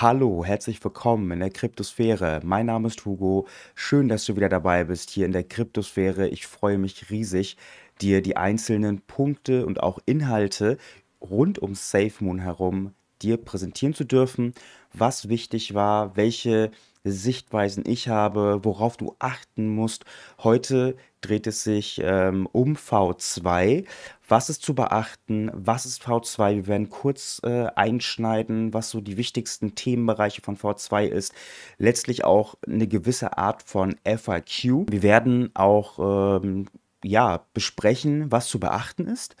Hallo, 0.00 0.44
herzlich 0.44 0.84
willkommen 0.84 1.32
in 1.32 1.40
der 1.40 1.50
Kryptosphäre. 1.50 2.40
Mein 2.44 2.66
Name 2.66 2.86
ist 2.86 3.04
Hugo. 3.04 3.48
Schön, 3.74 4.08
dass 4.08 4.26
du 4.26 4.36
wieder 4.36 4.48
dabei 4.48 4.84
bist 4.84 5.10
hier 5.10 5.26
in 5.26 5.32
der 5.32 5.42
Kryptosphäre. 5.42 6.28
Ich 6.28 6.46
freue 6.46 6.78
mich 6.78 7.10
riesig, 7.10 7.56
dir 8.00 8.22
die 8.22 8.36
einzelnen 8.36 9.00
Punkte 9.00 9.66
und 9.66 9.82
auch 9.82 9.98
Inhalte 10.06 10.78
rund 11.20 11.58
um 11.58 11.74
SafeMoon 11.74 12.38
herum 12.38 12.94
dir 13.22 13.38
präsentieren 13.38 13.92
zu 13.92 14.04
dürfen, 14.04 14.54
was 14.92 15.28
wichtig 15.28 15.74
war, 15.74 16.16
welche 16.16 16.70
Sichtweisen 17.04 17.84
ich 17.86 18.08
habe, 18.08 18.60
worauf 18.64 18.96
du 18.96 19.16
achten 19.18 19.68
musst. 19.68 20.04
Heute 20.42 20.96
dreht 21.20 21.46
es 21.46 21.64
sich 21.64 22.00
ähm, 22.02 22.46
um 22.52 22.74
V2. 22.74 23.84
Was 24.28 24.50
ist 24.50 24.62
zu 24.62 24.74
beachten? 24.74 25.50
Was 25.54 25.86
ist 25.86 26.02
V2? 26.02 26.56
Wir 26.56 26.66
werden 26.66 26.90
kurz 26.90 27.40
äh, 27.44 27.66
einschneiden, 27.74 28.74
was 28.74 28.90
so 28.90 29.00
die 29.00 29.16
wichtigsten 29.16 29.74
Themenbereiche 29.74 30.42
von 30.42 30.56
V2 30.56 31.06
ist. 31.06 31.34
Letztlich 31.78 32.24
auch 32.24 32.54
eine 32.66 32.86
gewisse 32.86 33.38
Art 33.38 33.62
von 33.62 33.96
FAQ. 34.04 34.86
Wir 34.90 35.02
werden 35.02 35.50
auch 35.54 36.40
ähm, 36.42 36.66
ja, 37.04 37.44
besprechen, 37.54 38.30
was 38.30 38.48
zu 38.48 38.60
beachten 38.60 39.06
ist 39.06 39.36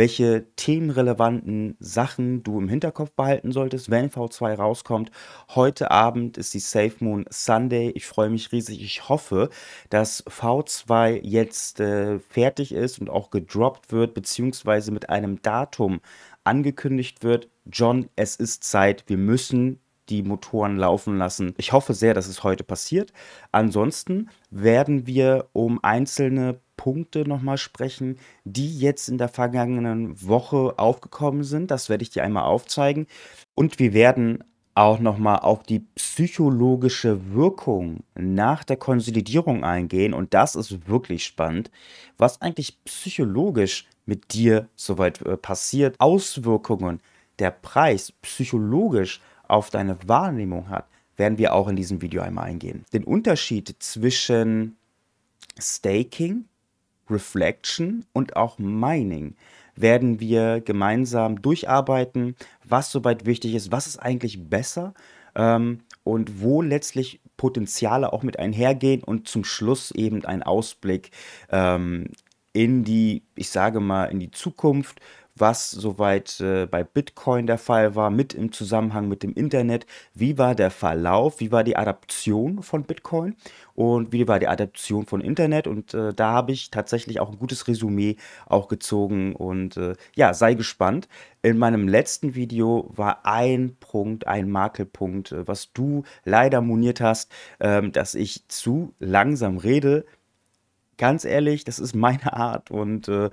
welche 0.00 0.46
themenrelevanten 0.56 1.76
Sachen 1.78 2.42
du 2.42 2.58
im 2.58 2.70
Hinterkopf 2.70 3.10
behalten 3.10 3.52
solltest, 3.52 3.90
wenn 3.90 4.08
V2 4.08 4.54
rauskommt. 4.54 5.10
Heute 5.54 5.90
Abend 5.90 6.38
ist 6.38 6.54
die 6.54 6.58
Safe 6.58 6.94
Moon 7.00 7.26
Sunday. 7.28 7.90
Ich 7.90 8.06
freue 8.06 8.30
mich 8.30 8.50
riesig. 8.50 8.82
Ich 8.82 9.10
hoffe, 9.10 9.50
dass 9.90 10.24
V2 10.24 11.20
jetzt 11.22 11.80
äh, 11.80 12.18
fertig 12.18 12.72
ist 12.72 12.98
und 12.98 13.10
auch 13.10 13.28
gedroppt 13.28 13.92
wird, 13.92 14.14
beziehungsweise 14.14 14.90
mit 14.90 15.10
einem 15.10 15.42
Datum 15.42 16.00
angekündigt 16.44 17.22
wird. 17.22 17.50
John, 17.66 18.08
es 18.16 18.36
ist 18.36 18.64
Zeit. 18.64 19.04
Wir 19.06 19.18
müssen 19.18 19.80
die 20.08 20.22
Motoren 20.22 20.78
laufen 20.78 21.18
lassen. 21.18 21.52
Ich 21.58 21.72
hoffe 21.72 21.92
sehr, 21.92 22.14
dass 22.14 22.26
es 22.26 22.42
heute 22.42 22.64
passiert. 22.64 23.12
Ansonsten 23.52 24.30
werden 24.50 25.06
wir 25.06 25.50
um 25.52 25.78
einzelne 25.84 26.58
Punkte 26.80 27.28
nochmal 27.28 27.58
sprechen, 27.58 28.16
die 28.44 28.78
jetzt 28.78 29.10
in 29.10 29.18
der 29.18 29.28
vergangenen 29.28 30.26
Woche 30.26 30.78
aufgekommen 30.78 31.44
sind. 31.44 31.70
Das 31.70 31.90
werde 31.90 32.02
ich 32.02 32.08
dir 32.08 32.24
einmal 32.24 32.44
aufzeigen. 32.44 33.06
Und 33.54 33.78
wir 33.78 33.92
werden 33.92 34.42
auch 34.74 34.98
nochmal 34.98 35.40
auf 35.40 35.62
die 35.62 35.80
psychologische 35.96 37.34
Wirkung 37.34 37.98
nach 38.14 38.64
der 38.64 38.78
Konsolidierung 38.78 39.62
eingehen. 39.62 40.14
Und 40.14 40.32
das 40.32 40.54
ist 40.54 40.88
wirklich 40.88 41.26
spannend, 41.26 41.70
was 42.16 42.40
eigentlich 42.40 42.82
psychologisch 42.84 43.86
mit 44.06 44.32
dir 44.32 44.66
soweit 44.74 45.20
äh, 45.20 45.36
passiert. 45.36 45.96
Auswirkungen 45.98 47.00
der 47.40 47.50
Preis 47.50 48.10
psychologisch 48.22 49.20
auf 49.46 49.68
deine 49.68 49.98
Wahrnehmung 50.08 50.70
hat, 50.70 50.86
werden 51.18 51.36
wir 51.36 51.52
auch 51.52 51.68
in 51.68 51.76
diesem 51.76 52.00
Video 52.00 52.22
einmal 52.22 52.46
eingehen. 52.46 52.86
Den 52.94 53.04
Unterschied 53.04 53.76
zwischen 53.80 54.78
Staking 55.60 56.46
Reflection 57.10 58.04
und 58.12 58.36
auch 58.36 58.58
Mining 58.58 59.34
werden 59.76 60.20
wir 60.20 60.60
gemeinsam 60.60 61.40
durcharbeiten, 61.40 62.36
was 62.64 62.90
soweit 62.90 63.26
wichtig 63.26 63.54
ist, 63.54 63.72
was 63.72 63.86
ist 63.86 63.98
eigentlich 63.98 64.48
besser 64.48 64.94
ähm, 65.34 65.80
und 66.04 66.40
wo 66.40 66.62
letztlich 66.62 67.20
Potenziale 67.36 68.12
auch 68.12 68.22
mit 68.22 68.38
einhergehen 68.38 69.02
und 69.02 69.28
zum 69.28 69.44
Schluss 69.44 69.90
eben 69.92 70.24
ein 70.24 70.42
Ausblick 70.42 71.10
ähm, 71.50 72.08
in 72.52 72.84
die, 72.84 73.22
ich 73.36 73.50
sage 73.50 73.80
mal, 73.80 74.06
in 74.06 74.20
die 74.20 74.30
Zukunft, 74.30 75.00
was 75.40 75.70
soweit 75.70 76.40
äh, 76.40 76.66
bei 76.66 76.84
Bitcoin 76.84 77.46
der 77.46 77.58
Fall 77.58 77.94
war, 77.94 78.10
mit 78.10 78.34
im 78.34 78.52
Zusammenhang 78.52 79.08
mit 79.08 79.22
dem 79.22 79.32
Internet. 79.32 79.86
Wie 80.14 80.38
war 80.38 80.54
der 80.54 80.70
Verlauf? 80.70 81.40
Wie 81.40 81.50
war 81.50 81.64
die 81.64 81.76
Adaption 81.76 82.62
von 82.62 82.84
Bitcoin? 82.84 83.36
Und 83.74 84.12
wie 84.12 84.28
war 84.28 84.38
die 84.38 84.48
Adaption 84.48 85.06
von 85.06 85.20
Internet? 85.20 85.66
Und 85.66 85.94
äh, 85.94 86.12
da 86.12 86.32
habe 86.32 86.52
ich 86.52 86.70
tatsächlich 86.70 87.20
auch 87.20 87.30
ein 87.30 87.38
gutes 87.38 87.66
Resümee 87.66 88.16
auch 88.46 88.68
gezogen. 88.68 89.34
Und 89.34 89.76
äh, 89.76 89.94
ja, 90.14 90.34
sei 90.34 90.54
gespannt. 90.54 91.08
In 91.42 91.56
meinem 91.56 91.88
letzten 91.88 92.34
Video 92.34 92.90
war 92.94 93.24
ein 93.24 93.76
Punkt, 93.80 94.26
ein 94.26 94.50
Makelpunkt, 94.50 95.32
äh, 95.32 95.48
was 95.48 95.72
du 95.72 96.04
leider 96.24 96.60
moniert 96.60 97.00
hast, 97.00 97.32
ähm, 97.60 97.92
dass 97.92 98.14
ich 98.14 98.46
zu 98.48 98.94
langsam 98.98 99.56
rede. 99.56 100.04
Ganz 100.98 101.24
ehrlich, 101.24 101.64
das 101.64 101.78
ist 101.78 101.94
meine 101.94 102.34
Art 102.34 102.70
und 102.70 103.08
äh, 103.08 103.30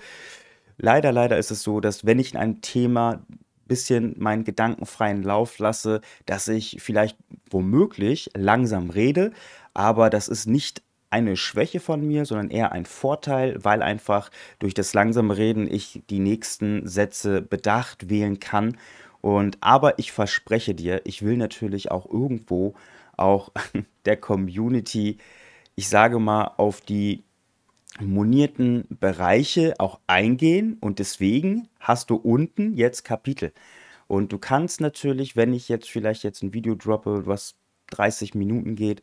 Leider, 0.78 1.12
leider 1.12 1.38
ist 1.38 1.52
es 1.52 1.64
so, 1.64 1.80
dass 1.80 2.06
wenn 2.06 2.20
ich 2.20 2.34
in 2.34 2.40
einem 2.40 2.62
Thema 2.62 3.22
bisschen 3.68 4.16
meinen 4.18 4.44
gedankenfreien 4.44 5.24
Lauf 5.24 5.60
lasse, 5.60 6.02
dass 6.26 6.48
ich 6.48 6.78
vielleicht 6.80 7.18
womöglich 7.50 8.30
langsam 8.36 8.90
rede, 8.90 9.32
aber 9.74 10.10
das 10.10 10.28
ist 10.28 10.48
nicht 10.48 10.82
eine 11.10 11.38
Schwäche 11.38 11.80
von 11.80 12.06
mir, 12.06 12.26
sondern 12.26 12.50
eher 12.50 12.72
ein 12.72 12.86
Vorteil, 12.86 13.58
weil 13.64 13.82
einfach 13.82 14.30
durch 14.60 14.74
das 14.74 14.94
langsame 14.94 15.38
Reden 15.38 15.72
ich 15.72 16.04
die 16.10 16.20
nächsten 16.20 16.88
Sätze 16.88 17.42
bedacht 17.42 18.10
wählen 18.10 18.40
kann. 18.40 18.78
Und 19.22 19.58
aber 19.62 20.00
ich 20.00 20.12
verspreche 20.12 20.76
dir, 20.76 21.02
ich 21.06 21.24
will 21.24 21.38
natürlich 21.38 21.92
auch 21.92 22.10
irgendwo 22.10 22.76
auch 23.16 23.52
der 24.06 24.18
Community, 24.18 25.18
ich 25.76 25.90
sage 25.90 26.20
mal, 26.20 26.52
auf 26.58 26.82
die 26.82 27.24
monierten 28.00 28.86
Bereiche 28.90 29.76
auch 29.80 30.00
eingehen 30.08 30.78
und 30.80 31.00
deswegen 31.00 31.68
hast 31.80 32.10
du 32.10 32.16
unten 32.16 32.74
jetzt 32.74 33.04
Kapitel. 33.04 33.54
Und 34.08 34.32
du 34.32 34.38
kannst 34.38 34.82
natürlich, 34.82 35.36
wenn 35.36 35.54
ich 35.54 35.70
jetzt 35.70 35.90
vielleicht 35.90 36.24
jetzt 36.24 36.44
ein 36.44 36.54
Video 36.54 36.76
droppe, 36.76 37.26
was 37.26 37.56
30 37.92 38.36
Minuten 38.36 38.76
geht, 38.76 39.02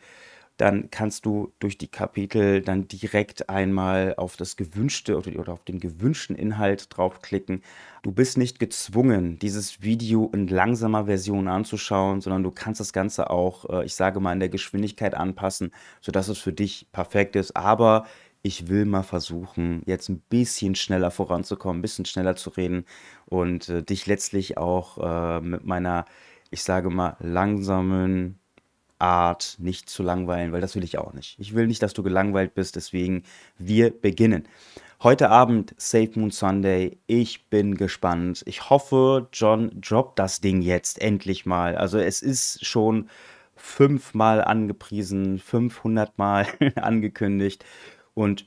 dann 0.56 0.88
kannst 0.91 1.27
du 1.27 1.53
durch 1.59 1.78
die 1.78 1.88
Kapitel 1.88 2.62
dann 2.62 2.87
direkt 2.87 3.49
einmal 3.50 4.15
auf 4.16 4.37
das 4.37 4.56
gewünschte 4.56 5.16
oder, 5.16 5.53
auf 5.53 5.65
den 5.65 5.81
gewünschten 5.81 6.37
Inhalt 6.37 6.87
draufklicken. 6.91 7.62
Du 8.03 8.12
bist 8.12 8.38
nicht 8.38 8.60
gezwungen, 8.60 9.38
dieses 9.41 9.83
Video 9.83 10.31
in 10.33 10.47
langsamer 10.47 11.06
Version 11.06 11.49
anzuschauen, 11.49 12.21
sondern 12.21 12.44
du 12.44 12.53
kannst 12.53 12.78
das 12.78 12.93
Ganze 12.93 13.31
auch, 13.31 13.69
äh, 13.69 13.84
ich 13.84 13.97
sage 13.97 14.21
mal, 14.21 14.33
in 14.33 14.41
der 14.41 14.49
Geschwindigkeit 14.49 15.15
anpassen, 15.15 15.72
sodass 16.00 16.28
es 16.28 16.38
für 16.38 16.53
dich 16.53 16.87
perfekt 16.93 17.34
ist. 17.34 17.56
Aber 17.56 18.06
ich 18.44 18.69
will 18.69 18.84
mal 18.84 19.03
versuchen, 19.03 19.82
jetzt 19.87 20.10
ein 20.10 20.21
bisschen 20.21 20.75
schneller 20.75 21.10
voranzukommen, 21.10 21.78
ein 21.78 21.82
bisschen 21.82 22.05
schneller 22.05 22.37
zu 22.37 22.50
reden 22.50 22.84
und 23.25 23.71
äh, 23.71 23.82
dich 23.82 24.06
letztlich 24.06 24.59
auch 24.59 24.99
äh, 24.99 25.41
mit 25.41 25.65
meiner, 25.65 26.05
ich 26.50 26.62
sage 26.62 26.91
mal, 26.91 27.16
langsamen 27.21 28.38
Art 28.99 29.56
nicht 29.59 29.88
zu 29.88 30.03
langweilen, 30.03 30.53
weil 30.53 30.60
das 30.60 30.77
will 30.77 30.84
ich 30.84 30.99
auch 30.99 31.15
nicht. 31.15 31.38
Ich 31.38 31.54
will 31.54 31.66
nicht, 31.66 31.83
dass 31.83 31.94
du 31.94 32.03
gelangweilt 32.03 32.54
bist, 32.54 32.77
deswegen 32.77 33.22
wir 33.56 33.91
beginnen. 33.91 34.47
Heute 35.03 35.31
Abend 35.31 35.75
Safe 35.78 36.10
Moon 36.15 36.31
Sunday. 36.31 36.99
Ich 37.06 37.49
bin 37.49 37.77
gespannt. 37.77 38.43
Ich 38.47 38.69
hoffe, 38.69 39.28
John 39.33 39.71
droppt 39.81 40.19
das 40.19 40.43
Ding 40.43 40.60
jetzt 40.60 41.00
endlich 41.00 41.47
mal. 41.47 41.77
Also 41.77 41.99
es 41.99 42.21
ist 42.21 42.65
schon 42.65 43.09
fünfmal 43.56 44.44
angepriesen, 44.44 45.38
500 45.38 46.19
Mal 46.19 46.47
angekündigt. 46.77 47.65
Und 48.14 48.47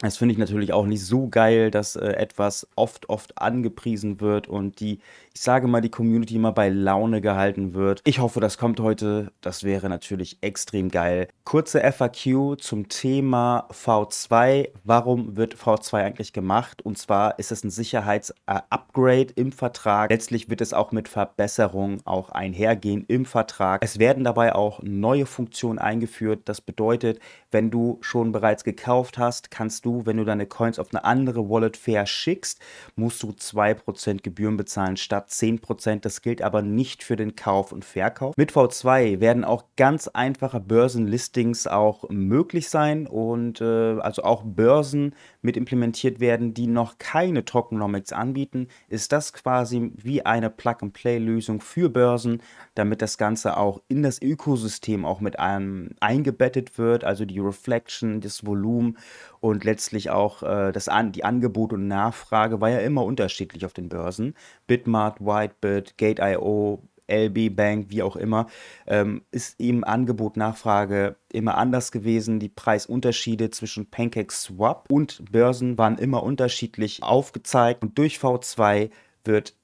das 0.00 0.16
finde 0.16 0.32
ich 0.32 0.38
natürlich 0.38 0.72
auch 0.72 0.86
nicht 0.86 1.04
so 1.04 1.28
geil, 1.28 1.70
dass 1.70 1.94
äh, 1.94 2.12
etwas 2.12 2.66
oft, 2.74 3.10
oft 3.10 3.36
angepriesen 3.36 4.20
wird 4.20 4.48
und 4.48 4.80
die, 4.80 4.98
ich 5.34 5.42
sage 5.42 5.66
mal, 5.66 5.82
die 5.82 5.90
Community 5.90 6.36
immer 6.36 6.52
bei 6.52 6.70
Laune 6.70 7.20
gehalten 7.20 7.74
wird. 7.74 8.00
Ich 8.04 8.18
hoffe, 8.18 8.40
das 8.40 8.56
kommt 8.56 8.80
heute. 8.80 9.30
Das 9.42 9.62
wäre 9.62 9.90
natürlich 9.90 10.38
extrem 10.40 10.90
geil. 10.90 11.28
Kurze 11.44 11.80
FAQ 11.80 12.58
zum 12.58 12.88
Thema 12.88 13.68
V2. 13.72 14.70
Warum 14.84 15.36
wird 15.36 15.54
V2 15.54 16.02
eigentlich 16.02 16.32
gemacht? 16.32 16.80
Und 16.82 16.96
zwar 16.96 17.38
ist 17.38 17.52
es 17.52 17.62
ein 17.62 17.70
Sicherheitsupgrade 17.70 19.34
im 19.36 19.52
Vertrag. 19.52 20.10
Letztlich 20.10 20.48
wird 20.48 20.62
es 20.62 20.72
auch 20.72 20.92
mit 20.92 21.08
Verbesserungen 21.08 22.00
auch 22.06 22.30
einhergehen 22.30 23.04
im 23.06 23.26
Vertrag. 23.26 23.84
Es 23.84 23.98
werden 23.98 24.24
dabei 24.24 24.54
auch 24.54 24.80
neue 24.82 25.26
Funktionen 25.26 25.78
eingeführt. 25.78 26.40
Das 26.46 26.62
bedeutet, 26.62 27.20
wenn 27.50 27.70
du 27.70 27.98
schon 28.00 28.32
bereits 28.32 28.64
gekauft 28.64 29.18
hast, 29.18 29.50
kannst 29.50 29.84
du 29.84 29.89
du, 29.90 30.06
wenn 30.06 30.16
du 30.16 30.24
deine 30.24 30.46
Coins 30.46 30.78
auf 30.78 30.88
eine 30.92 31.04
andere 31.04 31.48
Wallet 31.48 31.76
verschickst, 31.76 32.60
musst 32.96 33.22
du 33.22 33.30
2% 33.30 34.22
Gebühren 34.22 34.56
bezahlen 34.56 34.96
statt 34.96 35.28
10%. 35.30 36.00
Das 36.00 36.22
gilt 36.22 36.42
aber 36.42 36.62
nicht 36.62 37.02
für 37.02 37.16
den 37.16 37.36
Kauf 37.36 37.72
und 37.72 37.84
Verkauf. 37.84 38.36
Mit 38.36 38.52
V2 38.52 39.20
werden 39.20 39.44
auch 39.44 39.64
ganz 39.76 40.08
einfache 40.08 40.60
Börsenlistings 40.60 41.66
auch 41.66 42.08
möglich 42.08 42.68
sein 42.68 43.06
und 43.06 43.60
äh, 43.60 43.98
also 44.00 44.22
auch 44.22 44.42
Börsen 44.44 45.14
mit 45.42 45.56
implementiert 45.56 46.20
werden, 46.20 46.54
die 46.54 46.66
noch 46.66 46.98
keine 46.98 47.44
Tokenomics 47.44 48.12
anbieten, 48.12 48.68
ist 48.88 49.12
das 49.12 49.32
quasi 49.32 49.92
wie 49.96 50.24
eine 50.24 50.50
Plug-and-Play-Lösung 50.50 51.60
für 51.60 51.88
Börsen, 51.88 52.42
damit 52.74 53.02
das 53.02 53.18
Ganze 53.18 53.56
auch 53.56 53.80
in 53.88 54.02
das 54.02 54.20
Ökosystem 54.20 55.04
auch 55.04 55.20
mit 55.20 55.38
einem 55.38 55.90
eingebettet 56.00 56.78
wird, 56.78 57.04
also 57.04 57.24
die 57.24 57.38
Reflection, 57.38 58.20
das 58.20 58.44
Volumen 58.44 58.98
und 59.40 59.64
letztlich 59.64 60.10
auch 60.10 60.42
äh, 60.42 60.72
das 60.72 60.88
An 60.88 61.12
die 61.12 61.24
Angebot 61.24 61.72
und 61.72 61.88
Nachfrage 61.88 62.60
war 62.60 62.70
ja 62.70 62.78
immer 62.78 63.04
unterschiedlich 63.04 63.64
auf 63.64 63.72
den 63.72 63.88
Börsen. 63.88 64.34
Bitmart, 64.66 65.20
Whitebit, 65.20 65.96
Gate.io, 65.96 66.82
LB 67.10 67.54
Bank, 67.54 67.86
wie 67.88 68.02
auch 68.02 68.16
immer, 68.16 68.46
ähm, 68.86 69.22
ist 69.30 69.60
eben 69.60 69.84
Angebot, 69.84 70.36
Nachfrage 70.36 71.16
immer 71.32 71.58
anders 71.58 71.92
gewesen. 71.92 72.40
Die 72.40 72.48
Preisunterschiede 72.48 73.50
zwischen 73.50 73.90
Pancake 73.90 74.32
Swap 74.32 74.86
und 74.90 75.22
Börsen 75.30 75.78
waren 75.78 75.98
immer 75.98 76.22
unterschiedlich 76.22 77.02
aufgezeigt. 77.02 77.82
Und 77.82 77.98
durch 77.98 78.18
V2 78.18 78.90
wird, 79.24 79.54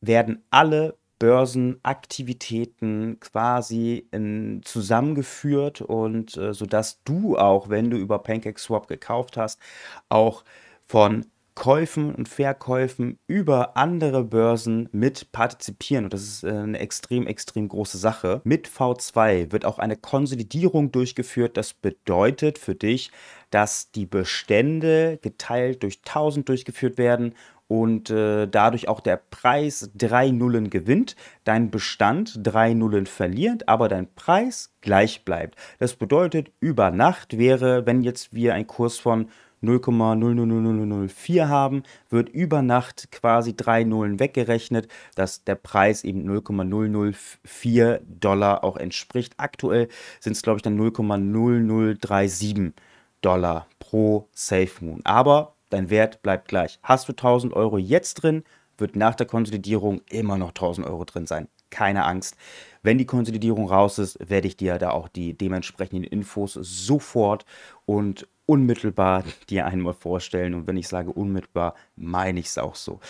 werden 0.00 0.42
alle 0.50 0.96
Börsenaktivitäten 1.18 3.18
quasi 3.20 4.06
in, 4.12 4.60
zusammengeführt 4.64 5.80
und 5.80 6.36
äh, 6.36 6.54
sodass 6.54 7.02
du 7.04 7.36
auch, 7.36 7.68
wenn 7.68 7.90
du 7.90 7.96
über 7.96 8.20
PancakeSwap 8.20 8.86
gekauft 8.86 9.36
hast, 9.36 9.58
auch 10.08 10.44
von 10.86 11.26
Käufen 11.58 12.14
und 12.14 12.28
Verkäufen 12.28 13.18
über 13.26 13.76
andere 13.76 14.22
Börsen 14.22 14.88
mit 14.92 15.32
partizipieren. 15.32 16.04
Und 16.04 16.12
das 16.12 16.22
ist 16.22 16.44
äh, 16.44 16.50
eine 16.50 16.78
extrem, 16.78 17.26
extrem 17.26 17.66
große 17.66 17.98
Sache. 17.98 18.40
Mit 18.44 18.68
V2 18.68 19.50
wird 19.50 19.64
auch 19.64 19.80
eine 19.80 19.96
Konsolidierung 19.96 20.92
durchgeführt. 20.92 21.56
Das 21.56 21.74
bedeutet 21.74 22.58
für 22.58 22.76
dich, 22.76 23.10
dass 23.50 23.90
die 23.90 24.06
Bestände 24.06 25.18
geteilt 25.20 25.82
durch 25.82 25.98
1000 26.06 26.48
durchgeführt 26.48 26.96
werden 26.96 27.34
und 27.66 28.08
äh, 28.08 28.46
dadurch 28.46 28.86
auch 28.86 29.00
der 29.00 29.16
Preis 29.16 29.90
drei 29.96 30.30
Nullen 30.30 30.70
gewinnt, 30.70 31.16
dein 31.42 31.72
Bestand 31.72 32.38
drei 32.40 32.72
Nullen 32.72 33.06
verliert, 33.06 33.68
aber 33.68 33.88
dein 33.88 34.14
Preis 34.14 34.72
gleich 34.80 35.24
bleibt. 35.24 35.58
Das 35.80 35.96
bedeutet, 35.96 36.52
über 36.60 36.92
Nacht 36.92 37.36
wäre, 37.36 37.84
wenn 37.84 38.02
jetzt 38.02 38.32
wir 38.32 38.54
einen 38.54 38.68
Kurs 38.68 38.96
von 38.98 39.28
0,000004 39.62 41.48
haben, 41.48 41.82
wird 42.10 42.28
über 42.28 42.62
Nacht 42.62 43.10
quasi 43.10 43.56
drei 43.56 43.84
Nullen 43.84 44.20
weggerechnet, 44.20 44.88
dass 45.14 45.44
der 45.44 45.56
Preis 45.56 46.04
eben 46.04 46.24
0,004 46.24 48.00
Dollar 48.06 48.64
auch 48.64 48.76
entspricht. 48.76 49.34
Aktuell 49.36 49.88
sind 50.20 50.32
es, 50.32 50.42
glaube 50.42 50.58
ich, 50.58 50.62
dann 50.62 50.78
0,0037 50.78 52.72
Dollar 53.20 53.66
pro 53.78 54.28
Safe 54.32 54.70
Moon. 54.80 55.00
Aber 55.04 55.54
dein 55.70 55.90
Wert 55.90 56.22
bleibt 56.22 56.48
gleich. 56.48 56.78
Hast 56.82 57.08
du 57.08 57.12
1000 57.12 57.52
Euro 57.54 57.78
jetzt 57.78 58.14
drin, 58.14 58.44
wird 58.76 58.96
nach 58.96 59.14
der 59.14 59.26
Konsolidierung 59.26 60.02
immer 60.08 60.38
noch 60.38 60.50
1000 60.50 60.86
Euro 60.86 61.04
drin 61.04 61.26
sein. 61.26 61.48
Keine 61.70 62.04
Angst. 62.04 62.36
Wenn 62.82 62.96
die 62.96 63.06
Konsolidierung 63.06 63.68
raus 63.68 63.98
ist, 63.98 64.18
werde 64.30 64.48
ich 64.48 64.56
dir 64.56 64.78
da 64.78 64.90
auch 64.90 65.08
die 65.08 65.36
dementsprechenden 65.36 66.04
Infos 66.04 66.54
sofort 66.54 67.44
und 67.84 68.26
unmittelbar 68.48 69.24
dir 69.50 69.66
einmal 69.66 69.92
vorstellen. 69.92 70.54
Und 70.54 70.66
wenn 70.66 70.76
ich 70.76 70.88
sage 70.88 71.12
unmittelbar, 71.12 71.74
meine 71.96 72.40
ich 72.40 72.46
es 72.46 72.58
auch 72.58 72.74
so. 72.74 73.00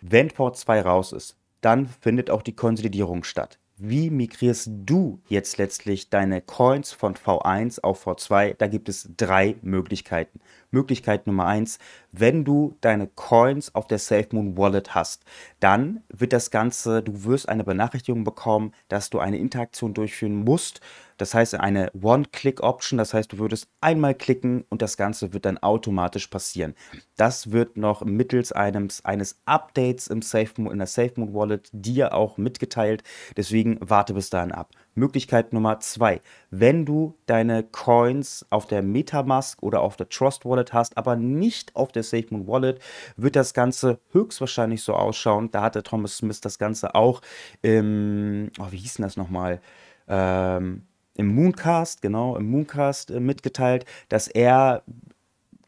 Wenn 0.00 0.28
Port 0.28 0.56
2 0.56 0.82
raus 0.82 1.12
ist, 1.12 1.36
dann 1.60 1.88
findet 1.88 2.30
auch 2.30 2.42
die 2.42 2.54
Konsolidierung 2.54 3.24
statt. 3.24 3.58
Wie 3.76 4.10
migrierst 4.10 4.70
du 4.72 5.20
jetzt 5.28 5.58
letztlich 5.58 6.10
deine 6.10 6.40
Coins 6.40 6.92
von 6.92 7.14
V1 7.14 7.80
auf 7.80 8.06
V2? 8.06 8.54
Da 8.54 8.66
gibt 8.66 8.88
es 8.88 9.08
drei 9.16 9.56
Möglichkeiten. 9.62 10.40
Möglichkeit 10.70 11.26
Nummer 11.26 11.46
eins, 11.46 11.78
wenn 12.12 12.44
du 12.44 12.76
deine 12.80 13.06
Coins 13.06 13.74
auf 13.74 13.86
der 13.86 13.98
SafeMoon 13.98 14.56
Wallet 14.56 14.94
hast, 14.94 15.24
dann 15.60 16.02
wird 16.08 16.32
das 16.32 16.50
Ganze, 16.50 17.02
du 17.02 17.24
wirst 17.24 17.48
eine 17.48 17.64
Benachrichtigung 17.64 18.24
bekommen, 18.24 18.72
dass 18.88 19.10
du 19.10 19.18
eine 19.18 19.38
Interaktion 19.38 19.94
durchführen 19.94 20.44
musst 20.44 20.80
das 21.18 21.34
heißt 21.34 21.56
eine 21.56 21.90
One-Click-Option, 22.00 22.96
das 22.96 23.12
heißt, 23.12 23.32
du 23.32 23.38
würdest 23.38 23.68
einmal 23.80 24.14
klicken 24.14 24.64
und 24.70 24.80
das 24.80 24.96
Ganze 24.96 25.32
wird 25.34 25.44
dann 25.44 25.58
automatisch 25.58 26.28
passieren. 26.28 26.74
Das 27.16 27.50
wird 27.50 27.76
noch 27.76 28.04
mittels 28.04 28.52
eines, 28.52 29.04
eines 29.04 29.40
Updates 29.44 30.06
im 30.06 30.22
Safe, 30.22 30.52
in 30.56 30.78
der 30.78 30.86
SafeMoon 30.86 31.34
Wallet 31.34 31.68
dir 31.72 32.14
auch 32.14 32.38
mitgeteilt. 32.38 33.02
Deswegen 33.36 33.78
warte 33.80 34.14
bis 34.14 34.30
dahin 34.30 34.52
ab. 34.52 34.70
Möglichkeit 34.94 35.52
Nummer 35.52 35.80
zwei, 35.80 36.20
wenn 36.50 36.84
du 36.84 37.16
deine 37.26 37.62
Coins 37.62 38.46
auf 38.50 38.66
der 38.66 38.82
Metamask 38.82 39.62
oder 39.62 39.80
auf 39.80 39.96
der 39.96 40.08
Trust 40.08 40.44
Wallet 40.44 40.72
hast, 40.72 40.96
aber 40.96 41.16
nicht 41.16 41.76
auf 41.76 41.92
der 41.92 42.02
SafeMoon 42.02 42.46
Wallet, 42.46 42.80
wird 43.16 43.36
das 43.36 43.54
Ganze 43.54 44.00
höchstwahrscheinlich 44.12 44.82
so 44.82 44.94
ausschauen. 44.94 45.50
Da 45.50 45.62
hatte 45.62 45.82
Thomas 45.82 46.16
Smith 46.16 46.40
das 46.40 46.58
Ganze 46.58 46.94
auch 46.94 47.20
im, 47.62 48.50
oh, 48.58 48.66
wie 48.70 48.78
hieß 48.78 48.94
denn 48.94 49.04
das 49.04 49.16
nochmal? 49.16 49.60
Ähm, 50.08 50.86
im 51.14 51.34
Mooncast, 51.34 52.00
genau, 52.00 52.36
im 52.36 52.50
Mooncast 52.50 53.10
äh, 53.10 53.20
mitgeteilt, 53.20 53.84
dass 54.08 54.28
er 54.28 54.82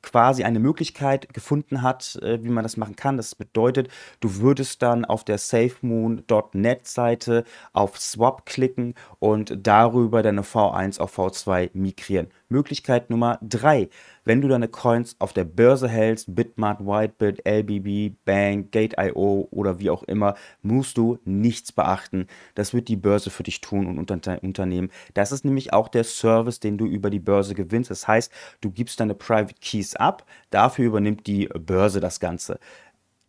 quasi 0.02 0.44
eine 0.44 0.58
Möglichkeit 0.61 1.32
gefunden 1.35 1.82
hat, 1.82 2.17
äh, 2.23 2.43
wie 2.43 2.49
man 2.49 2.62
das 2.62 2.76
machen 2.76 2.97
kann. 2.97 3.17
Das 3.17 3.35
bedeutet, 3.35 3.88
du 4.20 4.37
würdest 4.37 4.82
dann 4.82 5.05
auf 5.05 5.25
der 5.25 5.38
safemoon.net 5.38 6.87
Seite 6.87 7.44
auf 7.73 7.99
Swap 7.99 8.47
klicken 8.47 8.94
und 9.19 9.67
darüber 9.67 10.23
deine 10.23 10.43
V1 10.43 11.00
auf 11.00 11.19
V2 11.19 11.70
migrieren. 11.75 12.29
Möglichkeit 12.49 13.11
Nummer 13.11 13.38
3. 13.43 13.88
Wenn 14.31 14.43
du 14.43 14.47
deine 14.47 14.69
Coins 14.69 15.17
auf 15.19 15.32
der 15.32 15.43
Börse 15.43 15.88
hältst, 15.88 16.37
Bitmart, 16.37 16.79
Whitebit, 16.87 17.44
LBB, 17.44 18.15
Bank, 18.25 18.71
Gate.io 18.71 19.49
oder 19.50 19.81
wie 19.81 19.91
auch 19.91 20.05
immer, 20.05 20.37
musst 20.62 20.99
du 20.99 21.19
nichts 21.25 21.73
beachten. 21.73 22.29
Das 22.55 22.73
wird 22.73 22.87
die 22.87 22.94
Börse 22.94 23.31
für 23.31 23.43
dich 23.43 23.61
tun 23.61 23.88
und 23.88 23.99
unter 23.99 24.41
Unternehmen. 24.44 24.93
Das 25.15 25.32
ist 25.32 25.44
nämlich 25.44 25.73
auch 25.73 25.88
der 25.88 26.05
Service, 26.05 26.61
den 26.61 26.79
du 26.79 26.87
über 26.87 27.11
die 27.11 27.19
Börse 27.19 27.56
gewinnst. 27.56 27.91
Das 27.91 28.06
heißt, 28.06 28.31
du 28.61 28.71
gibst 28.71 29.00
deine 29.00 29.17
Private 29.17 29.56
Keys 29.61 29.97
ab, 29.97 30.25
dafür 30.50 30.87
übernimmt 30.87 31.27
die 31.27 31.49
Börse 31.49 31.99
das 31.99 32.21
Ganze. 32.21 32.61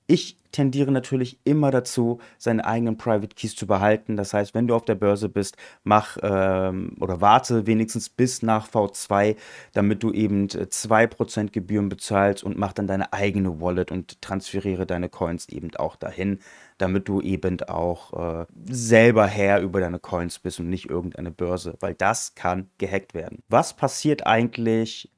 Ich 0.05 0.37
tendiere 0.51 0.91
natürlich 0.91 1.39
immer 1.43 1.71
dazu, 1.71 2.19
seine 2.37 2.65
eigenen 2.65 2.97
Private 2.97 3.35
Keys 3.35 3.55
zu 3.55 3.67
behalten. 3.67 4.17
Das 4.17 4.33
heißt, 4.33 4.53
wenn 4.53 4.67
du 4.67 4.75
auf 4.75 4.85
der 4.85 4.95
Börse 4.95 5.29
bist, 5.29 5.57
mach 5.83 6.17
ähm, 6.21 6.95
oder 6.99 7.21
warte 7.21 7.67
wenigstens 7.67 8.09
bis 8.09 8.41
nach 8.41 8.67
V2, 8.67 9.35
damit 9.73 10.03
du 10.03 10.11
eben 10.11 10.47
2% 10.47 11.51
Gebühren 11.51 11.89
bezahlst 11.89 12.43
und 12.43 12.57
mach 12.57 12.73
dann 12.73 12.87
deine 12.87 13.13
eigene 13.13 13.61
Wallet 13.61 13.91
und 13.91 14.21
transferiere 14.21 14.85
deine 14.85 15.09
Coins 15.09 15.49
eben 15.49 15.75
auch 15.75 15.95
dahin, 15.95 16.39
damit 16.77 17.07
du 17.07 17.21
eben 17.21 17.61
auch 17.61 18.41
äh, 18.41 18.45
selber 18.69 19.27
Herr 19.27 19.61
über 19.61 19.79
deine 19.79 19.99
Coins 19.99 20.39
bist 20.39 20.59
und 20.59 20.69
nicht 20.69 20.89
irgendeine 20.89 21.31
Börse, 21.31 21.75
weil 21.79 21.93
das 21.93 22.35
kann 22.35 22.69
gehackt 22.77 23.13
werden. 23.13 23.43
Was 23.49 23.75
passiert 23.75 24.25
eigentlich, 24.25 25.11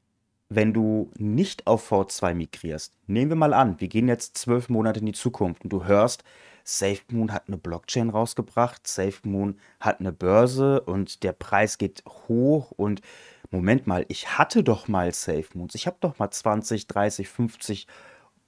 wenn 0.55 0.73
du 0.73 1.11
nicht 1.17 1.67
auf 1.67 1.91
V2 1.91 2.33
migrierst, 2.33 2.93
nehmen 3.07 3.31
wir 3.31 3.35
mal 3.35 3.53
an, 3.53 3.79
wir 3.79 3.87
gehen 3.87 4.07
jetzt 4.07 4.37
zwölf 4.37 4.69
Monate 4.69 4.99
in 4.99 5.05
die 5.05 5.13
Zukunft 5.13 5.63
und 5.63 5.71
du 5.71 5.85
hörst, 5.85 6.23
SafeMoon 6.63 7.33
hat 7.33 7.47
eine 7.47 7.57
Blockchain 7.57 8.09
rausgebracht, 8.09 8.87
SafeMoon 8.87 9.59
hat 9.79 9.99
eine 9.99 10.11
Börse 10.11 10.81
und 10.81 11.23
der 11.23 11.33
Preis 11.33 11.77
geht 11.77 12.03
hoch 12.27 12.71
und 12.71 13.01
Moment 13.51 13.85
mal, 13.85 14.05
ich 14.07 14.37
hatte 14.37 14.63
doch 14.63 14.87
mal 14.87 15.13
SafeMoons, 15.13 15.75
ich 15.75 15.87
habe 15.87 15.97
doch 15.99 16.17
mal 16.19 16.31
20, 16.31 16.87
30, 16.87 17.29
50 17.29 17.87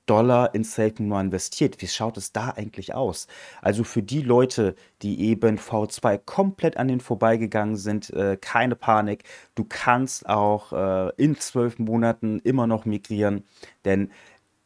Dollar 0.05 0.53
in 0.53 0.63
SafeMoon 0.63 1.27
investiert. 1.27 1.81
Wie 1.81 1.87
schaut 1.87 2.17
es 2.17 2.31
da 2.31 2.49
eigentlich 2.49 2.93
aus? 2.93 3.27
Also 3.61 3.83
für 3.83 4.03
die 4.03 4.21
Leute, 4.21 4.75
die 5.01 5.21
eben 5.21 5.57
V2 5.57 6.19
komplett 6.25 6.77
an 6.77 6.87
den 6.87 6.99
vorbeigegangen 6.99 7.75
sind, 7.75 8.09
äh, 8.11 8.37
keine 8.39 8.75
Panik. 8.75 9.23
Du 9.55 9.65
kannst 9.67 10.27
auch 10.27 10.73
äh, 10.73 11.11
in 11.17 11.35
zwölf 11.37 11.79
Monaten 11.79 12.39
immer 12.39 12.67
noch 12.67 12.85
migrieren, 12.85 13.43
denn 13.83 14.11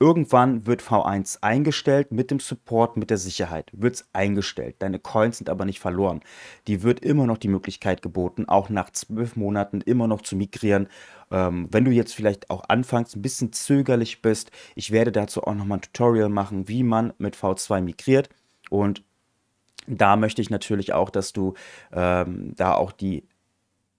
Irgendwann 0.02 0.66
wird 0.66 0.82
V1 0.82 1.40
eingestellt 1.42 2.14
mit 2.14 2.32
dem 2.32 2.40
Support, 2.40 2.96
mit 2.96 3.10
der 3.10 3.18
Sicherheit. 3.18 3.70
Wird 3.74 3.96
es 3.96 4.10
eingestellt. 4.14 4.78
Deine 4.80 4.98
Coins 4.98 5.40
sind 5.40 5.50
aber 5.50 5.66
nicht 5.66 5.82
verloren. 5.82 6.22
Die 6.68 6.84
wird 6.84 7.02
immer 7.02 7.26
noch 7.26 7.38
die 7.38 7.50
Möglichkeit 7.50 8.02
geboten, 8.02 8.46
auch 8.48 8.70
nach 8.70 8.92
zwölf 8.92 9.36
Monaten 9.36 9.82
immer 9.82 10.08
noch 10.08 10.22
zu 10.22 10.38
migrieren. 10.38 10.88
Ähm, 11.32 11.68
wenn 11.72 11.84
du 11.84 11.92
jetzt 11.92 12.16
vielleicht 12.16 12.50
auch 12.50 12.64
anfangs 12.70 13.14
ein 13.14 13.22
bisschen 13.22 13.52
zögerlich 13.52 14.22
bist, 14.22 14.52
ich 14.74 14.92
werde 14.92 15.12
dazu 15.12 15.44
auch 15.44 15.54
nochmal 15.54 15.80
ein 15.80 15.82
Tutorial 15.82 16.30
machen, 16.30 16.70
wie 16.70 16.84
man 16.84 17.12
mit 17.18 17.36
V2 17.36 17.82
migriert. 17.82 18.30
Und 18.70 19.04
da 19.86 20.16
möchte 20.16 20.42
ich 20.42 20.50
natürlich 20.50 20.94
auch, 20.94 21.10
dass 21.10 21.34
du 21.34 21.56
ähm, 21.92 22.54
da 22.56 22.74
auch 22.74 22.94
die 22.94 23.28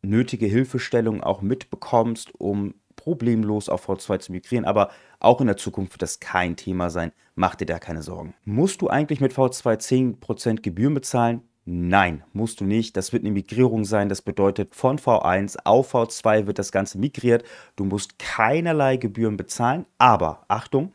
nötige 0.00 0.46
Hilfestellung 0.46 1.22
auch 1.22 1.42
mitbekommst, 1.42 2.32
um 2.38 2.72
problemlos 3.00 3.70
auf 3.70 3.88
V2 3.88 4.18
zu 4.18 4.32
migrieren, 4.32 4.66
aber 4.66 4.90
auch 5.20 5.40
in 5.40 5.46
der 5.46 5.56
Zukunft 5.56 5.94
wird 5.94 6.02
das 6.02 6.20
kein 6.20 6.54
Thema 6.56 6.90
sein. 6.90 7.12
Mach 7.34 7.54
dir 7.54 7.64
da 7.64 7.78
keine 7.78 8.02
Sorgen. 8.02 8.34
Musst 8.44 8.82
du 8.82 8.88
eigentlich 8.88 9.22
mit 9.22 9.32
V2 9.32 10.18
10% 10.18 10.60
Gebühren 10.60 10.92
bezahlen? 10.92 11.42
Nein, 11.64 12.24
musst 12.34 12.60
du 12.60 12.64
nicht. 12.64 12.96
Das 12.98 13.14
wird 13.14 13.22
eine 13.22 13.32
Migrierung 13.32 13.84
sein. 13.86 14.10
Das 14.10 14.20
bedeutet, 14.20 14.74
von 14.74 14.98
V1 14.98 15.56
auf 15.64 15.94
V2 15.94 16.46
wird 16.46 16.58
das 16.58 16.72
Ganze 16.72 16.98
migriert. 16.98 17.42
Du 17.76 17.84
musst 17.84 18.18
keinerlei 18.18 18.98
Gebühren 18.98 19.38
bezahlen, 19.38 19.86
aber 19.96 20.44
Achtung, 20.48 20.92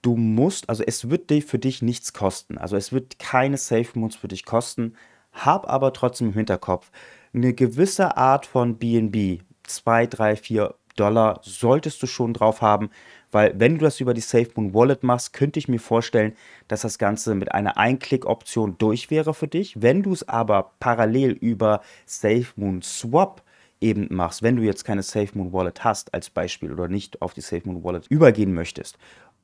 du 0.00 0.16
musst, 0.16 0.70
also 0.70 0.84
es 0.86 1.10
wird 1.10 1.30
für 1.44 1.58
dich 1.58 1.82
nichts 1.82 2.14
kosten. 2.14 2.56
Also 2.56 2.76
es 2.76 2.92
wird 2.92 3.18
keine 3.18 3.58
Safe 3.58 3.88
Moons 3.98 4.16
für 4.16 4.28
dich 4.28 4.46
kosten. 4.46 4.94
Hab 5.32 5.68
aber 5.68 5.92
trotzdem 5.92 6.28
im 6.28 6.34
Hinterkopf, 6.34 6.90
eine 7.34 7.52
gewisse 7.52 8.16
Art 8.16 8.46
von 8.46 8.78
BNB, 8.78 9.42
2, 9.64 10.06
3, 10.06 10.36
4 10.36 10.74
Dollar 10.96 11.40
solltest 11.42 12.02
du 12.02 12.06
schon 12.06 12.34
drauf 12.34 12.62
haben, 12.62 12.90
Weil 13.32 13.52
wenn 13.58 13.74
du 13.74 13.84
das 13.84 14.00
über 14.00 14.14
die 14.14 14.20
SafeMoon 14.20 14.72
Wallet 14.72 15.02
machst, 15.02 15.32
könnte 15.32 15.58
ich 15.58 15.68
mir 15.68 15.80
vorstellen, 15.80 16.34
dass 16.68 16.82
das 16.82 16.98
Ganze 16.98 17.34
mit 17.34 17.52
einer 17.52 17.76
Einklick-Option 17.76 18.76
durch 18.78 19.10
wäre 19.10 19.34
für 19.34 19.48
dich. 19.48 19.80
Wenn 19.80 20.02
du 20.02 20.12
es 20.12 20.28
aber 20.28 20.72
parallel 20.80 21.32
über 21.32 21.82
SafeMoon 22.06 22.82
Swap 22.82 23.42
eben 23.80 24.08
machst, 24.10 24.42
wenn 24.42 24.56
du 24.56 24.62
jetzt 24.62 24.84
keine 24.84 25.02
SafeMoon 25.02 25.52
Wallet 25.52 25.84
hast 25.84 26.14
als 26.14 26.30
Beispiel 26.30 26.72
oder 26.72 26.88
nicht 26.88 27.20
auf 27.20 27.34
die 27.34 27.42
SafeMoon 27.42 27.84
Wallet 27.84 28.06
übergehen 28.08 28.54
möchtest, 28.54 28.96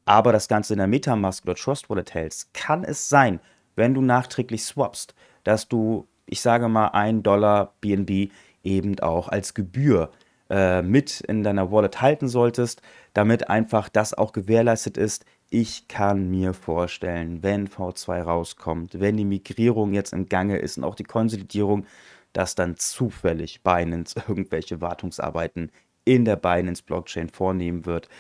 aber 0.05 0.33
das 0.33 0.49
Ganze 0.49 0.75
in 0.75 0.79
der 0.79 0.87
Metamask 0.87 1.45
oder 1.45 1.55
Trust 1.55 1.91
Wallet 1.91 2.15
hältst, 2.15 2.55
kann 2.55 2.85
es 2.85 3.09
sein, 3.09 3.41
wenn 3.77 3.95
du 3.95 4.01
nachträglich 4.01 4.65
swapst, 4.65 5.15
dass 5.45 5.69
du, 5.69 6.07
ich 6.27 6.41
sage 6.41 6.69
mal, 6.69 6.89
1 6.89 7.23
Dollar 7.23 7.75
BNB 7.81 8.31
eben 8.65 8.99
auch 9.01 9.29
als 9.29 9.55
Gebühr 9.55 10.11
äh, 10.53 10.83
mit 10.83 11.23
in 11.23 11.43
deiner 11.43 11.73
Wallet 11.73 12.03
halten 12.03 12.29
solltest, 12.29 12.83
damit 13.15 13.49
einfach 13.49 13.89
das 13.89 14.13
auch 14.13 14.33
gewährleistet 14.33 14.99
ist. 14.99 15.25
Ich 15.49 15.89
kann 15.89 16.31
mir 16.31 16.53
vorstellen, 16.53 17.43
wenn 17.43 17.69
V2 17.69 18.21
rauskommt, 18.21 19.01
wenn 19.01 19.17
die 19.17 19.25
Migrierung 19.25 19.95
jetzt 19.95 20.13
im 20.13 20.29
Gange 20.29 20.59
ist 20.59 20.77
und 20.77 20.85
auch 20.85 20.95
die 20.95 21.05
Konsolidierung, 21.05 21.87
dass 22.35 22.55
dann 22.55 22.77
zufällig 22.77 23.63
Binance 23.63 24.23
irgendwelche 24.29 24.83
Wartungsarbeiten 24.83 25.73
in 26.05 26.27
der 26.27 26.37
Binance 26.37 26.83
Blockchain 26.83 27.31
vornehmen 27.31 27.87
wird. 27.87 28.11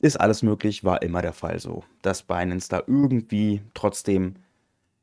Ist 0.00 0.20
alles 0.20 0.42
möglich, 0.42 0.82
war 0.82 1.00
immer 1.02 1.22
der 1.22 1.32
Fall 1.32 1.60
so, 1.60 1.84
dass 2.02 2.24
Binance 2.24 2.68
da 2.68 2.82
irgendwie 2.88 3.62
trotzdem, 3.72 4.34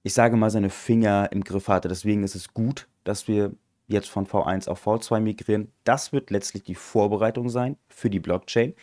ich 0.03 0.13
sage 0.13 0.35
mal, 0.35 0.49
seine 0.49 0.71
Finger 0.71 1.29
im 1.31 1.45
Griff 1.45 1.69
hatte. 1.69 1.87
Deswegen 1.87 2.23
ist 2.23 2.35
es 2.35 2.53
gut, 2.53 2.89
dass 3.05 3.29
wir 3.29 3.53
jetzt 3.91 4.09
von 4.09 4.25
V1 4.25 4.67
auf 4.67 4.85
V2 4.85 5.19
migrieren. 5.19 5.71
Das 5.83 6.13
wird 6.13 6.29
letztlich 6.31 6.63
die 6.63 6.75
Vorbereitung 6.75 7.49
sein 7.49 7.77
für 7.89 8.09
die 8.09 8.19
Blockchain, 8.19 8.73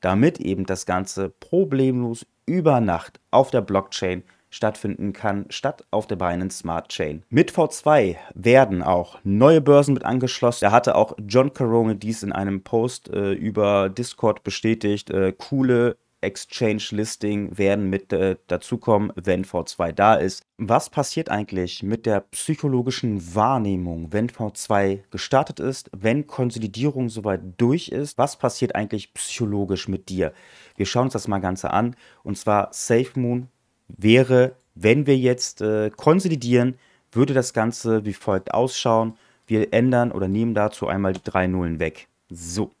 damit 0.00 0.40
eben 0.40 0.66
das 0.66 0.86
Ganze 0.86 1.30
problemlos 1.30 2.26
über 2.46 2.80
Nacht 2.80 3.20
auf 3.30 3.50
der 3.50 3.62
Blockchain 3.62 4.22
stattfinden 4.54 5.12
kann, 5.12 5.46
statt 5.50 5.84
auf 5.90 6.06
der 6.06 6.16
Binance 6.16 6.58
Smart 6.58 6.88
Chain. 6.88 7.24
Mit 7.28 7.50
V2 7.50 8.16
werden 8.34 8.82
auch 8.82 9.18
neue 9.24 9.60
Börsen 9.60 9.94
mit 9.94 10.04
angeschlossen. 10.04 10.64
Da 10.64 10.70
hatte 10.70 10.94
auch 10.94 11.16
John 11.26 11.52
Carone 11.52 11.96
dies 11.96 12.22
in 12.22 12.32
einem 12.32 12.62
Post 12.62 13.08
äh, 13.08 13.32
über 13.32 13.88
Discord 13.88 14.44
bestätigt. 14.44 15.10
Äh, 15.10 15.32
coole 15.36 15.96
Exchange-Listing 16.24 17.56
werden 17.56 17.88
mit 17.88 18.12
äh, 18.12 18.36
dazukommen, 18.46 19.12
wenn 19.14 19.44
V2 19.44 19.92
da 19.92 20.14
ist. 20.14 20.42
Was 20.58 20.90
passiert 20.90 21.28
eigentlich 21.28 21.82
mit 21.82 22.06
der 22.06 22.20
psychologischen 22.20 23.34
Wahrnehmung, 23.34 24.12
wenn 24.12 24.28
V2 24.28 25.00
gestartet 25.10 25.60
ist, 25.60 25.90
wenn 25.96 26.26
Konsolidierung 26.26 27.08
soweit 27.08 27.40
durch 27.58 27.88
ist? 27.88 28.18
Was 28.18 28.36
passiert 28.36 28.74
eigentlich 28.74 29.14
psychologisch 29.14 29.88
mit 29.88 30.08
dir? 30.08 30.32
Wir 30.76 30.86
schauen 30.86 31.04
uns 31.04 31.12
das 31.12 31.28
mal 31.28 31.40
ganz 31.40 31.64
an. 31.64 31.96
Und 32.22 32.38
zwar 32.38 32.72
SafeMoon 32.72 33.48
wäre, 33.88 34.56
wenn 34.74 35.06
wir 35.06 35.16
jetzt 35.16 35.60
äh, 35.60 35.90
konsolidieren, 35.90 36.76
würde 37.12 37.34
das 37.34 37.52
Ganze 37.52 38.04
wie 38.04 38.12
folgt 38.12 38.52
ausschauen. 38.52 39.16
Wir 39.46 39.72
ändern 39.72 40.10
oder 40.10 40.28
nehmen 40.28 40.54
dazu 40.54 40.88
einmal 40.88 41.12
die 41.12 41.22
drei 41.22 41.46
Nullen 41.46 41.78
weg. 41.78 42.08
So. 42.28 42.72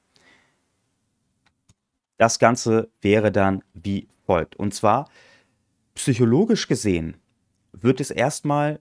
Das 2.16 2.38
Ganze 2.38 2.90
wäre 3.00 3.32
dann 3.32 3.62
wie 3.74 4.08
folgt. 4.26 4.56
Und 4.56 4.74
zwar, 4.74 5.08
psychologisch 5.94 6.68
gesehen, 6.68 7.16
wird 7.72 8.00
es 8.00 8.10
erstmal 8.10 8.80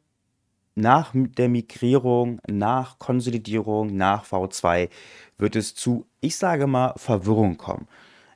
nach 0.76 1.12
der 1.14 1.50
Migrierung, 1.50 2.40
nach 2.48 2.98
Konsolidierung, 3.00 3.96
nach 3.96 4.26
V2, 4.26 4.90
wird 5.38 5.56
es 5.56 5.76
zu, 5.76 6.08
ich 6.20 6.36
sage 6.36 6.68
mal, 6.68 6.94
Verwirrung 6.98 7.58
kommen. 7.58 7.88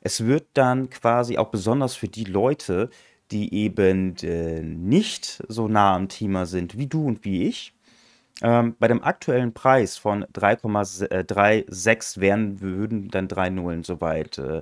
Es 0.02 0.26
wird 0.26 0.48
dann 0.54 0.90
quasi 0.90 1.38
auch 1.38 1.50
besonders 1.50 1.96
für 1.96 2.08
die 2.08 2.26
Leute, 2.26 2.90
die 3.32 3.54
eben 3.54 4.16
äh, 4.18 4.62
nicht 4.62 5.44
so 5.48 5.68
nah 5.68 5.96
am 5.96 6.08
Thema 6.10 6.46
sind 6.46 6.78
wie 6.78 6.88
du 6.88 7.06
und 7.08 7.26
wie 7.26 7.44
ich. 7.44 7.74
Ähm, 8.42 8.76
bei 8.80 8.88
dem 8.88 9.04
aktuellen 9.04 9.54
Preis 9.54 9.98
von 9.98 10.24
3,36 10.26 12.20
wären, 12.22 12.62
würden 12.62 13.10
dann 13.10 13.28
drei 13.28 13.50
Nullen 13.50 13.84
soweit 13.84 14.38
äh, 14.38 14.62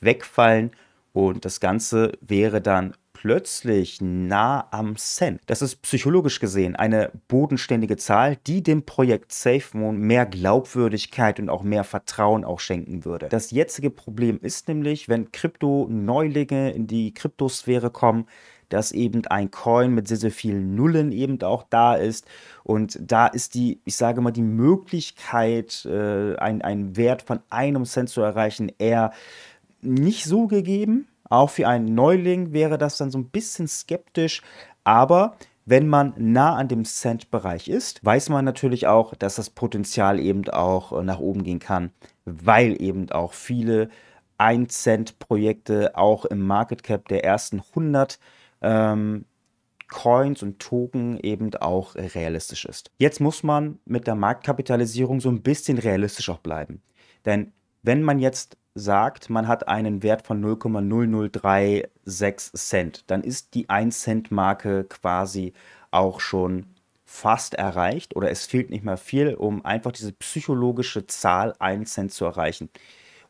wegfallen 0.00 0.72
und 1.12 1.44
das 1.44 1.60
Ganze 1.60 2.12
wäre 2.20 2.60
dann 2.60 2.94
plötzlich 3.22 4.00
nah 4.00 4.66
am 4.72 4.96
Cent. 4.96 5.40
Das 5.46 5.62
ist 5.62 5.82
psychologisch 5.82 6.40
gesehen 6.40 6.74
eine 6.74 7.12
bodenständige 7.28 7.96
Zahl, 7.96 8.36
die 8.48 8.64
dem 8.64 8.84
Projekt 8.84 9.32
SafeMoon 9.32 9.96
mehr 9.96 10.26
Glaubwürdigkeit 10.26 11.38
und 11.38 11.48
auch 11.48 11.62
mehr 11.62 11.84
Vertrauen 11.84 12.44
auch 12.44 12.58
schenken 12.58 13.04
würde. 13.04 13.28
Das 13.28 13.52
jetzige 13.52 13.90
Problem 13.90 14.40
ist 14.42 14.66
nämlich, 14.66 15.08
wenn 15.08 15.30
Krypto-Neulinge 15.30 16.72
in 16.72 16.88
die 16.88 17.14
Kryptosphäre 17.14 17.90
kommen, 17.90 18.26
dass 18.72 18.90
eben 18.90 19.26
ein 19.26 19.50
Coin 19.50 19.94
mit 19.94 20.08
sehr, 20.08 20.16
sehr 20.16 20.30
vielen 20.30 20.74
Nullen 20.74 21.12
eben 21.12 21.40
auch 21.42 21.64
da 21.68 21.94
ist. 21.94 22.26
Und 22.64 22.98
da 23.00 23.26
ist 23.26 23.54
die, 23.54 23.80
ich 23.84 23.96
sage 23.96 24.20
mal, 24.22 24.30
die 24.30 24.42
Möglichkeit, 24.42 25.84
äh, 25.84 26.36
einen 26.36 26.96
Wert 26.96 27.22
von 27.22 27.40
einem 27.50 27.84
Cent 27.84 28.08
zu 28.08 28.22
erreichen, 28.22 28.72
eher 28.78 29.12
nicht 29.82 30.24
so 30.24 30.46
gegeben. 30.46 31.08
Auch 31.28 31.50
für 31.50 31.68
einen 31.68 31.94
Neuling 31.94 32.52
wäre 32.52 32.78
das 32.78 32.96
dann 32.96 33.10
so 33.10 33.18
ein 33.18 33.30
bisschen 33.30 33.68
skeptisch, 33.68 34.42
aber 34.84 35.36
wenn 35.64 35.86
man 35.86 36.14
nah 36.16 36.56
an 36.56 36.68
dem 36.68 36.84
Cent-Bereich 36.84 37.68
ist, 37.68 38.04
weiß 38.04 38.30
man 38.30 38.44
natürlich 38.44 38.86
auch, 38.88 39.14
dass 39.14 39.36
das 39.36 39.50
Potenzial 39.50 40.18
eben 40.18 40.48
auch 40.48 40.92
äh, 40.92 41.04
nach 41.04 41.20
oben 41.20 41.44
gehen 41.44 41.60
kann, 41.60 41.90
weil 42.24 42.80
eben 42.82 43.10
auch 43.12 43.32
viele 43.32 43.88
1-Cent-Projekte 44.38 45.96
auch 45.96 46.24
im 46.24 46.44
Market 46.44 46.82
Cap 46.82 47.06
der 47.08 47.24
ersten 47.24 47.60
100 47.60 48.18
ähm, 48.60 49.24
Coins 49.88 50.42
und 50.42 50.58
Token 50.58 51.20
eben 51.20 51.54
auch 51.56 51.94
realistisch 51.94 52.64
ist. 52.64 52.90
Jetzt 52.98 53.20
muss 53.20 53.42
man 53.42 53.78
mit 53.84 54.06
der 54.06 54.14
Marktkapitalisierung 54.14 55.20
so 55.20 55.28
ein 55.28 55.42
bisschen 55.42 55.78
realistisch 55.78 56.30
auch 56.30 56.38
bleiben. 56.38 56.82
Denn 57.24 57.52
wenn 57.82 58.02
man 58.02 58.18
jetzt 58.18 58.56
sagt, 58.74 59.30
man 59.30 59.48
hat 59.48 59.68
einen 59.68 60.02
Wert 60.02 60.26
von 60.26 60.42
0,0036 60.42 62.54
Cent, 62.54 63.10
dann 63.10 63.22
ist 63.22 63.54
die 63.54 63.68
1 63.68 64.00
Cent 64.00 64.30
Marke 64.30 64.84
quasi 64.84 65.52
auch 65.90 66.20
schon 66.20 66.66
fast 67.04 67.54
erreicht 67.54 68.16
oder 68.16 68.30
es 68.30 68.46
fehlt 68.46 68.70
nicht 68.70 68.84
mehr 68.84 68.96
viel, 68.96 69.34
um 69.34 69.64
einfach 69.64 69.92
diese 69.92 70.12
psychologische 70.12 71.06
Zahl 71.06 71.54
1 71.58 71.92
Cent 71.92 72.12
zu 72.12 72.24
erreichen. 72.24 72.70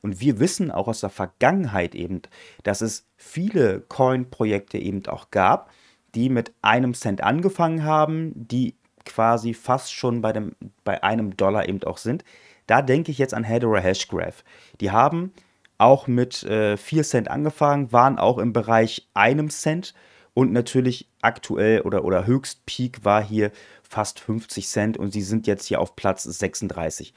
Und 0.03 0.21
wir 0.21 0.41
wissen 0.41 0.71
auch 0.71 0.89
aus 0.89 1.01
der 1.01 1.11
Vergangenheit 1.11 1.95
eben, 1.95 2.23
dass 2.65 2.81
es 2.81 3.07
viele 3.17 3.81
Coin-Projekte 3.81 4.79
eben 4.79 5.07
auch 5.07 5.31
gab, 5.31 5.71
die 6.15 6.29
mit 6.29 6.53
einem 6.61 6.95
Cent 6.95 7.23
angefangen 7.23 7.85
haben, 7.85 8.33
die 8.35 8.75
quasi 9.05 9.55
fast 9.55 9.93
schon 9.93 10.21
bei, 10.21 10.33
dem, 10.33 10.55
bei 10.85 11.03
einem 11.03 11.37
Dollar 11.37 11.69
eben 11.69 11.83
auch 11.85 11.99
sind. 11.99 12.25
Da 12.67 12.83
denke 12.83 13.11
ich 13.11 13.19
jetzt 13.19 13.35
an 13.35 13.45
Hedera 13.45 13.79
Hashgraph. 13.79 14.45
Die 14.81 14.91
haben 14.91 15.33
auch 15.79 16.07
mit 16.07 16.43
äh, 16.45 16.77
4 16.77 17.03
Cent 17.03 17.31
angefangen, 17.31 17.93
waren 17.93 18.19
auch 18.19 18.39
im 18.39 18.53
Bereich 18.53 19.09
einem 19.15 19.51
Cent 19.51 19.95
und 20.35 20.53
natürlich 20.53 21.09
aktuell 21.21 21.81
oder, 21.83 22.05
oder 22.05 22.27
Höchstpeak 22.27 23.05
war 23.05 23.23
hier 23.23 23.51
fast 23.83 24.21
50 24.21 24.69
Cent 24.69 24.97
und 24.97 25.13
sie 25.13 25.23
sind 25.23 25.47
jetzt 25.47 25.67
hier 25.67 25.81
auf 25.81 25.97
Platz 25.97 26.23
36. 26.23 27.13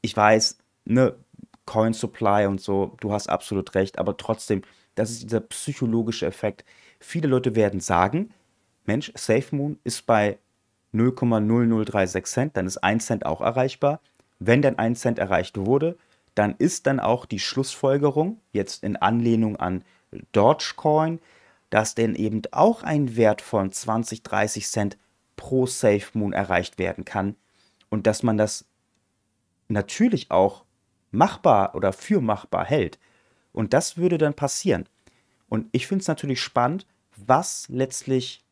Ich 0.00 0.16
weiß, 0.16 0.58
ne, 0.84 1.14
Coin 1.66 1.92
Supply 1.92 2.46
und 2.46 2.60
so, 2.60 2.96
du 3.00 3.12
hast 3.12 3.28
absolut 3.28 3.74
recht, 3.74 3.98
aber 3.98 4.16
trotzdem, 4.16 4.62
das 4.94 5.10
ist 5.10 5.24
dieser 5.24 5.40
psychologische 5.40 6.26
Effekt. 6.26 6.64
Viele 7.00 7.28
Leute 7.28 7.54
werden 7.54 7.80
sagen, 7.80 8.30
Mensch, 8.86 9.12
SafeMoon 9.14 9.78
ist 9.82 10.06
bei 10.06 10.38
0,0036 10.94 12.24
Cent, 12.24 12.56
dann 12.56 12.66
ist 12.66 12.78
1 12.78 13.06
Cent 13.06 13.26
auch 13.26 13.40
erreichbar. 13.40 14.00
Wenn 14.38 14.62
dann 14.62 14.78
1 14.78 15.00
Cent 15.00 15.18
erreicht 15.18 15.56
wurde, 15.56 15.96
dann 16.34 16.54
ist 16.56 16.86
dann 16.86 17.00
auch 17.00 17.26
die 17.26 17.38
Schlussfolgerung, 17.38 18.40
jetzt 18.52 18.82
in 18.82 18.96
Anlehnung 18.96 19.56
an 19.56 19.84
Dogecoin, 20.32 21.20
dass 21.70 21.94
denn 21.94 22.14
eben 22.14 22.42
auch 22.52 22.82
ein 22.82 23.16
Wert 23.16 23.40
von 23.40 23.72
20, 23.72 24.22
30 24.22 24.66
Cent 24.66 24.98
pro 25.36 25.66
SafeMoon 25.66 26.32
erreicht 26.32 26.78
werden 26.78 27.04
kann 27.04 27.36
und 27.88 28.06
dass 28.06 28.22
man 28.22 28.36
das 28.36 28.66
natürlich 29.68 30.30
auch 30.30 30.64
machbar 31.10 31.74
oder 31.74 31.92
für 31.92 32.20
machbar 32.20 32.64
hält. 32.64 32.98
Und 33.52 33.72
das 33.72 33.96
würde 33.96 34.18
dann 34.18 34.34
passieren. 34.34 34.88
Und 35.48 35.68
ich 35.72 35.86
finde 35.86 36.02
es 36.02 36.08
natürlich 36.08 36.40
spannend, 36.40 36.86
was 37.16 37.68
letztlich 37.68 38.44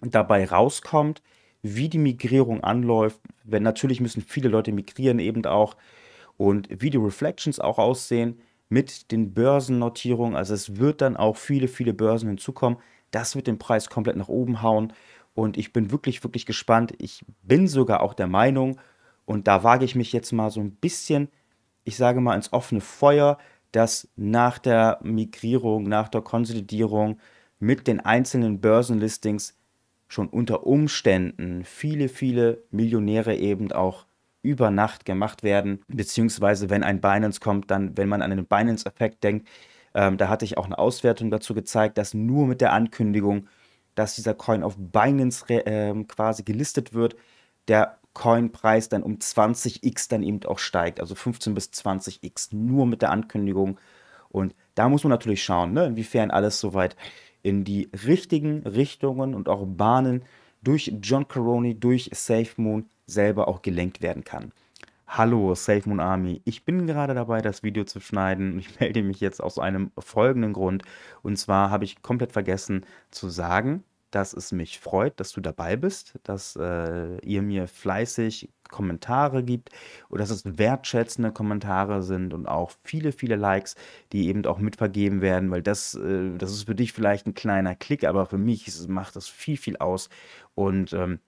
dabei 0.00 0.44
rauskommt, 0.46 1.22
wie 1.62 1.88
die 1.88 1.98
Migrierung 1.98 2.62
anläuft. 2.62 3.20
Wenn 3.44 3.62
natürlich 3.62 4.00
müssen 4.00 4.22
viele 4.22 4.48
Leute 4.48 4.72
migrieren, 4.72 5.18
eben 5.18 5.44
auch 5.46 5.76
und 6.36 6.68
wie 6.70 6.90
die 6.90 6.98
Reflections 6.98 7.60
auch 7.60 7.78
aussehen 7.78 8.38
mit 8.68 9.10
den 9.10 9.32
Börsennotierungen. 9.32 10.36
Also 10.36 10.54
es 10.54 10.76
wird 10.76 11.00
dann 11.00 11.16
auch 11.16 11.36
viele, 11.36 11.68
viele 11.68 11.94
Börsen 11.94 12.28
hinzukommen. 12.28 12.78
Das 13.10 13.36
wird 13.36 13.46
den 13.46 13.58
Preis 13.58 13.88
komplett 13.88 14.16
nach 14.16 14.28
oben 14.28 14.62
hauen. 14.62 14.92
Und 15.34 15.56
ich 15.56 15.72
bin 15.72 15.90
wirklich, 15.90 16.24
wirklich 16.24 16.46
gespannt. 16.46 16.94
Ich 16.98 17.24
bin 17.42 17.68
sogar 17.68 18.02
auch 18.02 18.14
der 18.14 18.26
Meinung, 18.26 18.78
und 19.26 19.48
da 19.48 19.62
wage 19.64 19.84
ich 19.84 19.94
mich 19.94 20.12
jetzt 20.12 20.32
mal 20.32 20.50
so 20.50 20.60
ein 20.60 20.70
bisschen, 20.70 21.28
ich 21.84 21.96
sage 21.96 22.20
mal, 22.20 22.36
ins 22.36 22.52
offene 22.52 22.80
Feuer, 22.80 23.38
dass 23.72 24.08
nach 24.16 24.58
der 24.58 25.00
Migrierung, 25.02 25.82
nach 25.82 26.08
der 26.08 26.22
Konsolidierung 26.22 27.18
mit 27.58 27.86
den 27.88 28.00
einzelnen 28.00 28.60
Börsenlistings 28.60 29.58
schon 30.08 30.28
unter 30.28 30.66
Umständen 30.66 31.64
viele, 31.64 32.08
viele 32.08 32.62
Millionäre 32.70 33.36
eben 33.36 33.72
auch 33.72 34.06
über 34.42 34.70
Nacht 34.70 35.04
gemacht 35.04 35.42
werden, 35.42 35.82
beziehungsweise 35.88 36.70
wenn 36.70 36.84
ein 36.84 37.00
Binance 37.00 37.40
kommt, 37.40 37.70
dann, 37.70 37.96
wenn 37.96 38.08
man 38.08 38.22
an 38.22 38.30
den 38.30 38.46
Binance-Effekt 38.46 39.24
denkt, 39.24 39.48
ähm, 39.94 40.18
da 40.18 40.28
hatte 40.28 40.44
ich 40.44 40.58
auch 40.58 40.66
eine 40.66 40.78
Auswertung 40.78 41.30
dazu 41.30 41.54
gezeigt, 41.54 41.98
dass 41.98 42.14
nur 42.14 42.46
mit 42.46 42.60
der 42.60 42.72
Ankündigung, 42.72 43.48
dass 43.94 44.14
dieser 44.14 44.34
Coin 44.34 44.62
auf 44.62 44.76
Binance 44.78 45.44
äh, 45.48 45.94
quasi 46.04 46.44
gelistet 46.44 46.94
wird, 46.94 47.16
der 47.66 47.98
Coinpreis 48.12 48.88
dann 48.88 49.02
um 49.02 49.16
20x 49.16 50.08
dann 50.08 50.22
eben 50.22 50.42
auch 50.44 50.58
steigt, 50.58 51.00
also 51.00 51.14
15 51.14 51.54
bis 51.54 51.66
20x 51.70 52.54
nur 52.54 52.86
mit 52.86 53.02
der 53.02 53.10
Ankündigung. 53.10 53.78
Und 54.28 54.54
da 54.74 54.88
muss 54.88 55.02
man 55.04 55.10
natürlich 55.10 55.42
schauen, 55.42 55.72
ne, 55.72 55.86
inwiefern 55.86 56.30
alles 56.30 56.60
soweit 56.60 56.96
in 57.46 57.62
die 57.62 57.88
richtigen 58.04 58.66
Richtungen 58.66 59.32
und 59.32 59.48
auch 59.48 59.64
Bahnen 59.64 60.24
durch 60.62 60.92
John 61.00 61.28
Caroni, 61.28 61.78
durch 61.78 62.10
SafeMoon 62.12 62.86
selber 63.06 63.46
auch 63.46 63.62
gelenkt 63.62 64.02
werden 64.02 64.24
kann. 64.24 64.50
Hallo 65.06 65.54
SafeMoon 65.54 66.00
Army, 66.00 66.42
ich 66.44 66.64
bin 66.64 66.88
gerade 66.88 67.14
dabei, 67.14 67.40
das 67.42 67.62
Video 67.62 67.84
zu 67.84 68.00
schneiden 68.00 68.54
und 68.54 68.58
ich 68.58 68.80
melde 68.80 69.04
mich 69.04 69.20
jetzt 69.20 69.40
aus 69.40 69.60
einem 69.60 69.92
folgenden 69.96 70.54
Grund. 70.54 70.82
Und 71.22 71.36
zwar 71.36 71.70
habe 71.70 71.84
ich 71.84 72.02
komplett 72.02 72.32
vergessen 72.32 72.84
zu 73.12 73.28
sagen, 73.28 73.84
dass 74.10 74.32
es 74.32 74.50
mich 74.50 74.80
freut, 74.80 75.20
dass 75.20 75.30
du 75.30 75.40
dabei 75.40 75.76
bist, 75.76 76.14
dass 76.24 76.56
äh, 76.56 77.18
ihr 77.24 77.42
mir 77.42 77.68
fleißig 77.68 78.48
Kommentare 78.68 79.42
gibt 79.42 79.70
oder 80.08 80.20
dass 80.20 80.30
es 80.30 80.58
wertschätzende 80.58 81.32
Kommentare 81.32 82.02
sind 82.02 82.34
und 82.34 82.46
auch 82.46 82.72
viele, 82.82 83.12
viele 83.12 83.36
Likes, 83.36 83.74
die 84.12 84.28
eben 84.28 84.44
auch 84.46 84.58
mitvergeben 84.58 85.20
werden, 85.20 85.50
weil 85.50 85.62
das, 85.62 85.94
äh, 85.94 86.36
das 86.36 86.52
ist 86.52 86.64
für 86.66 86.74
dich 86.74 86.92
vielleicht 86.92 87.26
ein 87.26 87.34
kleiner 87.34 87.74
Klick, 87.74 88.04
aber 88.04 88.26
für 88.26 88.38
mich 88.38 88.68
ist, 88.68 88.88
macht 88.88 89.16
das 89.16 89.28
viel, 89.28 89.56
viel 89.56 89.76
aus 89.78 90.08
und 90.54 90.92
ähm, 90.92 91.20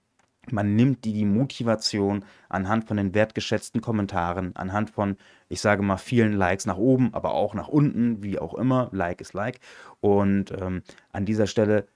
man 0.52 0.76
nimmt 0.76 1.04
die, 1.04 1.12
die 1.12 1.25
Motivation 1.25 2.25
anhand 2.49 2.85
von 2.85 2.97
den 2.97 3.14
wertgeschätzten 3.14 3.80
Kommentaren, 3.80 4.54
anhand 4.57 4.90
von, 4.90 5.16
ich 5.49 5.61
sage 5.61 5.83
mal, 5.83 5.97
vielen 5.97 6.33
Likes 6.33 6.66
nach 6.66 6.78
oben, 6.78 7.12
aber 7.14 7.35
auch 7.35 7.54
nach 7.54 7.68
unten, 7.68 8.23
wie 8.23 8.38
auch 8.38 8.54
immer. 8.54 8.88
Like 8.92 9.21
ist 9.21 9.35
Like. 9.35 9.61
Und 10.00 10.52
ähm, 10.52 10.83
an 11.12 11.25
dieser 11.25 11.47
Stelle 11.47 11.88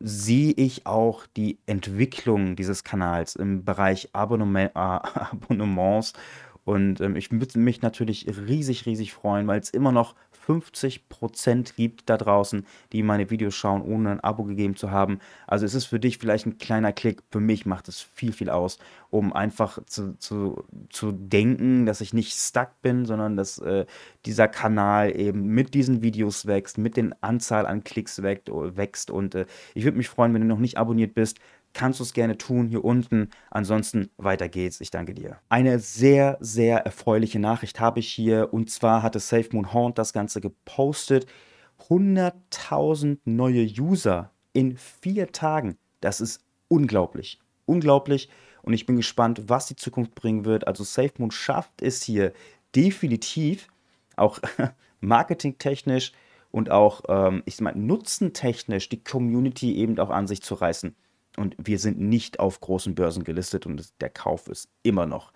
sehe 0.00 0.52
ich 0.52 0.86
auch 0.86 1.26
die 1.26 1.58
Entwicklung 1.66 2.56
dieses 2.56 2.84
Kanals 2.84 3.36
im 3.36 3.64
Bereich 3.64 4.10
Abonnement, 4.12 4.70
äh, 4.74 4.78
Abonnements. 4.78 6.12
Und 6.64 7.00
ähm, 7.00 7.16
ich 7.16 7.30
würde 7.32 7.58
mich 7.58 7.82
natürlich 7.82 8.26
riesig, 8.28 8.86
riesig 8.86 9.12
freuen, 9.14 9.46
weil 9.46 9.60
es 9.60 9.70
immer 9.70 9.90
noch 9.90 10.14
50% 10.48 11.74
gibt 11.76 12.08
da 12.08 12.16
draußen, 12.16 12.64
die 12.92 13.02
meine 13.02 13.30
Videos 13.30 13.54
schauen, 13.54 13.82
ohne 13.82 14.12
ein 14.12 14.20
Abo 14.20 14.44
gegeben 14.44 14.76
zu 14.76 14.90
haben. 14.90 15.18
Also 15.46 15.66
es 15.66 15.74
ist 15.74 15.84
für 15.84 16.00
dich 16.00 16.18
vielleicht 16.18 16.46
ein 16.46 16.58
kleiner 16.58 16.92
Klick, 16.92 17.22
für 17.30 17.40
mich 17.40 17.66
macht 17.66 17.88
es 17.88 18.00
viel, 18.00 18.32
viel 18.32 18.48
aus, 18.48 18.78
um 19.10 19.32
einfach 19.32 19.84
zu, 19.84 20.16
zu, 20.18 20.64
zu 20.88 21.12
denken, 21.12 21.84
dass 21.84 22.00
ich 22.00 22.14
nicht 22.14 22.32
stuck 22.32 22.80
bin, 22.80 23.04
sondern 23.04 23.36
dass 23.36 23.58
äh, 23.58 23.84
dieser 24.24 24.48
Kanal 24.48 25.18
eben 25.18 25.46
mit 25.46 25.74
diesen 25.74 26.02
Videos 26.02 26.46
wächst, 26.46 26.78
mit 26.78 26.96
den 26.96 27.14
Anzahl 27.22 27.66
an 27.66 27.84
Klicks 27.84 28.22
wächst. 28.22 29.10
Und 29.10 29.34
äh, 29.34 29.46
ich 29.74 29.84
würde 29.84 29.98
mich 29.98 30.08
freuen, 30.08 30.32
wenn 30.32 30.42
du 30.42 30.48
noch 30.48 30.58
nicht 30.58 30.78
abonniert 30.78 31.14
bist, 31.14 31.38
kannst 31.78 32.00
du 32.00 32.04
es 32.04 32.12
gerne 32.12 32.36
tun 32.36 32.66
hier 32.66 32.84
unten. 32.84 33.30
Ansonsten 33.50 34.10
weiter 34.16 34.48
geht's. 34.48 34.80
Ich 34.80 34.90
danke 34.90 35.14
dir. 35.14 35.38
Eine 35.48 35.78
sehr, 35.78 36.36
sehr 36.40 36.78
erfreuliche 36.80 37.38
Nachricht 37.38 37.78
habe 37.78 38.00
ich 38.00 38.08
hier 38.08 38.52
und 38.52 38.68
zwar 38.68 39.02
hatte 39.02 39.20
SafeMoon 39.20 39.72
Haunt 39.72 39.96
das 39.96 40.12
Ganze 40.12 40.40
gepostet. 40.40 41.26
100.000 41.88 43.18
neue 43.24 43.64
User 43.64 44.32
in 44.52 44.76
vier 44.76 45.30
Tagen. 45.30 45.78
Das 46.00 46.20
ist 46.20 46.44
unglaublich. 46.66 47.38
Unglaublich. 47.64 48.28
Und 48.62 48.72
ich 48.72 48.84
bin 48.84 48.96
gespannt, 48.96 49.44
was 49.46 49.66
die 49.66 49.76
Zukunft 49.76 50.16
bringen 50.16 50.44
wird. 50.44 50.66
Also 50.66 50.82
SafeMoon 50.82 51.30
schafft 51.30 51.80
es 51.80 52.02
hier 52.02 52.32
definitiv, 52.74 53.68
auch 54.16 54.40
marketingtechnisch 55.00 56.10
und 56.50 56.72
auch, 56.72 57.02
ähm, 57.08 57.44
ich 57.46 57.60
meine, 57.60 57.78
nutzentechnisch 57.78 58.88
die 58.88 59.04
Community 59.04 59.76
eben 59.76 59.96
auch 60.00 60.10
an 60.10 60.26
sich 60.26 60.42
zu 60.42 60.54
reißen. 60.54 60.96
Und 61.38 61.56
wir 61.58 61.78
sind 61.78 62.00
nicht 62.00 62.40
auf 62.40 62.60
großen 62.60 62.94
Börsen 62.94 63.24
gelistet 63.24 63.64
und 63.64 63.92
der 64.00 64.10
Kauf 64.10 64.48
ist 64.48 64.68
immer 64.82 65.06
noch 65.06 65.32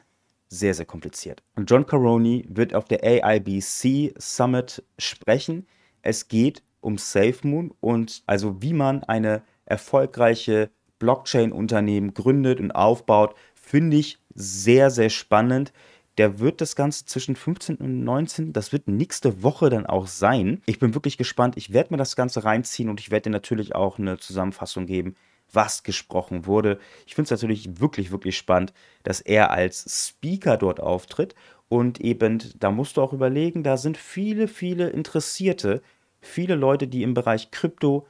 sehr, 0.48 0.74
sehr 0.74 0.84
kompliziert. 0.84 1.42
Und 1.56 1.70
John 1.70 1.86
Caroni 1.86 2.44
wird 2.48 2.74
auf 2.74 2.84
der 2.84 3.02
AIBC 3.02 4.12
Summit 4.18 4.82
sprechen. 4.98 5.66
Es 6.02 6.28
geht 6.28 6.62
um 6.80 6.98
SafeMoon 6.98 7.72
und 7.80 8.22
also 8.26 8.60
wie 8.60 8.74
man 8.74 9.04
eine 9.04 9.42
erfolgreiche 9.64 10.70
Blockchain-Unternehmen 10.98 12.14
gründet 12.14 12.60
und 12.60 12.72
aufbaut, 12.72 13.34
finde 13.54 13.96
ich 13.96 14.18
sehr, 14.34 14.90
sehr 14.90 15.08
spannend. 15.08 15.72
Der 16.18 16.40
wird 16.40 16.60
das 16.60 16.76
Ganze 16.76 17.06
zwischen 17.06 17.36
15 17.36 17.76
und 17.76 18.04
19, 18.04 18.52
das 18.52 18.72
wird 18.72 18.86
nächste 18.88 19.42
Woche 19.42 19.70
dann 19.70 19.86
auch 19.86 20.06
sein. 20.06 20.60
Ich 20.66 20.78
bin 20.78 20.94
wirklich 20.94 21.16
gespannt. 21.16 21.56
Ich 21.56 21.72
werde 21.72 21.94
mir 21.94 21.96
das 21.96 22.16
Ganze 22.16 22.44
reinziehen 22.44 22.90
und 22.90 23.00
ich 23.00 23.10
werde 23.10 23.24
dir 23.24 23.30
natürlich 23.30 23.74
auch 23.74 23.98
eine 23.98 24.18
Zusammenfassung 24.18 24.84
geben, 24.84 25.16
was 25.52 25.82
gesprochen 25.82 26.46
wurde. 26.46 26.78
Ich 27.06 27.14
finde 27.14 27.26
es 27.26 27.30
natürlich 27.30 27.80
wirklich, 27.80 28.10
wirklich 28.10 28.36
spannend, 28.36 28.72
dass 29.02 29.20
er 29.20 29.50
als 29.50 30.08
Speaker 30.08 30.56
dort 30.56 30.80
auftritt. 30.80 31.34
Und 31.68 32.00
eben, 32.00 32.42
da 32.58 32.70
musst 32.70 32.96
du 32.96 33.02
auch 33.02 33.12
überlegen, 33.12 33.62
da 33.62 33.76
sind 33.76 33.96
viele, 33.96 34.46
viele 34.46 34.90
Interessierte, 34.90 35.82
viele 36.20 36.54
Leute, 36.54 36.86
die 36.86 37.02
im 37.02 37.14
Bereich 37.14 37.50
Krypto 37.50 38.06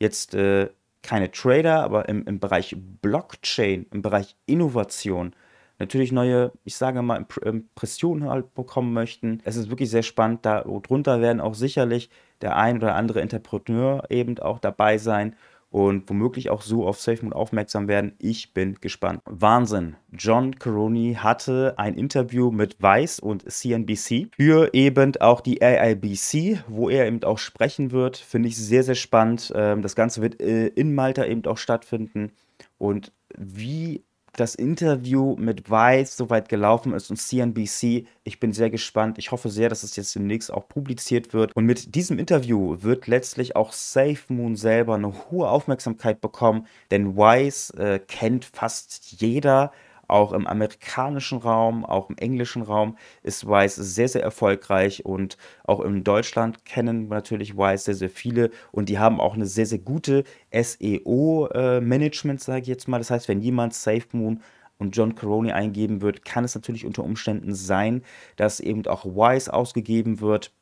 jetzt 0.00 0.34
äh, 0.34 0.70
keine 1.02 1.30
Trader, 1.30 1.84
aber 1.84 2.08
im, 2.08 2.26
im 2.26 2.40
Bereich 2.40 2.76
Blockchain, 3.00 3.86
im 3.92 4.02
Bereich 4.02 4.36
Innovation, 4.46 5.34
natürlich 5.78 6.10
neue, 6.10 6.52
ich 6.64 6.76
sage 6.76 7.00
mal, 7.02 7.24
Impressionen 7.42 8.28
halt 8.28 8.54
bekommen 8.54 8.92
möchten. 8.92 9.40
Es 9.44 9.56
ist 9.56 9.70
wirklich 9.70 9.90
sehr 9.90 10.02
spannend. 10.02 10.44
Darunter 10.44 11.20
werden 11.20 11.40
auch 11.40 11.54
sicherlich 11.54 12.10
der 12.40 12.56
ein 12.56 12.78
oder 12.78 12.94
andere 12.94 13.20
Entrepreneur 13.20 14.02
eben 14.10 14.38
auch 14.38 14.58
dabei 14.58 14.98
sein 14.98 15.36
und 15.70 16.08
womöglich 16.08 16.50
auch 16.50 16.62
so 16.62 16.86
auf 16.86 17.00
SafeMoon 17.00 17.32
aufmerksam 17.32 17.88
werden. 17.88 18.14
Ich 18.18 18.54
bin 18.54 18.76
gespannt. 18.80 19.20
Wahnsinn. 19.26 19.96
John 20.12 20.58
Caroni 20.58 21.18
hatte 21.20 21.74
ein 21.76 21.94
Interview 21.94 22.50
mit 22.50 22.80
Vice 22.80 23.20
und 23.20 23.50
CNBC 23.50 24.28
für 24.34 24.72
eben 24.72 25.16
auch 25.16 25.40
die 25.40 25.60
AIBC, 25.60 26.64
wo 26.68 26.88
er 26.88 27.06
eben 27.06 27.22
auch 27.24 27.38
sprechen 27.38 27.90
wird. 27.90 28.16
Finde 28.16 28.48
ich 28.48 28.56
sehr, 28.56 28.84
sehr 28.84 28.94
spannend. 28.94 29.52
Ähm, 29.54 29.82
das 29.82 29.94
Ganze 29.94 30.22
wird 30.22 30.40
äh, 30.40 30.68
in 30.68 30.94
Malta 30.94 31.26
eben 31.26 31.44
auch 31.44 31.58
stattfinden. 31.58 32.32
Und 32.78 33.12
wie 33.36 34.05
das 34.36 34.54
Interview 34.54 35.36
mit 35.36 35.70
Vice 35.70 36.16
soweit 36.16 36.48
gelaufen 36.48 36.92
ist 36.92 37.10
und 37.10 37.16
CNBC. 37.16 38.06
Ich 38.24 38.40
bin 38.40 38.52
sehr 38.52 38.70
gespannt. 38.70 39.18
Ich 39.18 39.32
hoffe 39.32 39.48
sehr, 39.48 39.68
dass 39.68 39.82
es 39.82 39.96
jetzt 39.96 40.14
demnächst 40.14 40.52
auch 40.52 40.68
publiziert 40.68 41.32
wird. 41.32 41.54
Und 41.56 41.64
mit 41.64 41.94
diesem 41.94 42.18
Interview 42.18 42.76
wird 42.80 43.06
letztlich 43.06 43.56
auch 43.56 43.72
SafeMoon 43.72 44.56
selber 44.56 44.94
eine 44.94 45.12
hohe 45.30 45.48
Aufmerksamkeit 45.48 46.20
bekommen, 46.20 46.66
denn 46.90 47.16
Vice 47.16 47.70
äh, 47.70 47.98
kennt 47.98 48.44
fast 48.44 49.20
jeder 49.20 49.72
auch 50.08 50.32
im 50.32 50.46
amerikanischen 50.46 51.38
Raum, 51.38 51.84
auch 51.84 52.10
im 52.10 52.16
englischen 52.18 52.62
Raum 52.62 52.96
ist 53.22 53.46
Wise 53.46 53.82
sehr, 53.82 54.08
sehr 54.08 54.22
erfolgreich 54.22 55.04
und 55.04 55.36
auch 55.64 55.80
in 55.80 56.04
Deutschland 56.04 56.64
kennen 56.64 57.08
natürlich 57.08 57.56
Wise 57.56 57.84
sehr, 57.84 57.94
sehr 57.94 58.10
viele 58.10 58.50
und 58.72 58.88
die 58.88 58.98
haben 58.98 59.20
auch 59.20 59.34
eine 59.34 59.46
sehr, 59.46 59.66
sehr 59.66 59.78
gute 59.78 60.24
SEO-Management, 60.52 62.40
äh, 62.40 62.44
sage 62.44 62.62
ich 62.62 62.68
jetzt 62.68 62.88
mal. 62.88 62.98
Das 62.98 63.10
heißt, 63.10 63.28
wenn 63.28 63.40
jemand 63.40 63.74
SafeMoon 63.74 64.42
und 64.78 64.96
John 64.96 65.14
Caroni 65.14 65.52
eingeben 65.52 66.02
wird, 66.02 66.24
kann 66.24 66.44
es 66.44 66.54
natürlich 66.54 66.84
unter 66.84 67.04
Umständen 67.04 67.54
sein, 67.54 68.02
dass 68.36 68.60
eben 68.60 68.86
auch 68.86 69.04
Wise 69.04 69.52
ausgegeben 69.52 70.20
wird. 70.20 70.52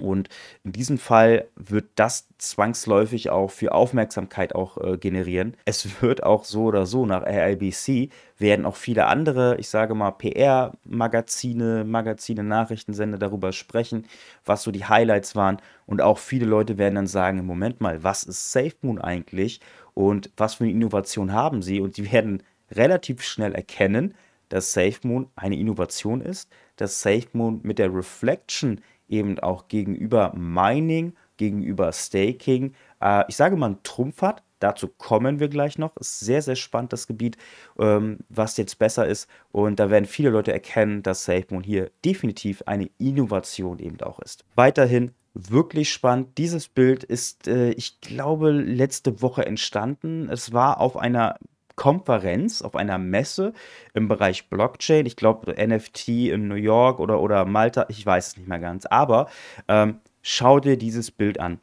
Und 0.00 0.28
in 0.64 0.72
diesem 0.72 0.98
Fall 0.98 1.48
wird 1.56 1.86
das 1.94 2.28
zwangsläufig 2.38 3.30
auch 3.30 3.50
für 3.50 3.72
Aufmerksamkeit 3.72 4.54
auch 4.54 4.78
äh, 4.78 4.96
generieren. 4.98 5.56
Es 5.64 6.02
wird 6.02 6.22
auch 6.22 6.44
so 6.44 6.64
oder 6.64 6.86
so 6.86 7.06
nach 7.06 7.22
AIBC 7.22 8.10
werden 8.38 8.64
auch 8.64 8.76
viele 8.76 9.06
andere, 9.06 9.56
ich 9.58 9.68
sage 9.68 9.94
mal 9.94 10.12
PR-Magazine, 10.12 11.84
Magazine, 11.84 12.42
Nachrichtensender 12.42 13.18
darüber 13.18 13.52
sprechen, 13.52 14.06
was 14.44 14.62
so 14.62 14.70
die 14.70 14.86
Highlights 14.86 15.36
waren. 15.36 15.58
Und 15.86 16.00
auch 16.00 16.18
viele 16.18 16.46
Leute 16.46 16.78
werden 16.78 16.94
dann 16.94 17.06
sagen, 17.06 17.44
Moment 17.44 17.80
mal, 17.80 18.02
was 18.02 18.22
ist 18.22 18.52
SafeMoon 18.52 18.98
eigentlich 18.98 19.60
und 19.94 20.30
was 20.36 20.54
für 20.54 20.64
eine 20.64 20.72
Innovation 20.72 21.32
haben 21.32 21.62
sie? 21.62 21.80
Und 21.80 21.96
sie 21.96 22.10
werden 22.10 22.42
relativ 22.70 23.22
schnell 23.22 23.54
erkennen, 23.54 24.14
dass 24.48 24.72
SafeMoon 24.72 25.28
eine 25.36 25.58
Innovation 25.58 26.20
ist, 26.20 26.50
dass 26.76 27.00
SafeMoon 27.00 27.60
mit 27.62 27.78
der 27.78 27.94
Reflection 27.94 28.80
eben 29.10 29.38
auch 29.40 29.68
gegenüber 29.68 30.32
Mining, 30.34 31.14
gegenüber 31.36 31.92
Staking, 31.92 32.74
äh, 33.00 33.24
ich 33.28 33.36
sage 33.36 33.56
mal, 33.56 33.66
einen 33.66 33.82
Trumpf 33.82 34.22
hat, 34.22 34.42
Dazu 34.60 34.88
kommen 34.88 35.40
wir 35.40 35.48
gleich 35.48 35.78
noch. 35.78 35.96
Ist 35.96 36.20
sehr, 36.20 36.42
sehr 36.42 36.54
spannend, 36.54 36.92
das 36.92 37.06
Gebiet, 37.06 37.36
ähm, 37.78 38.18
was 38.28 38.56
jetzt 38.58 38.78
besser 38.78 39.06
ist. 39.06 39.28
Und 39.50 39.80
da 39.80 39.90
werden 39.90 40.04
viele 40.04 40.30
Leute 40.30 40.52
erkennen, 40.52 41.02
dass 41.02 41.24
SafeMoon 41.24 41.64
hier 41.64 41.90
definitiv 42.04 42.62
eine 42.66 42.90
Innovation 42.98 43.78
eben 43.78 44.00
auch 44.02 44.20
ist. 44.20 44.44
Weiterhin 44.54 45.12
wirklich 45.32 45.90
spannend. 45.90 46.36
Dieses 46.36 46.68
Bild 46.68 47.04
ist, 47.04 47.48
äh, 47.48 47.70
ich 47.70 48.00
glaube, 48.00 48.50
letzte 48.50 49.22
Woche 49.22 49.46
entstanden. 49.46 50.28
Es 50.28 50.52
war 50.52 50.78
auf 50.78 50.96
einer 50.96 51.38
Konferenz, 51.76 52.62
auf 52.62 52.76
einer 52.76 52.98
Messe 52.98 53.52
im 53.94 54.08
Bereich 54.08 54.48
Blockchain. 54.48 55.06
Ich 55.06 55.16
glaube, 55.16 55.54
NFT 55.54 56.08
in 56.08 56.48
New 56.48 56.54
York 56.54 57.00
oder, 57.00 57.20
oder 57.20 57.44
Malta, 57.44 57.86
ich 57.88 58.04
weiß 58.04 58.28
es 58.28 58.36
nicht 58.36 58.48
mehr 58.48 58.58
ganz. 58.58 58.86
Aber 58.86 59.28
ähm, 59.68 60.00
schau 60.22 60.60
dir 60.60 60.76
dieses 60.76 61.10
Bild 61.10 61.40
an. 61.40 61.58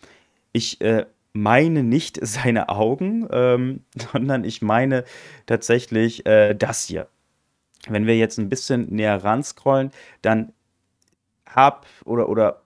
Ich 0.53 0.81
äh, 0.81 1.05
meine 1.33 1.83
nicht 1.83 2.19
seine 2.25 2.69
Augen, 2.69 3.27
ähm, 3.31 3.83
sondern 4.11 4.43
ich 4.43 4.61
meine 4.61 5.03
tatsächlich 5.45 6.25
äh, 6.25 6.53
das 6.53 6.85
hier. 6.85 7.07
Wenn 7.87 8.05
wir 8.05 8.17
jetzt 8.17 8.37
ein 8.37 8.49
bisschen 8.49 8.87
näher 8.93 9.23
ran 9.23 9.43
scrollen, 9.43 9.91
dann 10.21 10.51
hab 11.45 11.85
oder, 12.03 12.27
oder 12.27 12.63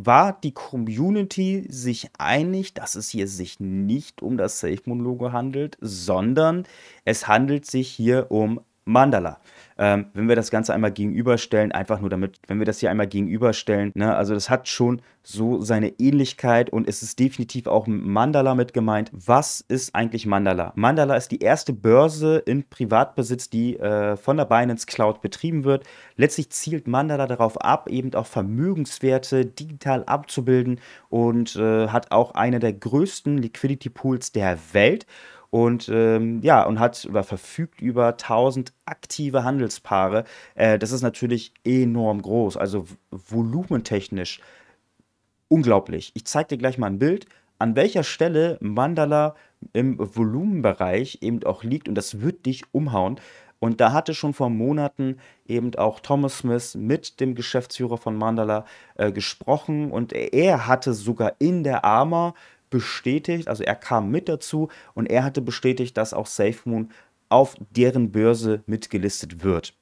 war 0.00 0.38
die 0.40 0.52
Community 0.52 1.66
sich 1.68 2.08
einig, 2.18 2.72
dass 2.72 2.94
es 2.94 3.08
hier 3.08 3.26
sich 3.26 3.58
nicht 3.58 4.22
um 4.22 4.36
das 4.36 4.60
SafeMoon-Logo 4.60 5.32
handelt, 5.32 5.76
sondern 5.80 6.66
es 7.04 7.26
handelt 7.26 7.66
sich 7.66 7.88
hier 7.88 8.30
um 8.30 8.60
Mandala. 8.84 9.40
Ähm, 9.78 10.06
wenn 10.12 10.28
wir 10.28 10.36
das 10.36 10.50
Ganze 10.50 10.74
einmal 10.74 10.90
gegenüberstellen, 10.90 11.70
einfach 11.70 12.00
nur 12.00 12.10
damit, 12.10 12.38
wenn 12.48 12.58
wir 12.58 12.66
das 12.66 12.80
hier 12.80 12.90
einmal 12.90 13.06
gegenüberstellen, 13.06 13.92
ne, 13.94 14.14
also 14.16 14.34
das 14.34 14.50
hat 14.50 14.66
schon 14.66 15.00
so 15.22 15.60
seine 15.60 15.90
Ähnlichkeit 16.00 16.70
und 16.70 16.88
es 16.88 17.02
ist 17.02 17.18
definitiv 17.18 17.66
auch 17.66 17.86
Mandala 17.86 18.54
mit 18.54 18.72
gemeint. 18.72 19.10
Was 19.12 19.60
ist 19.60 19.94
eigentlich 19.94 20.26
Mandala? 20.26 20.72
Mandala 20.74 21.16
ist 21.16 21.28
die 21.28 21.40
erste 21.40 21.72
Börse 21.72 22.38
in 22.38 22.68
Privatbesitz, 22.68 23.50
die 23.50 23.78
äh, 23.78 24.16
von 24.16 24.36
der 24.36 24.46
Binance 24.46 24.86
Cloud 24.86 25.20
betrieben 25.20 25.64
wird. 25.64 25.84
Letztlich 26.16 26.50
zielt 26.50 26.88
Mandala 26.88 27.26
darauf 27.26 27.60
ab, 27.60 27.88
eben 27.88 28.14
auch 28.14 28.26
Vermögenswerte 28.26 29.46
digital 29.46 30.02
abzubilden 30.04 30.80
und 31.08 31.56
äh, 31.56 31.88
hat 31.88 32.10
auch 32.10 32.32
eine 32.32 32.58
der 32.58 32.72
größten 32.72 33.38
Liquidity 33.38 33.90
Pools 33.90 34.32
der 34.32 34.58
Welt 34.72 35.06
und 35.50 35.88
ähm, 35.88 36.40
ja, 36.42 36.64
und 36.64 36.78
hat 36.78 37.06
oder 37.08 37.24
verfügt 37.24 37.80
über 37.80 38.08
1000 38.08 38.72
aktive 38.84 39.44
Handelspaare. 39.44 40.24
Äh, 40.54 40.78
das 40.78 40.92
ist 40.92 41.02
natürlich 41.02 41.52
enorm 41.64 42.22
groß, 42.22 42.56
also 42.56 42.86
volumentechnisch 43.10 44.40
unglaublich. 45.48 46.12
Ich 46.14 46.26
zeige 46.26 46.48
dir 46.48 46.58
gleich 46.58 46.78
mal 46.78 46.88
ein 46.88 46.98
Bild, 46.98 47.26
an 47.58 47.74
welcher 47.74 48.04
Stelle 48.04 48.58
Mandala 48.60 49.34
im 49.72 49.96
Volumenbereich 49.98 51.18
eben 51.22 51.42
auch 51.44 51.64
liegt 51.64 51.88
und 51.88 51.94
das 51.94 52.20
wird 52.20 52.46
dich 52.46 52.62
umhauen. 52.72 53.20
Und 53.60 53.80
da 53.80 53.92
hatte 53.92 54.14
schon 54.14 54.34
vor 54.34 54.50
Monaten 54.50 55.16
eben 55.46 55.74
auch 55.74 55.98
Thomas 55.98 56.38
Smith 56.38 56.76
mit 56.76 57.18
dem 57.18 57.34
Geschäftsführer 57.34 57.96
von 57.96 58.16
Mandala 58.16 58.64
äh, 58.94 59.10
gesprochen 59.10 59.90
und 59.90 60.12
er 60.12 60.68
hatte 60.68 60.92
sogar 60.92 61.32
in 61.40 61.64
der 61.64 61.84
Arma 61.84 62.34
bestätigt, 62.70 63.48
also 63.48 63.62
er 63.62 63.76
kam 63.76 64.10
mit 64.10 64.28
dazu 64.28 64.68
und 64.94 65.06
er 65.06 65.24
hatte 65.24 65.40
bestätigt, 65.40 65.96
dass 65.96 66.14
auch 66.14 66.26
SafeMoon 66.26 66.90
auf 67.28 67.56
deren 67.70 68.10
Börse 68.10 68.62
mitgelistet 68.66 69.42
wird 69.44 69.77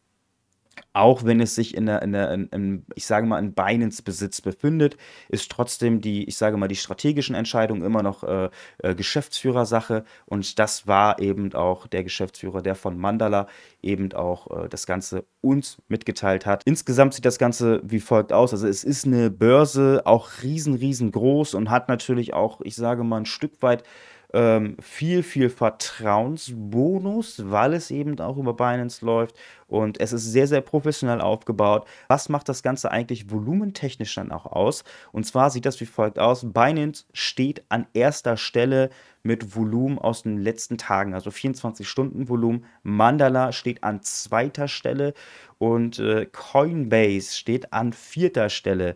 auch 0.92 1.24
wenn 1.24 1.40
es 1.40 1.54
sich 1.54 1.76
in 1.76 1.86
der, 1.86 2.02
in 2.02 2.12
der 2.12 2.30
in, 2.32 2.46
in, 2.48 2.86
ich 2.94 3.06
sage 3.06 3.26
mal, 3.26 3.38
in 3.38 3.52
Binance 3.52 4.02
Besitz 4.02 4.40
befindet, 4.40 4.96
ist 5.28 5.50
trotzdem 5.50 6.00
die, 6.00 6.24
ich 6.24 6.36
sage 6.36 6.56
mal, 6.56 6.68
die 6.68 6.76
strategischen 6.76 7.34
Entscheidungen 7.34 7.82
immer 7.82 8.02
noch 8.02 8.24
äh, 8.24 8.48
äh, 8.78 8.94
Geschäftsführersache. 8.94 10.04
Und 10.24 10.58
das 10.58 10.86
war 10.86 11.20
eben 11.20 11.52
auch 11.54 11.86
der 11.86 12.02
Geschäftsführer, 12.02 12.62
der 12.62 12.74
von 12.74 12.98
Mandala 12.98 13.46
eben 13.82 14.12
auch 14.12 14.64
äh, 14.64 14.68
das 14.68 14.86
Ganze 14.86 15.24
uns 15.40 15.78
mitgeteilt 15.88 16.46
hat. 16.46 16.62
Insgesamt 16.64 17.14
sieht 17.14 17.24
das 17.24 17.38
Ganze 17.38 17.80
wie 17.84 18.00
folgt 18.00 18.32
aus. 18.32 18.52
Also 18.52 18.66
es 18.66 18.82
ist 18.82 19.06
eine 19.06 19.30
Börse, 19.30 20.02
auch 20.04 20.30
riesen, 20.42 20.74
riesengroß 20.74 21.54
und 21.54 21.70
hat 21.70 21.88
natürlich 21.88 22.34
auch, 22.34 22.60
ich 22.62 22.74
sage 22.74 23.04
mal, 23.04 23.18
ein 23.18 23.26
Stück 23.26 23.62
weit 23.62 23.84
ähm, 24.32 24.76
viel, 24.80 25.22
viel 25.22 25.50
Vertrauensbonus, 25.50 27.50
weil 27.50 27.74
es 27.74 27.90
eben 27.90 28.18
auch 28.20 28.36
über 28.36 28.54
Binance 28.54 29.04
läuft 29.04 29.36
und 29.68 30.00
es 30.00 30.12
ist 30.12 30.24
sehr, 30.24 30.46
sehr 30.46 30.60
professionell 30.60 31.20
aufgebaut. 31.20 31.86
Was 32.08 32.28
macht 32.28 32.48
das 32.48 32.62
Ganze 32.62 32.90
eigentlich 32.90 33.30
volumentechnisch 33.30 34.14
dann 34.14 34.32
auch 34.32 34.46
aus? 34.46 34.84
Und 35.12 35.24
zwar 35.24 35.50
sieht 35.50 35.66
das 35.66 35.80
wie 35.80 35.86
folgt 35.86 36.18
aus. 36.18 36.52
Binance 36.52 37.04
steht 37.12 37.64
an 37.68 37.86
erster 37.94 38.36
Stelle 38.36 38.90
mit 39.22 39.56
Volumen 39.56 39.98
aus 39.98 40.22
den 40.22 40.38
letzten 40.38 40.78
Tagen, 40.78 41.14
also 41.14 41.30
24 41.30 41.88
Stunden 41.88 42.28
Volumen. 42.28 42.64
Mandala 42.82 43.52
steht 43.52 43.82
an 43.82 44.02
zweiter 44.02 44.68
Stelle 44.68 45.14
und 45.58 45.98
äh, 45.98 46.26
Coinbase 46.26 47.36
steht 47.36 47.72
an 47.72 47.92
vierter 47.92 48.48
Stelle. 48.48 48.94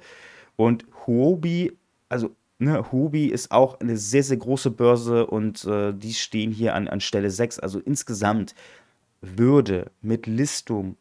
Und 0.57 0.85
Huobi, 1.07 1.73
also 2.09 2.37
Ne, 2.63 2.93
Hubi 2.93 3.29
ist 3.29 3.53
auch 3.53 3.81
eine 3.81 3.97
sehr, 3.97 4.23
sehr 4.23 4.37
große 4.37 4.71
Börse 4.71 5.27
und 5.27 5.65
äh, 5.65 5.95
die 5.95 6.13
stehen 6.13 6.53
hier 6.53 6.75
an, 6.75 6.89
an 6.89 7.01
Stelle 7.01 7.31
6. 7.31 7.59
Also 7.59 7.79
insgesamt 7.79 8.55
würde 9.23 9.91
mit 10.03 10.27
Listung 10.27 10.99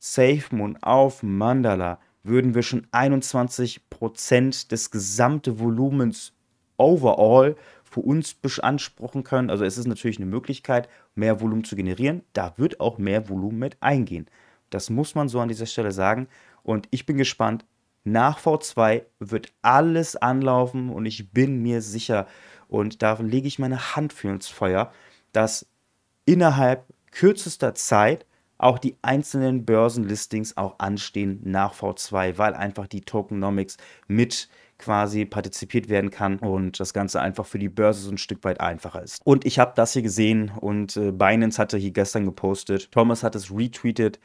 SafeMoon 0.00 0.78
auf 0.82 1.22
Mandala 1.22 2.00
würden 2.24 2.56
wir 2.56 2.62
schon 2.64 2.88
21% 2.88 4.68
des 4.68 4.90
gesamten 4.90 5.60
Volumens 5.60 6.32
overall 6.76 7.54
für 7.84 8.00
uns 8.00 8.34
beanspruchen 8.34 9.22
können. 9.22 9.48
Also 9.48 9.64
es 9.64 9.78
ist 9.78 9.86
natürlich 9.86 10.16
eine 10.18 10.26
Möglichkeit, 10.26 10.88
mehr 11.14 11.40
Volumen 11.40 11.62
zu 11.62 11.76
generieren. 11.76 12.22
Da 12.32 12.54
wird 12.56 12.80
auch 12.80 12.98
mehr 12.98 13.28
Volumen 13.28 13.60
mit 13.60 13.76
eingehen. 13.80 14.26
Das 14.70 14.90
muss 14.90 15.14
man 15.14 15.28
so 15.28 15.38
an 15.38 15.48
dieser 15.48 15.66
Stelle 15.66 15.92
sagen. 15.92 16.26
Und 16.64 16.88
ich 16.90 17.06
bin 17.06 17.16
gespannt, 17.16 17.64
nach 18.04 18.40
V2 18.40 19.04
wird 19.18 19.52
alles 19.62 20.16
anlaufen 20.16 20.90
und 20.90 21.06
ich 21.06 21.32
bin 21.32 21.62
mir 21.62 21.82
sicher, 21.82 22.26
und 22.68 23.02
da 23.02 23.14
lege 23.20 23.48
ich 23.48 23.58
meine 23.58 23.96
Hand 23.96 24.12
für 24.12 24.28
ins 24.28 24.48
Feuer, 24.48 24.92
dass 25.32 25.66
innerhalb 26.24 26.86
kürzester 27.10 27.74
Zeit 27.74 28.26
auch 28.58 28.78
die 28.78 28.96
einzelnen 29.02 29.64
Börsenlistings 29.64 30.56
auch 30.56 30.78
anstehen 30.78 31.40
nach 31.44 31.74
V2, 31.74 32.36
weil 32.36 32.54
einfach 32.54 32.86
die 32.86 33.00
Tokenomics 33.00 33.78
mit 34.06 34.48
quasi 34.78 35.24
partizipiert 35.24 35.88
werden 35.88 36.10
kann 36.10 36.38
und 36.38 36.80
das 36.80 36.94
Ganze 36.94 37.20
einfach 37.20 37.46
für 37.46 37.58
die 37.58 37.68
Börse 37.68 38.02
so 38.02 38.10
ein 38.10 38.18
Stück 38.18 38.44
weit 38.44 38.60
einfacher 38.60 39.02
ist. 39.02 39.20
Und 39.24 39.44
ich 39.44 39.58
habe 39.58 39.72
das 39.76 39.92
hier 39.92 40.02
gesehen 40.02 40.50
und 40.58 40.96
äh, 40.96 41.12
Binance 41.12 41.60
hatte 41.60 41.76
hier 41.76 41.90
gestern 41.90 42.24
gepostet, 42.24 42.90
Thomas 42.90 43.22
hat 43.22 43.34
es 43.34 43.50
retweetet, 43.50 44.20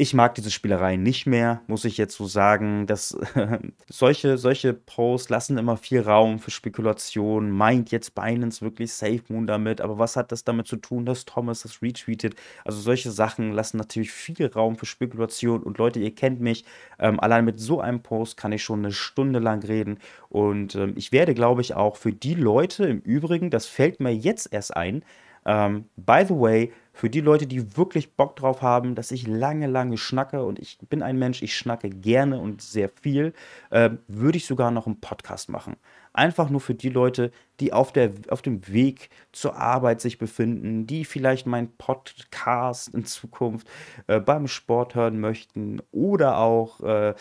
ich 0.00 0.14
mag 0.14 0.36
diese 0.36 0.52
Spielerei 0.52 0.94
nicht 0.94 1.26
mehr, 1.26 1.60
muss 1.66 1.84
ich 1.84 1.98
jetzt 1.98 2.14
so 2.14 2.26
sagen. 2.26 2.86
Dass, 2.86 3.18
solche, 3.90 4.38
solche 4.38 4.72
Posts 4.72 5.28
lassen 5.28 5.58
immer 5.58 5.76
viel 5.76 6.00
Raum 6.00 6.38
für 6.38 6.52
Spekulation. 6.52 7.50
Meint 7.50 7.90
jetzt 7.90 8.14
Binance 8.14 8.62
wirklich 8.62 8.92
Safe 8.92 9.22
Moon 9.28 9.48
damit? 9.48 9.80
Aber 9.80 9.98
was 9.98 10.14
hat 10.14 10.30
das 10.30 10.44
damit 10.44 10.68
zu 10.68 10.76
tun, 10.76 11.04
dass 11.04 11.24
Thomas 11.24 11.62
das 11.62 11.82
retweetet? 11.82 12.36
Also 12.64 12.80
solche 12.80 13.10
Sachen 13.10 13.50
lassen 13.50 13.76
natürlich 13.76 14.12
viel 14.12 14.46
Raum 14.46 14.76
für 14.76 14.86
Spekulation. 14.86 15.64
Und 15.64 15.78
Leute, 15.78 15.98
ihr 15.98 16.14
kennt 16.14 16.40
mich. 16.40 16.64
Ähm, 17.00 17.18
allein 17.18 17.44
mit 17.44 17.58
so 17.58 17.80
einem 17.80 18.00
Post 18.00 18.36
kann 18.36 18.52
ich 18.52 18.62
schon 18.62 18.84
eine 18.84 18.92
Stunde 18.92 19.40
lang 19.40 19.64
reden. 19.64 19.98
Und 20.28 20.76
ähm, 20.76 20.92
ich 20.94 21.10
werde, 21.10 21.34
glaube 21.34 21.60
ich, 21.60 21.74
auch 21.74 21.96
für 21.96 22.12
die 22.12 22.34
Leute 22.34 22.84
im 22.84 23.00
Übrigen, 23.00 23.50
das 23.50 23.66
fällt 23.66 23.98
mir 23.98 24.14
jetzt 24.14 24.52
erst 24.52 24.76
ein, 24.76 25.02
ähm, 25.44 25.86
by 25.96 26.24
the 26.28 26.34
way, 26.34 26.72
für 26.98 27.08
die 27.08 27.20
Leute, 27.20 27.46
die 27.46 27.76
wirklich 27.76 28.16
Bock 28.16 28.34
drauf 28.34 28.60
haben, 28.60 28.96
dass 28.96 29.12
ich 29.12 29.24
lange, 29.24 29.68
lange 29.68 29.96
schnacke 29.96 30.44
und 30.44 30.58
ich 30.58 30.78
bin 30.88 31.00
ein 31.00 31.16
Mensch, 31.16 31.42
ich 31.42 31.56
schnacke 31.56 31.90
gerne 31.90 32.40
und 32.40 32.60
sehr 32.60 32.88
viel, 32.88 33.34
äh, 33.70 33.90
würde 34.08 34.36
ich 34.36 34.46
sogar 34.46 34.72
noch 34.72 34.86
einen 34.86 35.00
Podcast 35.00 35.48
machen. 35.48 35.76
Einfach 36.12 36.50
nur 36.50 36.60
für 36.60 36.74
die 36.74 36.88
Leute, 36.88 37.30
die 37.60 37.72
auf, 37.72 37.92
der, 37.92 38.10
auf 38.30 38.42
dem 38.42 38.66
Weg 38.66 39.10
zur 39.30 39.54
Arbeit 39.54 40.00
sich 40.00 40.18
befinden, 40.18 40.88
die 40.88 41.04
vielleicht 41.04 41.46
meinen 41.46 41.70
Podcast 41.76 42.92
in 42.92 43.04
Zukunft 43.04 43.68
äh, 44.08 44.18
beim 44.18 44.48
Sport 44.48 44.96
hören 44.96 45.20
möchten 45.20 45.80
oder 45.92 46.38
auch 46.38 46.80
äh, 46.80 47.14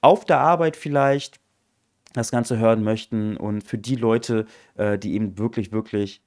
auf 0.00 0.26
der 0.26 0.38
Arbeit 0.38 0.76
vielleicht 0.76 1.40
das 2.12 2.30
Ganze 2.30 2.56
hören 2.58 2.84
möchten 2.84 3.36
und 3.36 3.64
für 3.64 3.78
die 3.78 3.96
Leute, 3.96 4.46
äh, 4.76 4.96
die 4.96 5.14
eben 5.14 5.38
wirklich, 5.38 5.72
wirklich 5.72 6.22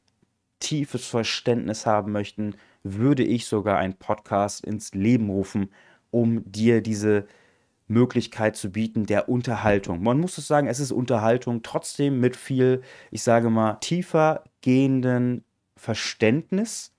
tiefes 0.60 1.08
Verständnis 1.08 1.86
haben 1.86 2.12
möchten, 2.12 2.56
würde 2.84 3.24
ich 3.24 3.46
sogar 3.46 3.78
einen 3.78 3.96
Podcast 3.96 4.66
ins 4.66 4.94
Leben 4.94 5.30
rufen, 5.30 5.70
um 6.10 6.50
dir 6.52 6.82
diese 6.82 7.28
Möglichkeit 7.88 8.56
zu 8.56 8.72
bieten 8.72 9.06
der 9.06 9.30
Unterhaltung. 9.30 10.02
Man 10.02 10.20
muss 10.20 10.38
es 10.38 10.48
sagen, 10.48 10.68
es 10.68 10.80
ist 10.80 10.92
Unterhaltung, 10.92 11.62
trotzdem 11.62 12.20
mit 12.20 12.36
viel, 12.36 12.82
ich 13.12 13.22
sage 13.24 13.50
mal, 13.50 13.76
tiefer 13.76 14.44
gehenden 14.62 15.44
Verständnis 15.76 16.94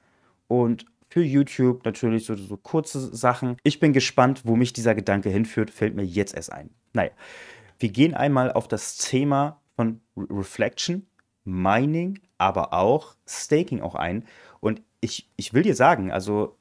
und 0.49 0.85
für 1.09 1.23
YouTube 1.23 1.85
natürlich 1.85 2.25
so, 2.25 2.35
so 2.35 2.57
kurze 2.57 3.15
Sachen. 3.15 3.57
Ich 3.65 3.81
bin 3.81 3.93
gespannt, 3.93 4.43
wo 4.45 4.57
mich 4.57 4.73
dieser 4.73 4.95
Gedanke 4.95 5.29
hinführt, 5.29 5.71
fällt 5.71 5.95
mir 5.95 6.05
jetzt 6.05 6.35
erst 6.35 6.53
ein. 6.53 6.71
Naja, 6.93 7.11
wir 7.79 7.91
gehen 7.91 8.15
einmal 8.15 8.53
auf 8.53 8.69
das 8.69 8.97
Thema 8.97 9.61
von 9.77 10.01
Reflection 10.17 11.07
Mining, 11.45 12.21
aber 12.39 12.73
auch 12.73 13.17
Staking 13.27 13.81
auch 13.81 13.95
ein. 13.95 14.25
Ich, 15.03 15.29
ich 15.37 15.53
will 15.53 15.63
dir 15.63 15.75
sagen, 15.75 16.11
also 16.11 16.57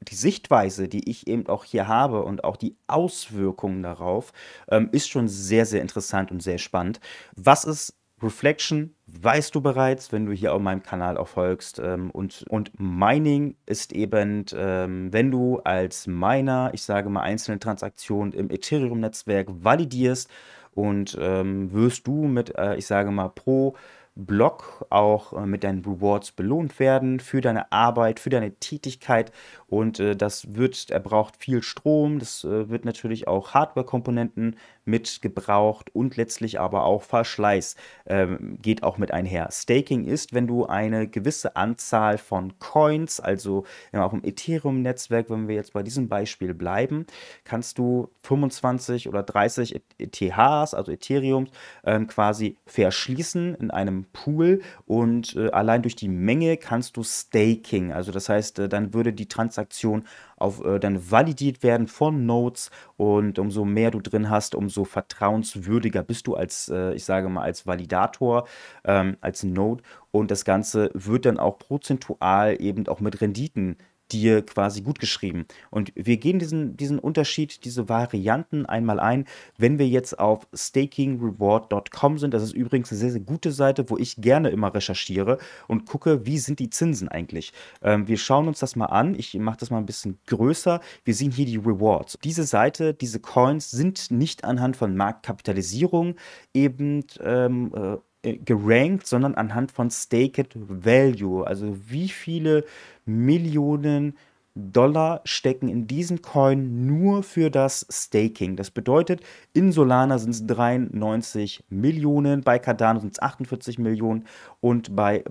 die 0.00 0.14
Sichtweise, 0.14 0.88
die 0.88 1.08
ich 1.08 1.26
eben 1.26 1.46
auch 1.48 1.64
hier 1.64 1.86
habe 1.86 2.24
und 2.24 2.42
auch 2.42 2.56
die 2.56 2.76
Auswirkungen 2.86 3.82
darauf, 3.82 4.32
ähm, 4.70 4.88
ist 4.90 5.08
schon 5.08 5.28
sehr, 5.28 5.66
sehr 5.66 5.82
interessant 5.82 6.30
und 6.30 6.42
sehr 6.42 6.58
spannend. 6.58 6.98
Was 7.36 7.64
ist 7.64 7.94
Reflection? 8.22 8.94
Weißt 9.06 9.54
du 9.54 9.60
bereits, 9.60 10.10
wenn 10.12 10.26
du 10.26 10.32
hier 10.32 10.54
auf 10.54 10.60
meinem 10.60 10.82
Kanal 10.82 11.16
auch 11.16 11.28
folgst. 11.28 11.78
Ähm, 11.78 12.10
und, 12.10 12.44
und 12.48 12.72
Mining 12.78 13.56
ist 13.66 13.92
eben, 13.92 14.44
ähm, 14.54 15.12
wenn 15.12 15.30
du 15.30 15.58
als 15.60 16.06
Miner, 16.06 16.70
ich 16.72 16.82
sage 16.82 17.10
mal, 17.10 17.22
einzelne 17.22 17.58
Transaktionen 17.58 18.32
im 18.32 18.50
Ethereum-Netzwerk 18.50 19.48
validierst 19.50 20.30
und 20.72 21.16
ähm, 21.20 21.72
wirst 21.72 22.06
du 22.06 22.24
mit, 22.24 22.56
äh, 22.56 22.76
ich 22.76 22.86
sage 22.86 23.10
mal, 23.10 23.28
pro 23.28 23.76
Block 24.18 24.84
auch 24.90 25.32
äh, 25.32 25.46
mit 25.46 25.62
deinen 25.62 25.84
Rewards 25.84 26.32
belohnt 26.32 26.78
werden 26.80 27.20
für 27.20 27.40
deine 27.40 27.70
Arbeit, 27.70 28.18
für 28.18 28.30
deine 28.30 28.52
Tätigkeit. 28.56 29.32
Und 29.68 30.00
äh, 30.00 30.16
das 30.16 30.56
wird, 30.56 30.90
er 30.90 31.00
braucht 31.00 31.36
viel 31.36 31.62
Strom, 31.62 32.18
das 32.18 32.42
äh, 32.44 32.68
wird 32.68 32.84
natürlich 32.84 33.28
auch 33.28 33.54
Hardware-Komponenten 33.54 34.56
mit 34.88 35.20
gebraucht 35.22 35.94
und 35.94 36.16
letztlich 36.16 36.58
aber 36.58 36.84
auch 36.84 37.02
Verschleiß 37.02 37.76
ähm, 38.06 38.58
geht 38.60 38.82
auch 38.82 38.98
mit 38.98 39.12
einher. 39.12 39.48
Staking 39.52 40.06
ist, 40.06 40.32
wenn 40.32 40.46
du 40.46 40.66
eine 40.66 41.06
gewisse 41.06 41.56
Anzahl 41.56 42.18
von 42.18 42.58
Coins, 42.58 43.20
also 43.20 43.64
auch 43.92 44.12
im 44.12 44.24
Ethereum-Netzwerk, 44.24 45.28
wenn 45.30 45.46
wir 45.46 45.54
jetzt 45.54 45.74
bei 45.74 45.82
diesem 45.82 46.08
Beispiel 46.08 46.54
bleiben, 46.54 47.06
kannst 47.44 47.78
du 47.78 48.08
25 48.22 49.08
oder 49.08 49.22
30 49.22 49.80
ETHs, 49.98 50.74
also 50.74 50.90
Ethereums, 50.90 51.50
ähm, 51.84 52.06
quasi 52.06 52.56
verschließen 52.66 53.54
in 53.56 53.70
einem 53.70 54.06
Pool 54.12 54.62
und 54.86 55.36
äh, 55.36 55.50
allein 55.50 55.82
durch 55.82 55.96
die 55.96 56.08
Menge 56.08 56.56
kannst 56.56 56.96
du 56.96 57.02
Staking, 57.02 57.92
also 57.92 58.10
das 58.10 58.28
heißt, 58.28 58.58
äh, 58.60 58.68
dann 58.68 58.94
würde 58.94 59.12
die 59.12 59.28
Transaktion 59.28 60.04
auf, 60.38 60.64
äh, 60.64 60.78
dann 60.78 61.10
validiert 61.10 61.62
werden 61.62 61.86
von 61.86 62.26
Nodes 62.26 62.70
und 62.96 63.38
umso 63.38 63.64
mehr 63.64 63.90
du 63.90 64.00
drin 64.00 64.30
hast, 64.30 64.54
umso 64.54 64.84
vertrauenswürdiger 64.84 66.02
bist 66.02 66.26
du 66.26 66.34
als, 66.34 66.68
äh, 66.68 66.94
ich 66.94 67.04
sage 67.04 67.28
mal, 67.28 67.42
als 67.42 67.66
Validator, 67.66 68.46
ähm, 68.84 69.16
als 69.20 69.42
Node. 69.42 69.82
Und 70.10 70.30
das 70.30 70.44
Ganze 70.44 70.90
wird 70.94 71.26
dann 71.26 71.38
auch 71.38 71.58
prozentual 71.58 72.60
eben 72.60 72.88
auch 72.88 73.00
mit 73.00 73.20
Renditen 73.20 73.76
dir 74.12 74.44
quasi 74.44 74.82
gut 74.82 74.98
geschrieben. 74.98 75.46
Und 75.70 75.92
wir 75.94 76.16
gehen 76.16 76.38
diesen, 76.38 76.76
diesen 76.76 76.98
Unterschied, 76.98 77.64
diese 77.64 77.88
Varianten 77.88 78.66
einmal 78.66 79.00
ein, 79.00 79.26
wenn 79.56 79.78
wir 79.78 79.88
jetzt 79.88 80.18
auf 80.18 80.46
stakingreward.com 80.54 82.18
sind. 82.18 82.34
Das 82.34 82.42
ist 82.42 82.52
übrigens 82.52 82.90
eine 82.90 82.98
sehr, 82.98 83.12
sehr 83.12 83.20
gute 83.20 83.52
Seite, 83.52 83.88
wo 83.90 83.96
ich 83.96 84.16
gerne 84.16 84.50
immer 84.50 84.74
recherchiere 84.74 85.38
und 85.66 85.86
gucke, 85.86 86.26
wie 86.26 86.38
sind 86.38 86.58
die 86.58 86.70
Zinsen 86.70 87.08
eigentlich. 87.08 87.52
Ähm, 87.82 88.08
wir 88.08 88.18
schauen 88.18 88.48
uns 88.48 88.58
das 88.58 88.76
mal 88.76 88.86
an. 88.86 89.14
Ich 89.14 89.34
mache 89.34 89.58
das 89.58 89.70
mal 89.70 89.78
ein 89.78 89.86
bisschen 89.86 90.18
größer. 90.26 90.80
Wir 91.04 91.14
sehen 91.14 91.32
hier 91.32 91.46
die 91.46 91.56
Rewards. 91.56 92.18
Diese 92.24 92.44
Seite, 92.44 92.94
diese 92.94 93.20
Coins 93.20 93.70
sind 93.70 94.10
nicht 94.10 94.44
anhand 94.44 94.76
von 94.76 94.96
Marktkapitalisierung 94.96 96.16
eben 96.54 97.04
ähm, 97.20 97.72
äh, 97.74 97.96
gerankt, 98.22 99.06
sondern 99.06 99.34
anhand 99.34 99.72
von 99.72 99.90
Staked 99.90 100.54
Value. 100.54 101.46
Also 101.46 101.76
wie 101.88 102.08
viele 102.08 102.64
Millionen 103.04 104.16
Dollar 104.54 105.20
stecken 105.24 105.68
in 105.68 105.86
diesen 105.86 106.20
Coin 106.20 106.86
nur 106.86 107.22
für 107.22 107.50
das 107.50 107.86
Staking. 107.90 108.56
Das 108.56 108.70
bedeutet, 108.70 109.20
in 109.52 109.70
Solana 109.70 110.18
sind 110.18 110.30
es 110.30 110.46
93 110.46 111.64
Millionen, 111.70 112.42
bei 112.42 112.58
Cardano 112.58 112.98
sind 112.98 113.12
es 113.12 113.22
48 113.22 113.78
Millionen 113.78 114.26
und 114.60 114.96
bei 114.96 115.22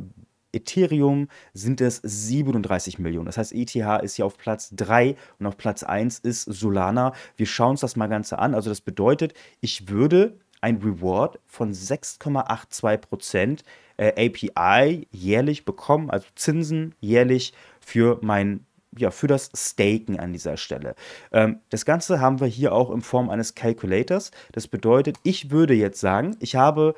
Ethereum 0.54 1.28
sind 1.54 1.82
es 1.82 2.00
37 2.04 3.00
Millionen. 3.00 3.26
Das 3.26 3.38
heißt, 3.38 3.54
ETH 3.54 3.76
ist 3.76 4.16
hier 4.16 4.26
auf 4.26 4.38
Platz 4.38 4.70
3 4.76 5.16
und 5.40 5.46
auf 5.46 5.58
Platz 5.58 5.84
1 5.84 6.20
ist 6.20 6.44
Solana. 6.44 7.14
Wir 7.36 7.46
schauen 7.46 7.72
uns 7.72 7.82
das 7.82 7.98
mal 7.98 8.08
ganz 8.08 8.32
an. 8.32 8.56
Also 8.56 8.70
das 8.70 8.82
bedeutet, 8.82 9.34
ich 9.60 9.90
würde 9.90 10.40
ein 10.62 10.78
Reward 10.78 11.40
von 11.46 11.74
6,82% 11.74 13.60
äh, 13.98 14.28
API 14.28 15.08
jährlich 15.12 15.66
bekommen, 15.66 16.10
also 16.10 16.28
Zinsen 16.36 16.96
jährlich 17.00 17.54
für 17.80 18.20
mein 18.22 18.66
ja, 18.98 19.12
für 19.12 19.28
das 19.28 19.52
Staken 19.54 20.20
an 20.20 20.34
dieser 20.34 20.58
Stelle. 20.58 20.96
Ähm, 21.32 21.60
das 21.70 21.86
Ganze 21.86 22.20
haben 22.20 22.40
wir 22.40 22.48
hier 22.48 22.74
auch 22.74 22.90
in 22.90 23.02
Form 23.02 23.30
eines 23.30 23.54
Calculators. 23.54 24.32
Das 24.54 24.68
bedeutet, 24.68 25.18
ich 25.24 25.52
würde 25.52 25.76
jetzt 25.76 26.00
sagen, 26.00 26.36
ich 26.40 26.56
habe 26.56 26.96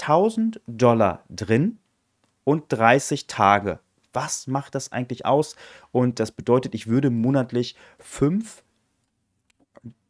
1000 0.00 0.60
Dollar 0.66 1.24
drin 1.28 1.78
und 2.44 2.64
30 2.68 3.26
Tage. 3.26 3.80
Was 4.12 4.46
macht 4.46 4.74
das 4.74 4.90
eigentlich 4.90 5.26
aus? 5.26 5.56
Und 5.92 6.18
das 6.18 6.32
bedeutet, 6.32 6.74
ich 6.74 6.86
würde 6.86 7.10
monatlich 7.10 7.76
5 7.98 8.62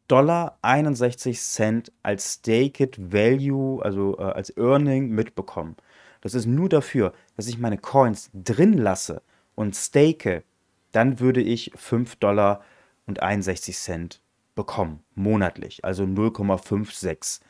Dollar 0.09 0.57
61 0.63 1.39
Cent 1.39 1.91
als 2.01 2.33
Staked 2.33 3.13
Value, 3.13 3.81
also 3.83 4.17
äh, 4.17 4.23
als 4.23 4.55
Earning 4.57 5.09
mitbekommen. 5.11 5.77
Das 6.21 6.33
ist 6.33 6.47
nur 6.47 6.67
dafür, 6.67 7.13
dass 7.37 7.47
ich 7.47 7.59
meine 7.59 7.77
Coins 7.77 8.29
drin 8.33 8.73
lasse 8.73 9.21
und 9.55 9.75
stake, 9.75 10.43
dann 10.91 11.19
würde 11.19 11.41
ich 11.41 11.71
5 11.75 12.15
Dollar 12.17 12.61
und 13.05 13.21
61 13.21 13.77
Cent 13.77 14.21
bekommen, 14.55 15.03
monatlich, 15.15 15.85
also 15.85 16.03
0,56 16.03 17.41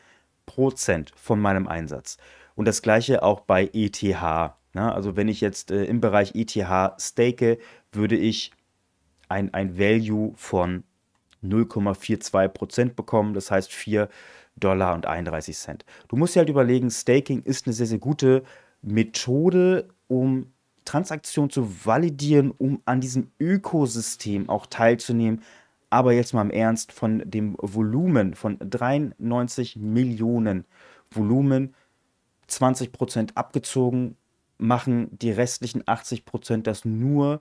Prozent 0.44 1.12
von 1.16 1.40
meinem 1.40 1.66
Einsatz. 1.66 2.18
Und 2.54 2.66
das 2.66 2.82
gleiche 2.82 3.22
auch 3.22 3.40
bei 3.40 3.70
ETH. 3.72 4.02
Ne? 4.02 4.92
also 4.94 5.16
wenn 5.16 5.28
ich 5.28 5.40
jetzt 5.40 5.70
äh, 5.70 5.84
im 5.84 6.00
Bereich 6.00 6.34
ETH 6.34 6.58
stake, 7.00 7.58
würde 7.90 8.16
ich 8.16 8.52
ein, 9.28 9.54
ein 9.54 9.78
Value 9.78 10.32
von 10.36 10.84
0,42% 11.42 12.94
bekommen, 12.94 13.34
das 13.34 13.50
heißt 13.50 13.72
4 13.72 14.08
Dollar 14.56 14.94
und 14.94 15.06
31 15.06 15.56
Cent. 15.56 15.84
Du 16.08 16.16
musst 16.16 16.34
dir 16.34 16.40
halt 16.40 16.48
überlegen, 16.48 16.90
Staking 16.90 17.42
ist 17.42 17.66
eine 17.66 17.72
sehr, 17.72 17.86
sehr 17.86 17.98
gute 17.98 18.42
Methode, 18.82 19.88
um 20.08 20.52
Transaktionen 20.84 21.50
zu 21.50 21.86
validieren, 21.86 22.50
um 22.50 22.82
an 22.84 23.00
diesem 23.00 23.30
Ökosystem 23.38 24.48
auch 24.48 24.66
teilzunehmen. 24.66 25.42
Aber 25.88 26.12
jetzt 26.12 26.34
mal 26.34 26.42
im 26.42 26.50
Ernst, 26.50 26.92
von 26.92 27.22
dem 27.24 27.56
Volumen 27.58 28.34
von 28.34 28.58
93 28.60 29.76
Millionen 29.76 30.64
Volumen 31.10 31.74
20% 32.48 33.34
abgezogen, 33.34 34.16
machen 34.58 35.08
die 35.18 35.30
restlichen 35.30 35.82
80% 35.84 36.62
das 36.62 36.84
nur 36.84 37.40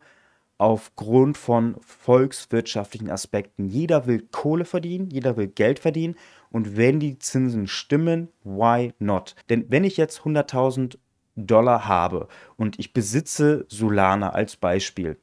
aufgrund 0.60 1.38
von 1.38 1.78
volkswirtschaftlichen 1.80 3.10
Aspekten. 3.10 3.66
Jeder 3.66 4.06
will 4.06 4.28
Kohle 4.32 4.66
verdienen, 4.66 5.10
jeder 5.10 5.38
will 5.38 5.48
Geld 5.48 5.80
verdienen 5.80 6.16
und 6.52 6.78
wenn 6.78 7.00
die 7.00 7.18
Zinsen 7.18 7.68
stimmen, 7.68 8.28
why 8.44 8.94
not? 9.00 9.36
Denn 9.50 9.66
wenn 9.70 9.86
ich 9.86 9.98
jetzt 9.98 10.20
100.000 10.20 10.98
Dollar 11.36 11.88
habe 11.88 12.28
und 12.58 12.78
ich 12.78 12.92
besitze 12.92 13.66
Solana 13.70 14.32
als 14.32 14.58
Beispiel 14.58 15.18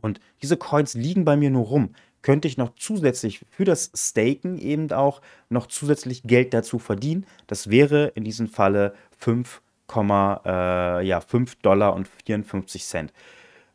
und 0.00 0.20
diese 0.42 0.56
Coins 0.56 0.94
liegen 0.94 1.24
bei 1.24 1.36
mir 1.36 1.50
nur 1.50 1.66
rum, 1.66 1.94
könnte 2.22 2.48
ich 2.48 2.56
noch 2.56 2.74
zusätzlich 2.74 3.46
für 3.50 3.64
das 3.64 3.92
Staken 3.94 4.58
eben 4.58 4.90
auch 4.90 5.22
noch 5.48 5.66
zusätzlich 5.66 6.24
Geld 6.24 6.52
dazu 6.52 6.80
verdienen. 6.80 7.24
Das 7.46 7.70
wäre 7.70 8.08
in 8.08 8.24
diesem 8.24 8.48
Falle 8.48 8.94
5, 9.18 9.62
äh, 9.94 11.06
ja, 11.06 11.20
5 11.20 11.54
Dollar 11.56 11.94
und 11.94 12.08
54 12.26 12.84
Cent. 12.84 13.12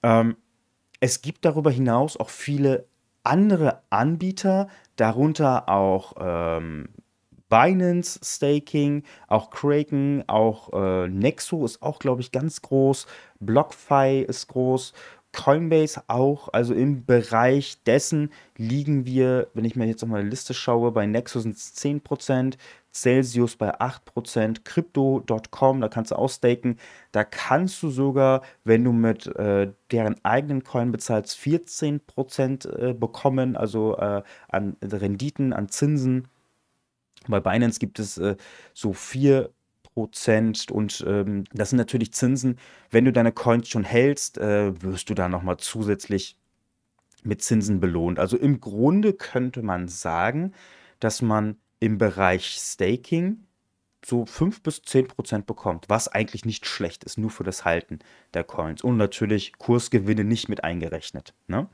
Ähm, 0.03 0.35
es 0.99 1.21
gibt 1.21 1.45
darüber 1.45 1.71
hinaus 1.71 2.17
auch 2.17 2.29
viele 2.29 2.85
andere 3.23 3.81
Anbieter, 3.89 4.69
darunter 4.95 5.67
auch 5.67 6.13
ähm, 6.19 6.89
Binance 7.49 8.19
Staking, 8.23 9.03
auch 9.27 9.49
Kraken, 9.49 10.23
auch 10.27 10.73
äh, 10.73 11.07
Nexo 11.07 11.65
ist 11.65 11.81
auch, 11.81 11.99
glaube 11.99 12.21
ich, 12.21 12.31
ganz 12.31 12.61
groß, 12.61 13.07
BlockFi 13.39 14.25
ist 14.27 14.47
groß, 14.47 14.93
Coinbase 15.31 16.03
auch. 16.07 16.49
Also 16.53 16.73
im 16.73 17.05
Bereich 17.05 17.83
dessen 17.83 18.31
liegen 18.57 19.05
wir, 19.05 19.47
wenn 19.53 19.65
ich 19.65 19.75
mir 19.75 19.85
jetzt 19.85 20.01
nochmal 20.01 20.21
eine 20.21 20.29
Liste 20.29 20.53
schaue, 20.53 20.91
bei 20.91 21.05
Nexo 21.05 21.39
sind 21.39 21.55
es 21.55 21.75
10%, 21.75 22.55
Celsius 22.95 23.57
bei 23.57 23.79
8%, 23.79 24.63
Crypto.com, 24.63 25.81
da 25.81 25.89
kannst 25.89 26.11
du 26.11 26.15
ausstaken. 26.15 26.77
Da 27.11 27.25
kannst 27.25 27.83
du 27.83 27.89
sogar, 27.89 28.41
wenn 28.63 28.83
du 28.85 28.93
mit 28.93 29.27
äh, 29.35 29.71
deren 29.91 30.15
eigenen 30.23 30.63
Coin 30.63 30.91
bezahlst, 30.91 31.37
14% 31.37 32.69
äh, 32.69 32.93
bekommen, 32.93 33.57
also 33.57 33.97
äh, 33.97 34.23
an 34.47 34.77
Renditen, 34.81 35.51
an 35.51 35.67
Zinsen. 35.67 36.29
Bei 37.27 37.41
Binance 37.41 37.79
gibt 37.79 37.99
es 37.99 38.17
äh, 38.17 38.37
so 38.73 38.91
4% 38.91 39.49
und 40.71 41.03
ähm, 41.05 41.43
das 41.53 41.71
sind 41.71 41.77
natürlich 41.77 42.13
Zinsen. 42.13 42.57
Wenn 42.91 43.03
du 43.03 43.11
deine 43.11 43.33
Coins 43.33 43.67
schon 43.67 43.83
hältst, 43.83 44.37
äh, 44.37 44.81
wirst 44.81 45.09
du 45.09 45.15
da 45.15 45.27
nochmal 45.27 45.57
zusätzlich 45.57 46.37
mit 47.23 47.41
Zinsen 47.41 47.81
belohnt. 47.81 48.19
Also 48.19 48.37
im 48.37 48.61
Grunde 48.61 49.11
könnte 49.11 49.63
man 49.63 49.89
sagen, 49.89 50.53
dass 50.99 51.21
man 51.21 51.57
im 51.85 51.97
Bereich 51.97 52.57
Staking 52.59 53.45
so 54.05 54.25
5 54.25 54.61
bis 54.61 54.81
10 54.83 55.07
Prozent 55.07 55.45
bekommt, 55.45 55.85
was 55.87 56.07
eigentlich 56.07 56.45
nicht 56.45 56.65
schlecht 56.65 57.03
ist, 57.03 57.17
nur 57.17 57.31
für 57.31 57.43
das 57.43 57.65
Halten 57.65 57.99
der 58.33 58.43
Coins. 58.43 58.83
Und 58.83 58.97
natürlich 58.97 59.53
Kursgewinne 59.57 60.23
nicht 60.23 60.47
mit 60.47 60.63
eingerechnet. 60.63 61.33
Ne? 61.47 61.67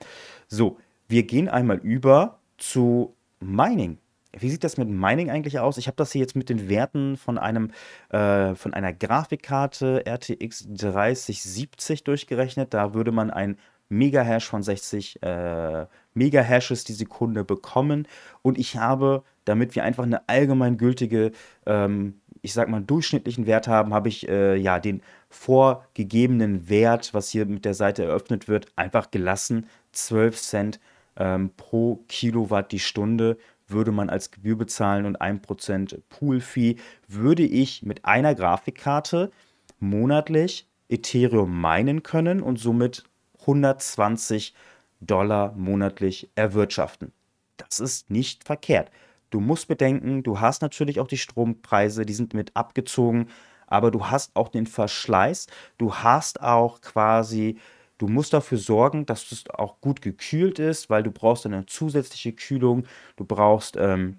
So, 0.47 0.78
wir 1.08 1.24
gehen 1.24 1.50
einmal 1.50 1.78
über 1.78 2.39
zu 2.58 3.15
Mining. 3.41 3.97
Wie 4.38 4.50
sieht 4.50 4.63
das 4.63 4.78
mit 4.78 4.88
Mining 4.88 5.30
eigentlich 5.30 5.60
aus? 5.60 5.78
Ich 5.78 5.88
habe 5.88 5.97
das 5.97 6.13
hier 6.13 6.21
jetzt 6.21 6.38
mit 6.38 6.47
den 6.47 6.69
Werten 6.69 7.17
von 7.17 7.38
einem 7.38 7.71
äh, 8.10 8.56
von 8.56 8.74
einer 8.74 8.93
Grafikkarte 8.93 10.06
RTX 10.06 10.67
3070 10.69 12.06
durchgerechnet. 12.06 12.74
Da 12.74 12.93
würde 12.93 13.12
man 13.12 13.30
ein 13.30 13.58
Megahash 13.89 14.47
von 14.47 14.63
60 14.63 15.21
äh, 15.21 15.86
Megahashes 16.13 16.84
die 16.84 16.93
Sekunde 16.93 17.43
bekommen. 17.43 18.08
Und 18.41 18.58
ich 18.58 18.78
habe, 18.78 19.24
damit 19.45 19.76
wir 19.76 19.84
einfach 19.84 20.04
eine 20.04 20.28
allgemeingültige, 20.28 21.32
ähm, 21.65 22.21
ich 22.41 22.54
sag 22.54 22.69
mal, 22.69 22.82
durchschnittlichen 22.82 23.45
Wert 23.45 23.67
haben, 23.67 23.93
habe 23.93 24.10
ich 24.10 24.28
äh, 24.28 24.56
ja 24.56 24.80
den 24.80 25.02
vorgegebenen 25.30 26.69
Wert, 26.69 27.13
was 27.13 27.30
hier 27.30 27.45
mit 27.45 27.65
der 27.65 27.74
Seite 27.74 28.04
eröffnet 28.04 28.47
wird, 28.47 28.67
einfach 28.76 29.12
gelassen. 29.12 29.67
12 29.93 30.38
Cent 30.38 30.80
ähm, 31.17 31.52
pro 31.56 32.04
Kilowatt 32.08 32.71
die 32.71 32.80
Stunde 32.80 33.38
würde 33.71 33.91
man 33.91 34.10
als 34.10 34.32
Gebühr 34.32 34.58
bezahlen 34.58 35.06
und 35.06 35.21
1% 35.21 36.02
Pool-Fee, 36.10 36.76
würde 37.08 37.43
ich 37.43 37.84
mit 37.84 38.06
einer 38.06 38.36
Grafikkarte 38.36 39.32
monatlich 39.80 40.67
Ethereum 40.89 41.60
meinen 41.60 42.04
können 42.04 42.41
und 42.41 42.60
somit 42.60 43.04
120 43.41 44.54
Dollar 45.01 45.53
monatlich 45.53 46.29
erwirtschaften. 46.35 47.11
Das 47.57 47.79
ist 47.79 48.09
nicht 48.09 48.43
verkehrt. 48.43 48.89
Du 49.29 49.39
musst 49.39 49.67
bedenken, 49.67 50.23
du 50.23 50.39
hast 50.39 50.61
natürlich 50.61 50.99
auch 50.99 51.07
die 51.07 51.17
Strompreise, 51.17 52.05
die 52.05 52.13
sind 52.13 52.33
mit 52.33 52.55
abgezogen, 52.55 53.27
aber 53.67 53.89
du 53.89 54.07
hast 54.07 54.35
auch 54.35 54.49
den 54.49 54.67
Verschleiß, 54.67 55.47
du 55.77 55.95
hast 55.95 56.41
auch 56.41 56.81
quasi, 56.81 57.57
du 57.97 58.07
musst 58.07 58.33
dafür 58.33 58.57
sorgen, 58.57 59.05
dass 59.05 59.31
es 59.31 59.49
auch 59.49 59.79
gut 59.79 60.01
gekühlt 60.01 60.59
ist, 60.59 60.89
weil 60.89 61.03
du 61.03 61.11
brauchst 61.11 61.45
eine 61.45 61.65
zusätzliche 61.65 62.33
Kühlung, 62.33 62.85
du 63.15 63.23
brauchst 63.23 63.77
ähm, 63.77 64.17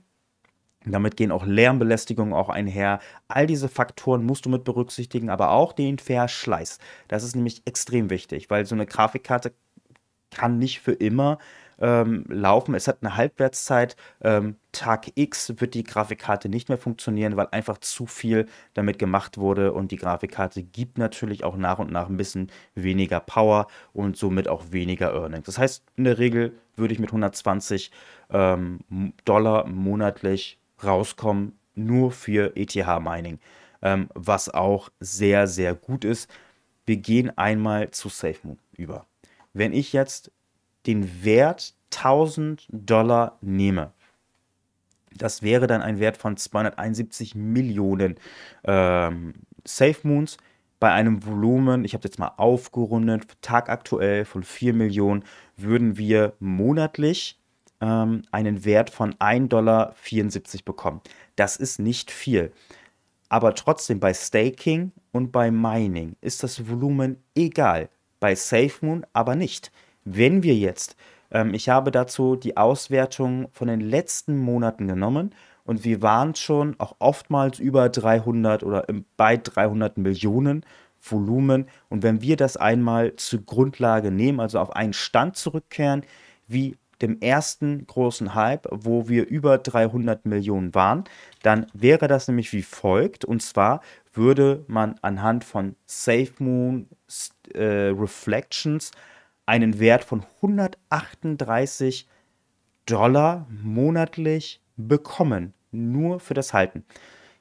damit 0.84 1.16
gehen 1.16 1.30
auch 1.30 1.46
Lärmbelästigungen 1.46 2.34
auch 2.34 2.48
einher. 2.48 2.98
All 3.28 3.46
diese 3.46 3.68
Faktoren 3.68 4.24
musst 4.24 4.46
du 4.46 4.50
mit 4.50 4.64
berücksichtigen, 4.64 5.30
aber 5.30 5.52
auch 5.52 5.72
den 5.72 5.98
Verschleiß. 5.98 6.78
Das 7.08 7.22
ist 7.22 7.36
nämlich 7.36 7.62
extrem 7.66 8.10
wichtig, 8.10 8.50
weil 8.50 8.66
so 8.66 8.74
eine 8.74 8.86
Grafikkarte 8.86 9.52
kann 10.32 10.58
nicht 10.58 10.80
für 10.80 10.92
immer 10.92 11.38
ähm, 11.82 12.24
laufen. 12.28 12.74
Es 12.74 12.88
hat 12.88 12.98
eine 13.02 13.16
Halbwertszeit. 13.16 13.96
Ähm, 14.22 14.56
Tag 14.70 15.12
X 15.16 15.52
wird 15.58 15.74
die 15.74 15.84
Grafikkarte 15.84 16.48
nicht 16.48 16.68
mehr 16.68 16.78
funktionieren, 16.78 17.36
weil 17.36 17.48
einfach 17.50 17.78
zu 17.78 18.06
viel 18.06 18.46
damit 18.74 18.98
gemacht 18.98 19.36
wurde 19.36 19.72
und 19.72 19.90
die 19.90 19.96
Grafikkarte 19.96 20.62
gibt 20.62 20.96
natürlich 20.96 21.44
auch 21.44 21.56
nach 21.56 21.78
und 21.78 21.90
nach 21.90 22.08
ein 22.08 22.16
bisschen 22.16 22.50
weniger 22.74 23.20
Power 23.20 23.66
und 23.92 24.16
somit 24.16 24.48
auch 24.48 24.70
weniger 24.70 25.12
Earnings. 25.12 25.46
Das 25.46 25.58
heißt, 25.58 25.82
in 25.96 26.04
der 26.04 26.18
Regel 26.18 26.54
würde 26.76 26.94
ich 26.94 27.00
mit 27.00 27.10
120 27.10 27.90
ähm, 28.30 28.80
Dollar 29.24 29.66
monatlich 29.66 30.58
rauskommen, 30.82 31.58
nur 31.74 32.12
für 32.12 32.56
ETH-Mining, 32.56 33.38
ähm, 33.82 34.08
was 34.14 34.48
auch 34.48 34.90
sehr, 35.00 35.46
sehr 35.46 35.74
gut 35.74 36.04
ist. 36.04 36.30
Wir 36.86 36.96
gehen 36.96 37.36
einmal 37.36 37.90
zu 37.90 38.08
SafeMoon 38.08 38.58
über. 38.76 39.06
Wenn 39.52 39.72
ich 39.72 39.92
jetzt 39.92 40.32
den 40.86 41.24
Wert 41.24 41.74
1000 41.92 42.66
Dollar 42.70 43.38
nehme, 43.40 43.92
das 45.16 45.42
wäre 45.42 45.66
dann 45.66 45.82
ein 45.82 46.00
Wert 46.00 46.16
von 46.16 46.36
271 46.36 47.34
Millionen 47.34 48.16
ähm, 48.64 49.34
SafeMoons 49.64 50.38
bei 50.80 50.90
einem 50.90 51.24
Volumen, 51.24 51.84
ich 51.84 51.94
habe 51.94 52.04
jetzt 52.04 52.18
mal 52.18 52.32
aufgerundet, 52.38 53.40
tagaktuell 53.40 54.24
von 54.24 54.42
4 54.42 54.74
Millionen, 54.74 55.24
würden 55.56 55.96
wir 55.96 56.32
monatlich 56.40 57.38
ähm, 57.80 58.22
einen 58.32 58.64
Wert 58.64 58.90
von 58.90 59.14
1,74 59.14 59.48
Dollar 59.48 59.94
bekommen. 60.64 61.00
Das 61.36 61.56
ist 61.56 61.78
nicht 61.78 62.10
viel. 62.10 62.52
Aber 63.28 63.54
trotzdem 63.54 64.00
bei 64.00 64.12
Staking 64.12 64.92
und 65.12 65.30
bei 65.30 65.50
Mining 65.50 66.16
ist 66.20 66.42
das 66.42 66.68
Volumen 66.68 67.22
egal. 67.36 67.88
Bei 68.22 68.36
SafeMoon 68.36 69.04
aber 69.12 69.34
nicht. 69.34 69.72
Wenn 70.04 70.44
wir 70.44 70.54
jetzt, 70.54 70.94
ähm, 71.32 71.54
ich 71.54 71.68
habe 71.68 71.90
dazu 71.90 72.36
die 72.36 72.56
Auswertung 72.56 73.48
von 73.50 73.66
den 73.66 73.80
letzten 73.80 74.38
Monaten 74.38 74.86
genommen 74.86 75.34
und 75.64 75.84
wir 75.84 76.02
waren 76.02 76.36
schon 76.36 76.76
auch 76.78 76.94
oftmals 77.00 77.58
über 77.58 77.88
300 77.88 78.62
oder 78.62 78.86
bei 79.16 79.36
300 79.36 79.98
Millionen 79.98 80.64
Volumen. 81.00 81.66
Und 81.88 82.04
wenn 82.04 82.22
wir 82.22 82.36
das 82.36 82.56
einmal 82.56 83.16
zur 83.16 83.40
Grundlage 83.44 84.12
nehmen, 84.12 84.38
also 84.38 84.60
auf 84.60 84.70
einen 84.76 84.92
Stand 84.92 85.36
zurückkehren, 85.36 86.04
wie 86.46 86.76
dem 87.00 87.20
ersten 87.20 87.88
großen 87.88 88.36
Hype, 88.36 88.68
wo 88.70 89.08
wir 89.08 89.26
über 89.26 89.58
300 89.58 90.26
Millionen 90.26 90.76
waren, 90.76 91.02
dann 91.42 91.66
wäre 91.74 92.06
das 92.06 92.28
nämlich 92.28 92.52
wie 92.52 92.62
folgt. 92.62 93.24
Und 93.24 93.42
zwar 93.42 93.80
würde 94.12 94.64
man 94.66 94.96
anhand 95.02 95.44
von 95.44 95.76
SafeMoon 95.86 96.88
äh, 97.54 97.64
Reflections 97.64 98.90
einen 99.46 99.78
Wert 99.78 100.04
von 100.04 100.24
138 100.36 102.08
Dollar 102.86 103.46
monatlich 103.50 104.60
bekommen. 104.76 105.54
Nur 105.70 106.20
für 106.20 106.34
das 106.34 106.52
Halten. 106.52 106.84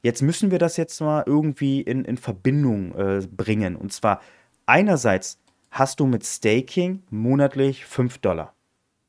Jetzt 0.01 0.21
müssen 0.21 0.51
wir 0.51 0.59
das 0.59 0.77
jetzt 0.77 0.99
mal 1.01 1.23
irgendwie 1.25 1.81
in, 1.81 2.05
in 2.05 2.17
Verbindung 2.17 2.95
äh, 2.95 3.27
bringen. 3.29 3.75
Und 3.75 3.93
zwar 3.93 4.21
einerseits 4.65 5.39
hast 5.69 5.99
du 5.99 6.05
mit 6.05 6.25
Staking 6.25 7.03
monatlich 7.09 7.85
5 7.85 8.17
Dollar. 8.19 8.53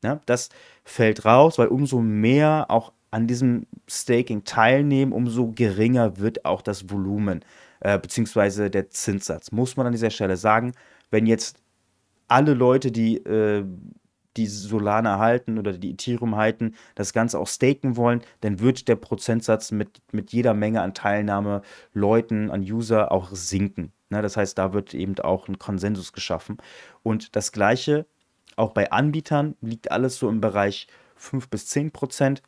Ja, 0.03 0.21
das 0.27 0.49
fällt 0.85 1.25
raus, 1.25 1.59
weil 1.59 1.69
umso 1.69 2.01
mehr 2.01 2.67
auch 2.69 2.93
an 3.13 3.27
diesem 3.27 3.67
Staking 3.89 4.45
teilnehmen, 4.45 5.13
umso 5.13 5.53
geringer 5.53 6.19
wird 6.19 6.45
auch 6.45 6.63
das 6.63 6.91
Volumen 6.91 7.45
äh, 7.81 7.99
beziehungsweise 7.99 8.71
der 8.71 8.91
Zinssatz. 8.91 9.53
Muss 9.53 9.77
man 9.77 9.87
an 9.87 9.93
dieser 9.93 10.11
Stelle 10.11 10.37
sagen, 10.37 10.73
wenn 11.11 11.27
jetzt 11.27 11.59
alle 12.29 12.55
Leute, 12.55 12.91
die 12.91 13.19
äh, 13.19 13.65
die 14.37 14.47
Solana 14.47 15.19
halten 15.19 15.59
oder 15.59 15.73
die 15.73 15.91
Ethereum 15.91 16.37
halten, 16.37 16.75
das 16.95 17.13
Ganze 17.13 17.39
auch 17.39 17.49
staken 17.49 17.97
wollen, 17.97 18.23
dann 18.41 18.61
wird 18.61 18.89
der 18.89 18.97
Prozentsatz 18.97 19.73
mit, 19.73 20.01
mit 20.11 20.33
jeder 20.33 20.55
Menge 20.55 20.81
an 20.81 20.95
Teilnahme 20.95 21.61
Leuten, 21.93 22.51
an 22.51 22.63
User 22.63 23.13
auch 23.13 23.31
sinken. 23.33 23.93
Ne? 24.09 24.23
Das 24.23 24.37
heißt, 24.37 24.57
da 24.57 24.73
wird 24.73 24.95
eben 24.95 25.19
auch 25.19 25.49
ein 25.49 25.59
Konsensus 25.59 26.13
geschaffen. 26.13 26.57
Und 27.03 27.37
das 27.37 27.53
Gleiche 27.53 28.07
auch 28.57 28.73
bei 28.73 28.91
Anbietern 28.91 29.57
liegt 29.61 29.91
alles 29.91 30.17
so 30.17 30.29
im 30.29 30.41
Bereich 30.41 30.87
5 31.17 31.49
bis 31.49 31.67
10 31.67 31.91
Prozent. 31.91 32.43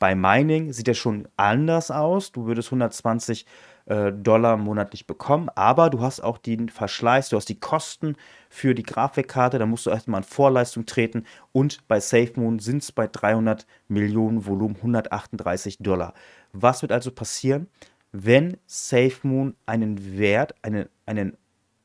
Bei 0.00 0.14
Mining 0.14 0.72
sieht 0.72 0.88
das 0.88 0.96
schon 0.96 1.28
anders 1.36 1.90
aus. 1.90 2.32
Du 2.32 2.46
würdest 2.46 2.68
120 2.68 3.44
äh, 3.84 4.12
Dollar 4.12 4.56
monatlich 4.56 5.06
bekommen, 5.06 5.50
aber 5.54 5.90
du 5.90 6.00
hast 6.00 6.20
auch 6.20 6.38
den 6.38 6.70
Verschleiß, 6.70 7.28
du 7.28 7.36
hast 7.36 7.50
die 7.50 7.60
Kosten 7.60 8.16
für 8.48 8.74
die 8.74 8.82
Grafikkarte, 8.82 9.58
da 9.58 9.66
musst 9.66 9.84
du 9.84 9.90
erstmal 9.90 10.22
in 10.22 10.24
Vorleistung 10.24 10.86
treten 10.86 11.26
und 11.52 11.86
bei 11.86 12.00
SafeMoon 12.00 12.60
sind 12.60 12.82
es 12.82 12.92
bei 12.92 13.08
300 13.08 13.66
Millionen 13.88 14.46
Volumen 14.46 14.76
138 14.76 15.78
Dollar. 15.80 16.14
Was 16.54 16.80
wird 16.80 16.92
also 16.92 17.10
passieren, 17.10 17.68
wenn 18.10 18.56
SafeMoon 18.66 19.54
einen 19.66 20.18
Wert, 20.18 20.54
einen, 20.62 20.88
einen, 21.04 21.36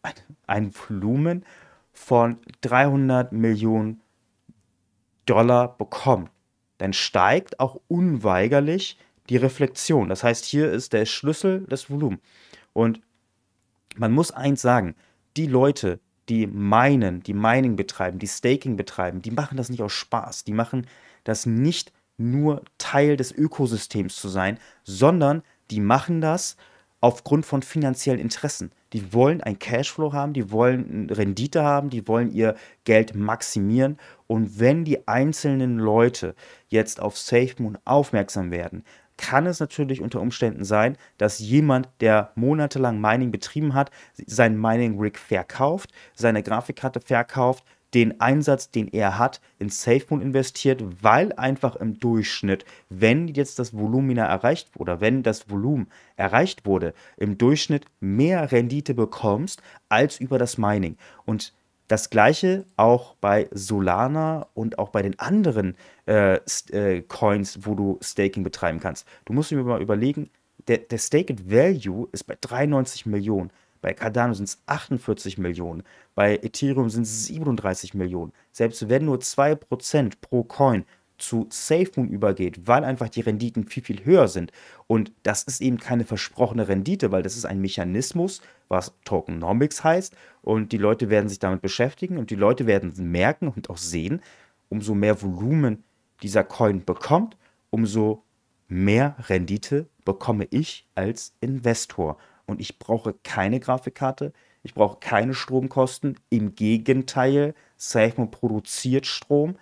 ein 0.47 0.71
Volumen 0.73 1.43
von 1.91 2.37
300 2.61 3.33
Millionen 3.33 3.99
Dollar 5.25 5.77
bekommt, 5.77 6.29
dann 6.77 6.93
steigt 6.93 7.59
auch 7.59 7.79
unweigerlich 7.87 8.97
die 9.29 9.37
Reflexion. 9.37 10.09
Das 10.09 10.23
heißt, 10.23 10.45
hier 10.45 10.71
ist 10.71 10.93
der 10.93 11.05
Schlüssel 11.05 11.65
des 11.65 11.89
Volumen. 11.89 12.19
Und 12.73 13.01
man 13.95 14.11
muss 14.11 14.31
eins 14.31 14.61
sagen, 14.61 14.95
die 15.37 15.47
Leute, 15.47 15.99
die 16.29 16.47
meinen, 16.47 17.21
die 17.21 17.33
Mining 17.33 17.75
betreiben, 17.75 18.19
die 18.19 18.27
Staking 18.27 18.77
betreiben, 18.77 19.21
die 19.21 19.31
machen 19.31 19.57
das 19.57 19.69
nicht 19.69 19.81
aus 19.81 19.93
Spaß. 19.93 20.43
Die 20.43 20.53
machen 20.53 20.87
das 21.23 21.45
nicht 21.45 21.91
nur 22.17 22.63
Teil 22.77 23.17
des 23.17 23.31
Ökosystems 23.31 24.15
zu 24.15 24.29
sein, 24.29 24.59
sondern 24.83 25.43
die 25.71 25.79
machen 25.79 26.21
das 26.21 26.55
aufgrund 27.01 27.45
von 27.45 27.61
finanziellen 27.61 28.19
Interessen. 28.19 28.71
Die 28.95 29.11
wollen 29.11 29.43
ein 29.43 29.59
Cashflow 29.59 30.13
haben, 30.13 30.31
die 30.31 30.51
wollen 30.51 31.09
Rendite 31.09 31.61
haben, 31.61 31.89
die 31.89 32.07
wollen 32.07 32.31
ihr 32.31 32.55
Geld 32.85 33.13
maximieren. 33.13 33.97
Und 34.25 34.57
wenn 34.57 34.85
die 34.85 35.05
einzelnen 35.05 35.77
Leute 35.77 36.33
jetzt 36.69 37.01
auf 37.01 37.17
SafeMoon 37.17 37.77
aufmerksam 37.83 38.51
werden, 38.51 38.85
kann 39.17 39.47
es 39.47 39.59
natürlich 39.59 39.99
unter 39.99 40.21
Umständen 40.21 40.63
sein, 40.63 40.95
dass 41.17 41.39
jemand, 41.39 41.89
der 41.99 42.31
monatelang 42.35 43.01
Mining 43.01 43.31
betrieben 43.31 43.73
hat, 43.73 43.91
sein 44.27 44.57
Mining 44.57 44.97
Rig 44.97 45.19
verkauft, 45.19 45.91
seine 46.13 46.41
Grafikkarte 46.41 47.01
verkauft, 47.01 47.65
den 47.95 48.19
Einsatz, 48.19 48.69
den 48.69 48.89
er 48.89 49.17
hat, 49.17 49.39
in 49.57 49.69
SafeMoon 49.69 50.21
investiert, 50.21 50.83
weil 51.01 51.31
einfach 51.33 51.77
im 51.77 51.97
Durchschnitt, 51.97 52.65
wenn 52.89 53.29
jetzt 53.29 53.57
das 53.57 53.73
Volumina 53.73 54.25
erreicht 54.25 54.69
oder 54.77 54.99
wenn 54.99 55.23
das 55.23 55.49
Volumen 55.49 55.87
erreicht 56.17 56.65
wurde, 56.65 56.93
im 57.15 57.37
Durchschnitt 57.37 57.85
mehr 58.01 58.51
Rendite 58.51 58.93
bekommst 58.93 59.61
als 59.87 60.19
über 60.19 60.37
das 60.37 60.57
Mining. 60.57 60.97
Und 61.25 61.53
das 61.87 62.09
gleiche 62.09 62.65
auch 62.75 63.15
bei 63.15 63.47
Solana 63.51 64.47
und 64.53 64.77
auch 64.77 64.89
bei 64.89 65.01
den 65.01 65.17
anderen 65.19 65.77
äh, 66.05 66.39
äh, 66.71 67.01
Coins, 67.03 67.59
wo 67.61 67.75
du 67.75 67.99
Staking 68.01 68.43
betreiben 68.43 68.79
kannst. 68.79 69.07
Du 69.23 69.33
musst 69.33 69.51
dir 69.51 69.63
mal 69.63 69.81
überlegen, 69.81 70.29
der, 70.67 70.79
der 70.79 70.97
Staked 70.97 71.49
Value 71.49 72.09
ist 72.11 72.25
bei 72.25 72.35
93 72.41 73.05
Millionen. 73.05 73.51
Bei 73.85 73.93
Cardano 73.93 74.33
sind 74.33 74.45
es 74.45 74.63
48 74.65 75.37
Millionen. 75.37 75.83
Bei 76.15 76.37
Ethereum 76.37 76.89
sind 76.89 77.03
es 77.03 77.27
37 77.27 77.93
Millionen. 77.93 78.33
Selbst 78.51 78.89
wenn 78.89 79.05
nur 79.05 79.19
2% 79.19 80.13
pro 80.21 80.43
Coin 80.43 80.85
zu 81.19 81.45
SafeMoon 81.51 82.09
übergeht, 82.09 82.65
weil 82.65 82.83
einfach 82.83 83.09
die 83.09 83.21
Renditen 83.21 83.67
viel, 83.67 83.83
viel 83.83 84.03
höher 84.03 84.27
sind. 84.27 84.51
Und 84.87 85.11
das 85.21 85.43
ist 85.43 85.61
eben 85.61 85.77
keine 85.77 86.03
versprochene 86.03 86.67
Rendite, 86.67 87.11
weil 87.11 87.21
das 87.21 87.37
ist 87.37 87.45
ein 87.45 87.61
Mechanismus, 87.61 88.41
was 88.69 88.91
Tokenomics 89.03 89.83
heißt. 89.83 90.15
Und 90.41 90.71
die 90.71 90.79
Leute 90.79 91.11
werden 91.11 91.29
sich 91.29 91.37
damit 91.37 91.61
beschäftigen 91.61 92.17
und 92.17 92.31
die 92.31 92.35
Leute 92.35 92.65
werden 92.65 92.91
merken 93.11 93.49
und 93.49 93.69
auch 93.69 93.77
sehen, 93.77 94.23
umso 94.69 94.95
mehr 94.95 95.21
Volumen 95.21 95.83
dieser 96.23 96.43
Coin 96.43 96.83
bekommt, 96.83 97.37
umso 97.69 98.23
mehr 98.67 99.15
Rendite 99.29 99.85
bekomme 100.05 100.47
ich 100.49 100.87
als 100.95 101.35
Investor. 101.39 102.17
Und 102.45 102.61
ich 102.61 102.79
brauche 102.79 103.13
keine 103.23 103.59
Grafikkarte, 103.59 104.33
ich 104.63 104.73
brauche 104.73 104.99
keine 104.99 105.33
Stromkosten. 105.33 106.19
Im 106.29 106.55
Gegenteil, 106.55 107.53
SafeMoon 107.77 108.31
produziert 108.31 109.05
Strom 109.05 109.57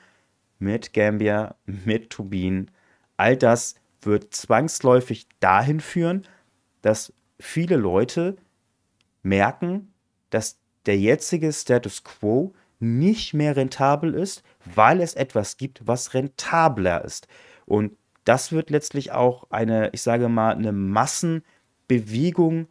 mit 0.60 0.94
Gambia, 0.94 1.56
mit 1.66 2.10
Turbinen. 2.10 2.72
All 3.18 3.38
das 3.38 3.76
wird 4.02 4.34
zwangsläufig 4.34 5.28
dahin 5.40 5.80
führen, 5.80 6.28
dass 6.82 7.14
viele 7.40 7.76
Leute 7.76 8.38
merken, 9.24 9.94
dass 10.30 10.58
der 10.86 10.98
jetzige 10.98 11.52
Status 11.52 12.04
quo 12.04 12.54
nicht 12.80 13.34
mehr 13.34 13.56
rentabel 13.56 14.14
ist, 14.14 14.44
weil 14.76 15.00
es 15.00 15.14
etwas 15.14 15.58
gibt, 15.58 15.88
was 15.88 16.14
rentabler 16.14 17.04
ist. 17.04 17.28
Und 17.66 17.96
das 18.26 18.52
wird 18.52 18.70
letztlich 18.70 19.12
auch 19.12 19.48
eine, 19.50 19.90
ich 19.94 20.02
sage 20.02 20.30
mal, 20.30 20.56
eine 20.56 20.72
Massenbewegung 20.72 22.68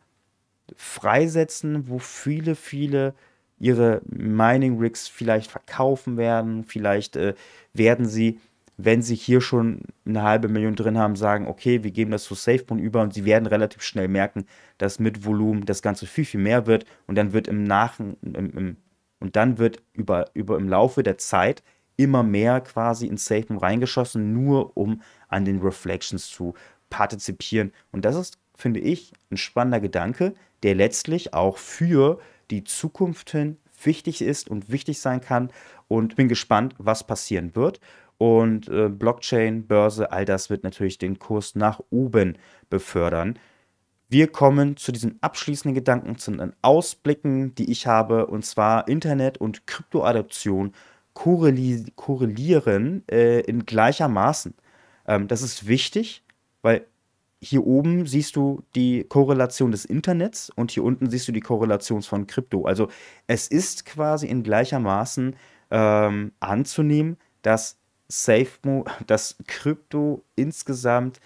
freisetzen, 0.76 1.88
wo 1.88 1.98
viele, 1.98 2.54
viele 2.54 3.14
ihre 3.58 4.02
Mining 4.06 4.78
Rigs 4.78 5.06
vielleicht 5.08 5.50
verkaufen 5.50 6.16
werden. 6.16 6.64
Vielleicht 6.64 7.14
äh, 7.16 7.34
werden 7.72 8.06
sie, 8.06 8.40
wenn 8.76 9.02
sie 9.02 9.14
hier 9.14 9.40
schon 9.40 9.82
eine 10.04 10.22
halbe 10.22 10.48
Million 10.48 10.74
drin 10.74 10.98
haben, 10.98 11.14
sagen, 11.14 11.46
okay, 11.46 11.84
wir 11.84 11.92
geben 11.92 12.10
das 12.10 12.24
zu 12.24 12.34
SafeMoon 12.34 12.80
über 12.80 13.02
und 13.02 13.14
sie 13.14 13.24
werden 13.24 13.46
relativ 13.46 13.82
schnell 13.82 14.08
merken, 14.08 14.46
dass 14.78 14.98
mit 14.98 15.24
Volumen 15.24 15.64
das 15.64 15.80
Ganze 15.80 16.06
viel, 16.06 16.24
viel 16.24 16.40
mehr 16.40 16.66
wird 16.66 16.86
und 17.06 17.14
dann 17.14 17.32
wird 17.32 17.46
im 17.46 17.62
Nach 17.62 18.00
im, 18.00 18.16
im, 18.22 18.76
und 19.20 19.36
dann 19.36 19.58
wird 19.58 19.80
über, 19.92 20.24
über 20.34 20.56
im 20.56 20.68
Laufe 20.68 21.04
der 21.04 21.16
Zeit 21.16 21.62
immer 21.96 22.24
mehr 22.24 22.60
quasi 22.60 23.06
in 23.06 23.16
SafeMoon 23.16 23.58
reingeschossen, 23.58 24.32
nur 24.32 24.76
um 24.76 25.02
an 25.28 25.44
den 25.44 25.60
Reflections 25.60 26.28
zu 26.28 26.54
partizipieren. 26.90 27.72
Und 27.92 28.04
das 28.04 28.16
ist, 28.16 28.38
finde 28.56 28.80
ich, 28.80 29.12
ein 29.30 29.36
spannender 29.36 29.78
Gedanke, 29.78 30.34
der 30.62 30.74
letztlich 30.74 31.34
auch 31.34 31.58
für 31.58 32.18
die 32.50 32.64
Zukunft 32.64 33.30
hin 33.30 33.56
wichtig 33.82 34.22
ist 34.22 34.48
und 34.48 34.70
wichtig 34.70 35.00
sein 35.00 35.20
kann. 35.20 35.50
Und 35.88 36.16
bin 36.16 36.28
gespannt, 36.28 36.74
was 36.78 37.04
passieren 37.06 37.54
wird. 37.54 37.80
Und 38.16 38.68
äh, 38.68 38.88
Blockchain, 38.88 39.66
Börse, 39.66 40.10
all 40.12 40.24
das 40.24 40.48
wird 40.48 40.64
natürlich 40.64 40.96
den 40.96 41.18
Kurs 41.18 41.54
nach 41.54 41.80
oben 41.90 42.38
befördern. 42.70 43.38
Wir 44.08 44.28
kommen 44.28 44.76
zu 44.76 44.92
diesen 44.92 45.18
abschließenden 45.22 45.74
Gedanken, 45.74 46.16
zu 46.18 46.30
den 46.30 46.52
Ausblicken, 46.62 47.54
die 47.54 47.70
ich 47.70 47.86
habe, 47.86 48.26
und 48.26 48.44
zwar 48.44 48.86
Internet 48.86 49.38
und 49.38 49.66
Kryptoadoption 49.66 50.72
korreli 51.14 51.86
korrelieren 51.96 53.04
äh, 53.10 53.40
in 53.40 53.66
gleichermaßen. 53.66 54.54
Ähm, 55.06 55.28
das 55.28 55.42
ist 55.42 55.66
wichtig, 55.66 56.24
weil 56.62 56.86
hier 57.42 57.66
oben 57.66 58.06
siehst 58.06 58.36
du 58.36 58.62
die 58.76 59.04
Korrelation 59.04 59.72
des 59.72 59.84
Internets 59.84 60.48
und 60.50 60.70
hier 60.70 60.84
unten 60.84 61.10
siehst 61.10 61.26
du 61.26 61.32
die 61.32 61.40
Korrelation 61.40 62.00
von 62.02 62.28
Krypto. 62.28 62.64
Also 62.64 62.88
es 63.26 63.48
ist 63.48 63.84
quasi 63.84 64.28
in 64.28 64.44
gleichermaßen 64.44 65.34
ähm, 65.72 66.32
anzunehmen, 66.38 67.16
dass 67.42 67.78
SafeMo, 68.08 68.84
dass 69.08 69.36
Krypto 69.48 70.22
insgesamt 70.36 71.18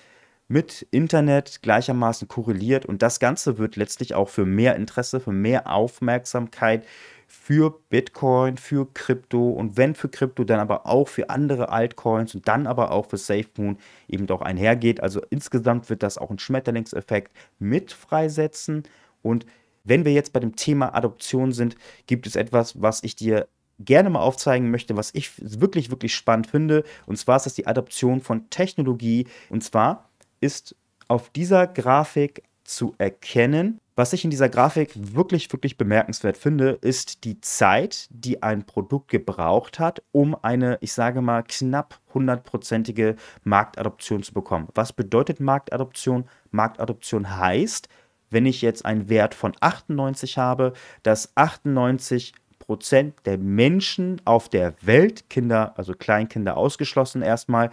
mit 0.48 0.86
Internet 0.90 1.60
gleichermaßen 1.62 2.28
korreliert 2.28 2.86
und 2.86 3.02
das 3.02 3.20
Ganze 3.20 3.58
wird 3.58 3.76
letztlich 3.76 4.14
auch 4.14 4.28
für 4.30 4.46
mehr 4.46 4.76
Interesse, 4.76 5.20
für 5.20 5.32
mehr 5.32 5.70
Aufmerksamkeit 5.70 6.86
für 7.26 7.80
Bitcoin, 7.90 8.56
für 8.56 8.86
Krypto 8.92 9.50
und 9.50 9.76
wenn 9.76 9.94
für 9.94 10.08
Krypto, 10.08 10.44
dann 10.44 10.60
aber 10.60 10.86
auch 10.86 11.08
für 11.08 11.28
andere 11.30 11.70
Altcoins 11.70 12.34
und 12.34 12.46
dann 12.48 12.66
aber 12.66 12.92
auch 12.92 13.06
für 13.06 13.18
SafeMoon 13.18 13.78
eben 14.08 14.26
doch 14.26 14.42
einhergeht. 14.42 15.02
Also 15.02 15.20
insgesamt 15.30 15.90
wird 15.90 16.02
das 16.02 16.18
auch 16.18 16.30
ein 16.30 16.38
Schmetterlingseffekt 16.38 17.32
mit 17.58 17.92
freisetzen. 17.92 18.84
Und 19.22 19.46
wenn 19.84 20.04
wir 20.04 20.12
jetzt 20.12 20.32
bei 20.32 20.40
dem 20.40 20.56
Thema 20.56 20.94
Adoption 20.94 21.52
sind, 21.52 21.76
gibt 22.06 22.26
es 22.26 22.36
etwas, 22.36 22.80
was 22.80 23.02
ich 23.02 23.16
dir 23.16 23.48
gerne 23.78 24.10
mal 24.10 24.20
aufzeigen 24.20 24.70
möchte, 24.70 24.96
was 24.96 25.10
ich 25.12 25.32
wirklich, 25.38 25.90
wirklich 25.90 26.14
spannend 26.14 26.46
finde. 26.46 26.84
Und 27.06 27.16
zwar 27.16 27.36
ist 27.36 27.46
das 27.46 27.54
die 27.54 27.66
Adoption 27.66 28.20
von 28.20 28.48
Technologie. 28.50 29.26
Und 29.50 29.62
zwar 29.62 30.08
ist 30.40 30.74
auf 31.08 31.30
dieser 31.30 31.66
Grafik 31.66 32.42
zu 32.64 32.94
erkennen, 32.98 33.80
was 33.96 34.12
ich 34.12 34.24
in 34.24 34.30
dieser 34.30 34.50
Grafik 34.50 34.92
wirklich, 34.94 35.50
wirklich 35.50 35.78
bemerkenswert 35.78 36.36
finde, 36.36 36.78
ist 36.82 37.24
die 37.24 37.40
Zeit, 37.40 38.08
die 38.10 38.42
ein 38.42 38.64
Produkt 38.64 39.08
gebraucht 39.08 39.78
hat, 39.78 40.02
um 40.12 40.36
eine, 40.40 40.76
ich 40.82 40.92
sage 40.92 41.22
mal, 41.22 41.42
knapp 41.42 41.98
hundertprozentige 42.12 43.16
Marktadoption 43.42 44.22
zu 44.22 44.34
bekommen. 44.34 44.68
Was 44.74 44.92
bedeutet 44.92 45.40
Marktadoption? 45.40 46.26
Marktadoption 46.50 47.38
heißt, 47.38 47.88
wenn 48.28 48.44
ich 48.44 48.60
jetzt 48.60 48.84
einen 48.84 49.08
Wert 49.08 49.34
von 49.34 49.54
98 49.60 50.36
habe, 50.36 50.74
dass 51.02 51.32
98 51.34 52.34
Prozent 52.58 53.14
der 53.24 53.38
Menschen 53.38 54.20
auf 54.26 54.50
der 54.50 54.74
Welt, 54.82 55.30
Kinder, 55.30 55.72
also 55.78 55.94
Kleinkinder 55.94 56.58
ausgeschlossen 56.58 57.22
erstmal, 57.22 57.70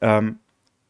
ähm, 0.00 0.38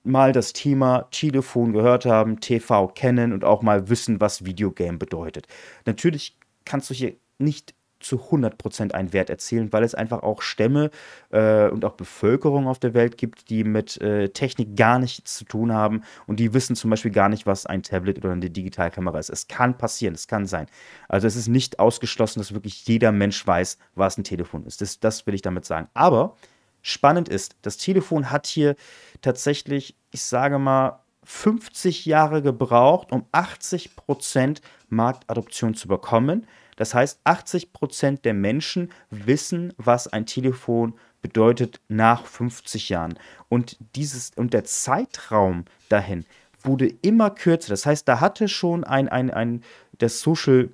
mal 0.05 0.33
das 0.33 0.53
Thema 0.53 1.09
Telefon 1.11 1.73
gehört 1.73 2.05
haben, 2.05 2.41
TV 2.41 2.89
kennen 2.89 3.33
und 3.33 3.45
auch 3.45 3.63
mal 3.63 3.89
wissen, 3.89 4.21
was 4.21 4.45
Videogame 4.45 4.99
bedeutet. 4.99 5.47
Natürlich 5.87 6.37
kannst 6.65 6.91
du 6.91 6.95
hier 6.95 7.15
nicht 7.39 7.75
zu 8.05 8.17
100% 8.17 8.93
einen 8.93 9.13
Wert 9.13 9.31
erzielen, 9.31 9.73
weil 9.73 9.83
es 9.83 9.95
einfach 9.95 10.23
auch 10.23 10.43
Stämme 10.43 10.91
äh, 11.31 11.69
und 11.69 11.85
auch 11.85 11.95
Bevölkerung 11.95 12.69
auf 12.69 12.79
der 12.79 12.95
Welt 12.95 13.17
gibt, 13.17 13.49
die 13.49 13.65
mit 13.65 14.01
äh, 14.01 14.29
Technik 14.29 14.77
gar 14.77 14.99
nichts 14.99 15.39
zu 15.39 15.45
tun 15.45 15.73
haben 15.73 16.03
und 16.27 16.39
die 16.39 16.53
wissen 16.53 16.77
zum 16.77 16.91
Beispiel 16.91 17.11
gar 17.11 17.29
nicht, 17.29 17.47
was 17.47 17.67
ein 17.67 17.83
Tablet 17.83 18.19
oder 18.19 18.33
eine 18.33 18.51
Digitalkamera 18.51 19.19
ist. 19.19 19.31
Es 19.31 19.49
kann 19.49 19.79
passieren, 19.79 20.15
es 20.15 20.29
kann 20.29 20.47
sein. 20.47 20.67
Also 21.09 21.27
es 21.27 21.35
ist 21.35 21.49
nicht 21.49 21.79
ausgeschlossen, 21.79 22.41
dass 22.41 22.53
wirklich 22.53 22.87
jeder 22.87 23.11
Mensch 23.11 23.45
weiß, 23.47 23.79
was 23.95 24.19
ein 24.19 24.25
Telefon 24.25 24.67
ist. 24.67 24.83
Das, 24.83 25.01
das 25.01 25.27
will 25.27 25.35
ich 25.35 25.43
damit 25.43 25.65
sagen. 25.65 25.89
Aber 25.95 26.37
spannend 26.85 27.28
ist, 27.28 27.57
das 27.62 27.78
Telefon 27.78 28.30
hat 28.30 28.47
hier 28.47 28.76
tatsächlich, 29.22 29.97
ich 30.12 30.22
sage 30.22 30.59
mal, 30.61 31.01
50 31.24 32.05
Jahre 32.05 32.43
gebraucht, 32.43 33.11
um 33.11 33.24
80% 33.32 34.61
Marktadoption 34.91 35.74
zu 35.74 35.89
bekommen. 35.89 36.47
Das 36.76 36.95
heißt, 36.95 37.20
80% 37.24 38.22
der 38.22 38.35
Menschen 38.35 38.93
wissen, 39.11 39.72
was 39.78 40.07
ein 40.07 40.26
Telefon 40.26 40.95
bedeutet 41.22 41.80
nach 41.89 42.26
50 42.26 42.91
Jahren. 42.91 43.18
Und, 43.49 43.78
dieses, 43.97 44.32
und 44.37 44.53
der 44.53 44.64
Zeitraum 44.64 45.64
dahin 45.89 46.26
wurde 46.61 46.87
immer 47.01 47.30
kürzer. 47.30 47.70
Das 47.70 47.87
heißt, 47.87 48.07
da 48.07 48.20
hatte 48.20 48.49
schon 48.49 48.85
ein, 48.85 49.09
ein, 49.09 49.30
ein 49.30 49.62
das 49.99 50.20
Social 50.20 50.68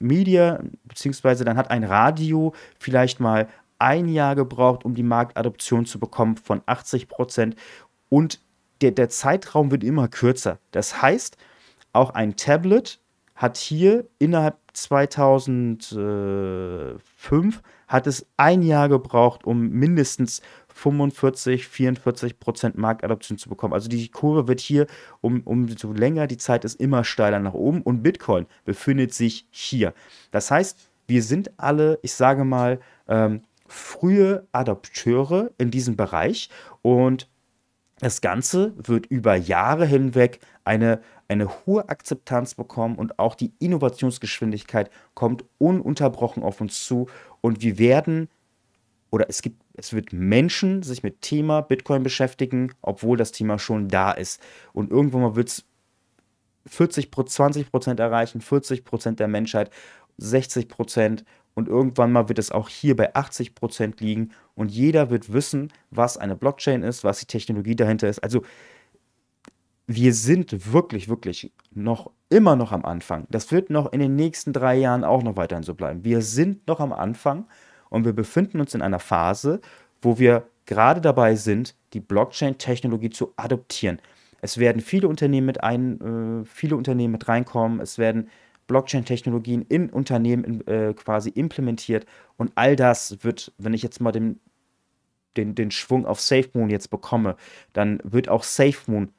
Media, 0.00 0.60
beziehungsweise 0.84 1.44
dann 1.44 1.56
hat 1.56 1.70
ein 1.70 1.84
Radio 1.84 2.52
vielleicht 2.78 3.20
mal 3.20 3.48
ein 3.82 4.08
Jahr 4.08 4.34
gebraucht, 4.36 4.84
um 4.84 4.94
die 4.94 5.02
Marktadoption 5.02 5.86
zu 5.86 5.98
bekommen 5.98 6.36
von 6.36 6.62
80 6.66 7.08
Prozent. 7.08 7.56
Und 8.08 8.40
der, 8.80 8.92
der 8.92 9.08
Zeitraum 9.08 9.72
wird 9.72 9.82
immer 9.82 10.06
kürzer. 10.08 10.60
Das 10.70 11.02
heißt, 11.02 11.36
auch 11.92 12.10
ein 12.10 12.36
Tablet 12.36 13.00
hat 13.34 13.56
hier 13.56 14.06
innerhalb 14.18 14.58
2005 14.72 17.62
hat 17.88 18.06
es 18.06 18.24
ein 18.36 18.62
Jahr 18.62 18.88
gebraucht, 18.88 19.44
um 19.44 19.68
mindestens 19.68 20.42
45, 20.68 21.66
44 21.66 22.38
Prozent 22.38 22.78
Marktadoption 22.78 23.36
zu 23.36 23.48
bekommen. 23.48 23.74
Also 23.74 23.88
die 23.88 24.08
Kurve 24.08 24.46
wird 24.48 24.60
hier, 24.60 24.86
um, 25.20 25.40
umso 25.42 25.92
länger 25.92 26.28
die 26.28 26.38
Zeit 26.38 26.64
ist, 26.64 26.80
immer 26.80 27.04
steiler 27.04 27.40
nach 27.40 27.54
oben 27.54 27.82
und 27.82 28.02
Bitcoin 28.02 28.46
befindet 28.64 29.12
sich 29.12 29.46
hier. 29.50 29.92
Das 30.30 30.50
heißt, 30.50 30.78
wir 31.08 31.22
sind 31.22 31.50
alle, 31.58 31.98
ich 32.02 32.14
sage 32.14 32.44
mal, 32.44 32.80
ähm, 33.08 33.42
frühe 33.72 34.46
Adopteure 34.52 35.50
in 35.58 35.70
diesem 35.70 35.96
Bereich 35.96 36.50
und 36.82 37.28
das 37.98 38.20
Ganze 38.20 38.74
wird 38.76 39.06
über 39.06 39.36
Jahre 39.36 39.86
hinweg 39.86 40.40
eine, 40.64 41.00
eine 41.28 41.48
hohe 41.64 41.88
Akzeptanz 41.88 42.54
bekommen 42.54 42.96
und 42.96 43.18
auch 43.18 43.34
die 43.34 43.52
Innovationsgeschwindigkeit 43.60 44.90
kommt 45.14 45.44
ununterbrochen 45.58 46.42
auf 46.42 46.60
uns 46.60 46.84
zu 46.84 47.08
und 47.40 47.62
wir 47.62 47.78
werden 47.78 48.28
oder 49.10 49.26
es 49.28 49.42
gibt 49.42 49.62
es 49.74 49.92
wird 49.94 50.12
Menschen 50.12 50.82
sich 50.82 51.02
mit 51.02 51.22
Thema 51.22 51.62
Bitcoin 51.62 52.02
beschäftigen, 52.02 52.74
obwohl 52.82 53.16
das 53.16 53.32
Thema 53.32 53.58
schon 53.58 53.88
da 53.88 54.12
ist. 54.12 54.38
Und 54.74 54.90
irgendwann 54.90 55.22
mal 55.22 55.34
wird 55.34 55.48
es 55.48 55.64
40, 56.66 57.10
20 57.10 57.70
Prozent 57.70 57.98
erreichen, 57.98 58.42
40 58.42 58.84
Prozent 58.84 59.18
der 59.18 59.28
Menschheit, 59.28 59.70
60 60.18 60.68
Prozent 60.68 61.24
und 61.54 61.68
irgendwann 61.68 62.12
mal 62.12 62.28
wird 62.28 62.38
es 62.38 62.50
auch 62.50 62.68
hier 62.68 62.96
bei 62.96 63.14
80 63.14 63.54
Prozent 63.54 64.00
liegen 64.00 64.30
und 64.54 64.70
jeder 64.70 65.10
wird 65.10 65.32
wissen, 65.32 65.72
was 65.90 66.16
eine 66.16 66.36
Blockchain 66.36 66.82
ist, 66.82 67.04
was 67.04 67.20
die 67.20 67.26
Technologie 67.26 67.76
dahinter 67.76 68.08
ist. 68.08 68.22
Also 68.22 68.42
wir 69.86 70.14
sind 70.14 70.72
wirklich, 70.72 71.08
wirklich 71.08 71.52
noch 71.72 72.10
immer 72.28 72.56
noch 72.56 72.72
am 72.72 72.84
Anfang. 72.84 73.26
Das 73.30 73.52
wird 73.52 73.70
noch 73.70 73.92
in 73.92 74.00
den 74.00 74.16
nächsten 74.16 74.52
drei 74.52 74.76
Jahren 74.76 75.04
auch 75.04 75.22
noch 75.22 75.36
weiterhin 75.36 75.64
so 75.64 75.74
bleiben. 75.74 76.04
Wir 76.04 76.22
sind 76.22 76.66
noch 76.66 76.80
am 76.80 76.92
Anfang 76.92 77.46
und 77.90 78.04
wir 78.04 78.12
befinden 78.12 78.60
uns 78.60 78.74
in 78.74 78.82
einer 78.82 79.00
Phase, 79.00 79.60
wo 80.00 80.18
wir 80.18 80.46
gerade 80.66 81.00
dabei 81.00 81.34
sind, 81.34 81.74
die 81.92 82.00
Blockchain-Technologie 82.00 83.10
zu 83.10 83.34
adoptieren. 83.36 83.98
Es 84.40 84.58
werden 84.58 84.80
viele 84.80 85.08
Unternehmen 85.08 85.46
mit 85.46 85.62
ein, 85.62 86.42
äh, 86.42 86.44
viele 86.44 86.76
Unternehmen 86.76 87.12
mit 87.12 87.28
reinkommen. 87.28 87.80
Es 87.80 87.98
werden 87.98 88.28
Blockchain-Technologien 88.72 89.66
in 89.68 89.90
Unternehmen 89.90 90.66
äh, 90.66 90.94
quasi 90.94 91.28
implementiert 91.28 92.06
und 92.38 92.52
all 92.54 92.74
das 92.74 93.22
wird, 93.22 93.52
wenn 93.58 93.74
ich 93.74 93.82
jetzt 93.82 94.00
mal 94.00 94.12
den, 94.12 94.40
den, 95.36 95.54
den 95.54 95.70
Schwung 95.70 96.06
auf 96.06 96.22
SafeMoon 96.22 96.70
jetzt 96.70 96.88
bekomme, 96.88 97.36
dann 97.74 98.00
wird 98.02 98.30
auch 98.30 98.42
SafeMoon 98.42 99.10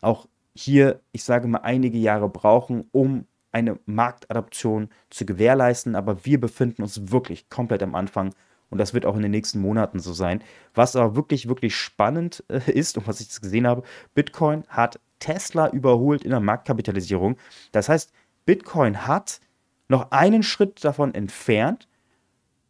auch 0.00 0.26
hier, 0.54 1.00
ich 1.12 1.24
sage 1.24 1.46
mal, 1.46 1.58
einige 1.58 1.98
Jahre 1.98 2.30
brauchen, 2.30 2.84
um 2.90 3.26
eine 3.52 3.78
Marktadaption 3.84 4.88
zu 5.10 5.26
gewährleisten, 5.26 5.94
aber 5.94 6.24
wir 6.24 6.40
befinden 6.40 6.82
uns 6.82 7.12
wirklich 7.12 7.50
komplett 7.50 7.82
am 7.82 7.94
Anfang 7.94 8.34
und 8.70 8.78
das 8.78 8.94
wird 8.94 9.04
auch 9.04 9.16
in 9.16 9.22
den 9.22 9.30
nächsten 9.30 9.60
Monaten 9.60 10.00
so 10.00 10.14
sein. 10.14 10.42
Was 10.74 10.96
aber 10.96 11.14
wirklich, 11.16 11.48
wirklich 11.48 11.76
spannend 11.76 12.42
äh, 12.48 12.72
ist 12.72 12.96
und 12.96 13.06
was 13.06 13.20
ich 13.20 13.26
jetzt 13.26 13.42
gesehen 13.42 13.66
habe, 13.66 13.82
Bitcoin 14.14 14.64
hat 14.68 14.98
Tesla 15.18 15.68
überholt 15.68 16.24
in 16.24 16.30
der 16.30 16.40
Marktkapitalisierung. 16.40 17.36
Das 17.72 17.90
heißt, 17.90 18.12
Bitcoin 18.44 19.06
hat 19.06 19.40
noch 19.88 20.10
einen 20.10 20.42
Schritt 20.42 20.84
davon 20.84 21.14
entfernt, 21.14 21.88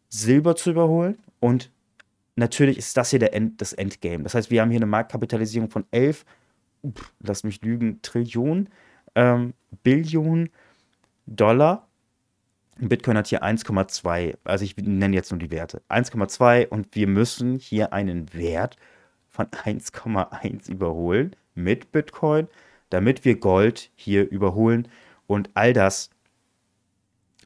Silber 0.09 0.55
zu 0.55 0.71
überholen 0.71 1.17
und 1.39 1.71
natürlich 2.35 2.77
ist 2.77 2.95
das 2.97 3.09
hier 3.09 3.19
der 3.19 3.33
End, 3.33 3.61
das 3.61 3.73
Endgame. 3.73 4.23
Das 4.23 4.35
heißt, 4.35 4.51
wir 4.51 4.61
haben 4.61 4.69
hier 4.69 4.79
eine 4.79 4.85
Marktkapitalisierung 4.85 5.69
von 5.69 5.85
11, 5.91 6.25
lass 7.19 7.43
mich 7.43 7.61
lügen, 7.61 8.01
Trillionen, 8.01 8.69
ähm, 9.15 9.53
Billionen 9.83 10.49
Dollar. 11.25 11.87
Bitcoin 12.77 13.17
hat 13.17 13.27
hier 13.27 13.43
1,2, 13.43 14.35
also 14.43 14.65
ich 14.65 14.75
nenne 14.77 15.15
jetzt 15.15 15.31
nur 15.31 15.39
die 15.39 15.51
Werte, 15.51 15.81
1,2 15.89 16.67
und 16.67 16.95
wir 16.95 17.07
müssen 17.07 17.57
hier 17.57 17.93
einen 17.93 18.33
Wert 18.33 18.77
von 19.29 19.45
1,1 19.47 20.71
überholen 20.71 21.35
mit 21.55 21.91
Bitcoin, 21.91 22.47
damit 22.89 23.25
wir 23.25 23.39
Gold 23.39 23.91
hier 23.95 24.29
überholen 24.29 24.87
und 25.27 25.49
all 25.53 25.73
das 25.73 26.09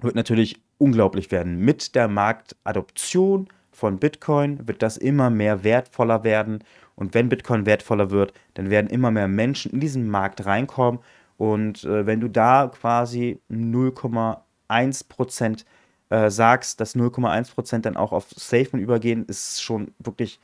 wird 0.01 0.15
natürlich 0.15 0.61
unglaublich 0.77 1.31
werden. 1.31 1.59
Mit 1.59 1.95
der 1.95 2.07
Marktadoption 2.07 3.47
von 3.71 3.99
Bitcoin 3.99 4.67
wird 4.67 4.81
das 4.81 4.97
immer 4.97 5.29
mehr 5.29 5.63
wertvoller 5.63 6.23
werden 6.23 6.63
und 6.95 7.13
wenn 7.13 7.29
Bitcoin 7.29 7.65
wertvoller 7.65 8.11
wird, 8.11 8.33
dann 8.55 8.69
werden 8.69 8.89
immer 8.89 9.11
mehr 9.11 9.27
Menschen 9.27 9.71
in 9.71 9.79
diesen 9.79 10.09
Markt 10.09 10.45
reinkommen 10.45 10.99
und 11.37 11.83
äh, 11.83 12.05
wenn 12.05 12.19
du 12.19 12.27
da 12.27 12.67
quasi 12.67 13.39
0,1% 13.51 15.65
äh, 16.09 16.29
sagst, 16.29 16.79
dass 16.79 16.95
0,1% 16.95 17.79
dann 17.79 17.97
auch 17.97 18.11
auf 18.11 18.27
SafeMoon 18.35 18.81
übergehen, 18.81 19.25
ist 19.25 19.61
schon 19.61 19.93
wirklich 19.99 20.39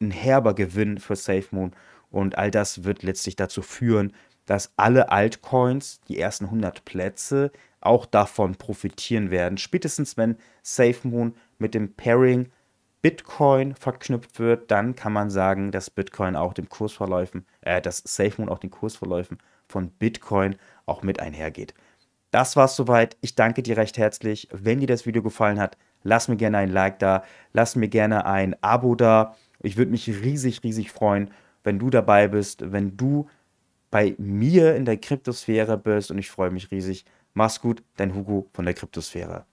ein 0.00 0.10
herber 0.10 0.54
Gewinn 0.54 0.98
für 0.98 1.16
SafeMoon. 1.16 1.72
Und 2.10 2.38
all 2.38 2.50
das 2.50 2.84
wird 2.84 3.02
letztlich 3.02 3.36
dazu 3.36 3.62
führen, 3.62 4.12
dass 4.50 4.72
alle 4.76 5.12
Altcoins, 5.12 6.00
die 6.08 6.18
ersten 6.18 6.46
100 6.46 6.84
Plätze, 6.84 7.52
auch 7.80 8.04
davon 8.04 8.56
profitieren 8.56 9.30
werden. 9.30 9.58
Spätestens 9.58 10.16
wenn 10.16 10.38
SafeMoon 10.64 11.36
mit 11.60 11.72
dem 11.72 11.94
Pairing 11.94 12.50
Bitcoin 13.00 13.76
verknüpft 13.76 14.40
wird, 14.40 14.72
dann 14.72 14.96
kann 14.96 15.12
man 15.12 15.30
sagen, 15.30 15.70
dass 15.70 15.88
Bitcoin 15.88 16.34
auch 16.34 16.52
dem 16.52 16.68
Kursverläufen, 16.68 17.46
äh, 17.60 17.80
dass 17.80 17.98
SafeMoon 17.98 18.48
auch 18.48 18.58
den 18.58 18.72
Kursverläufen 18.72 19.38
von 19.68 19.88
Bitcoin 19.88 20.56
auch 20.84 21.04
mit 21.04 21.20
einhergeht. 21.20 21.72
Das 22.32 22.56
war's 22.56 22.74
soweit. 22.74 23.16
Ich 23.20 23.36
danke 23.36 23.62
dir 23.62 23.76
recht 23.76 23.98
herzlich. 23.98 24.48
Wenn 24.50 24.80
dir 24.80 24.88
das 24.88 25.06
Video 25.06 25.22
gefallen 25.22 25.60
hat, 25.60 25.76
lass 26.02 26.26
mir 26.26 26.36
gerne 26.36 26.58
ein 26.58 26.70
Like 26.70 26.98
da, 26.98 27.22
lass 27.52 27.76
mir 27.76 27.88
gerne 27.88 28.26
ein 28.26 28.56
Abo 28.64 28.96
da. 28.96 29.36
Ich 29.62 29.76
würde 29.76 29.92
mich 29.92 30.08
riesig, 30.08 30.64
riesig 30.64 30.90
freuen, 30.90 31.30
wenn 31.62 31.78
du 31.78 31.88
dabei 31.88 32.26
bist, 32.26 32.72
wenn 32.72 32.96
du 32.96 33.28
bei 33.90 34.14
mir 34.18 34.76
in 34.76 34.84
der 34.84 34.96
Kryptosphäre 34.96 35.76
bist 35.78 36.10
und 36.10 36.18
ich 36.18 36.30
freue 36.30 36.50
mich 36.50 36.70
riesig. 36.70 37.04
Mach's 37.34 37.60
gut, 37.60 37.82
dein 37.96 38.14
Hugo 38.14 38.48
von 38.52 38.64
der 38.64 38.74
Kryptosphäre. 38.74 39.44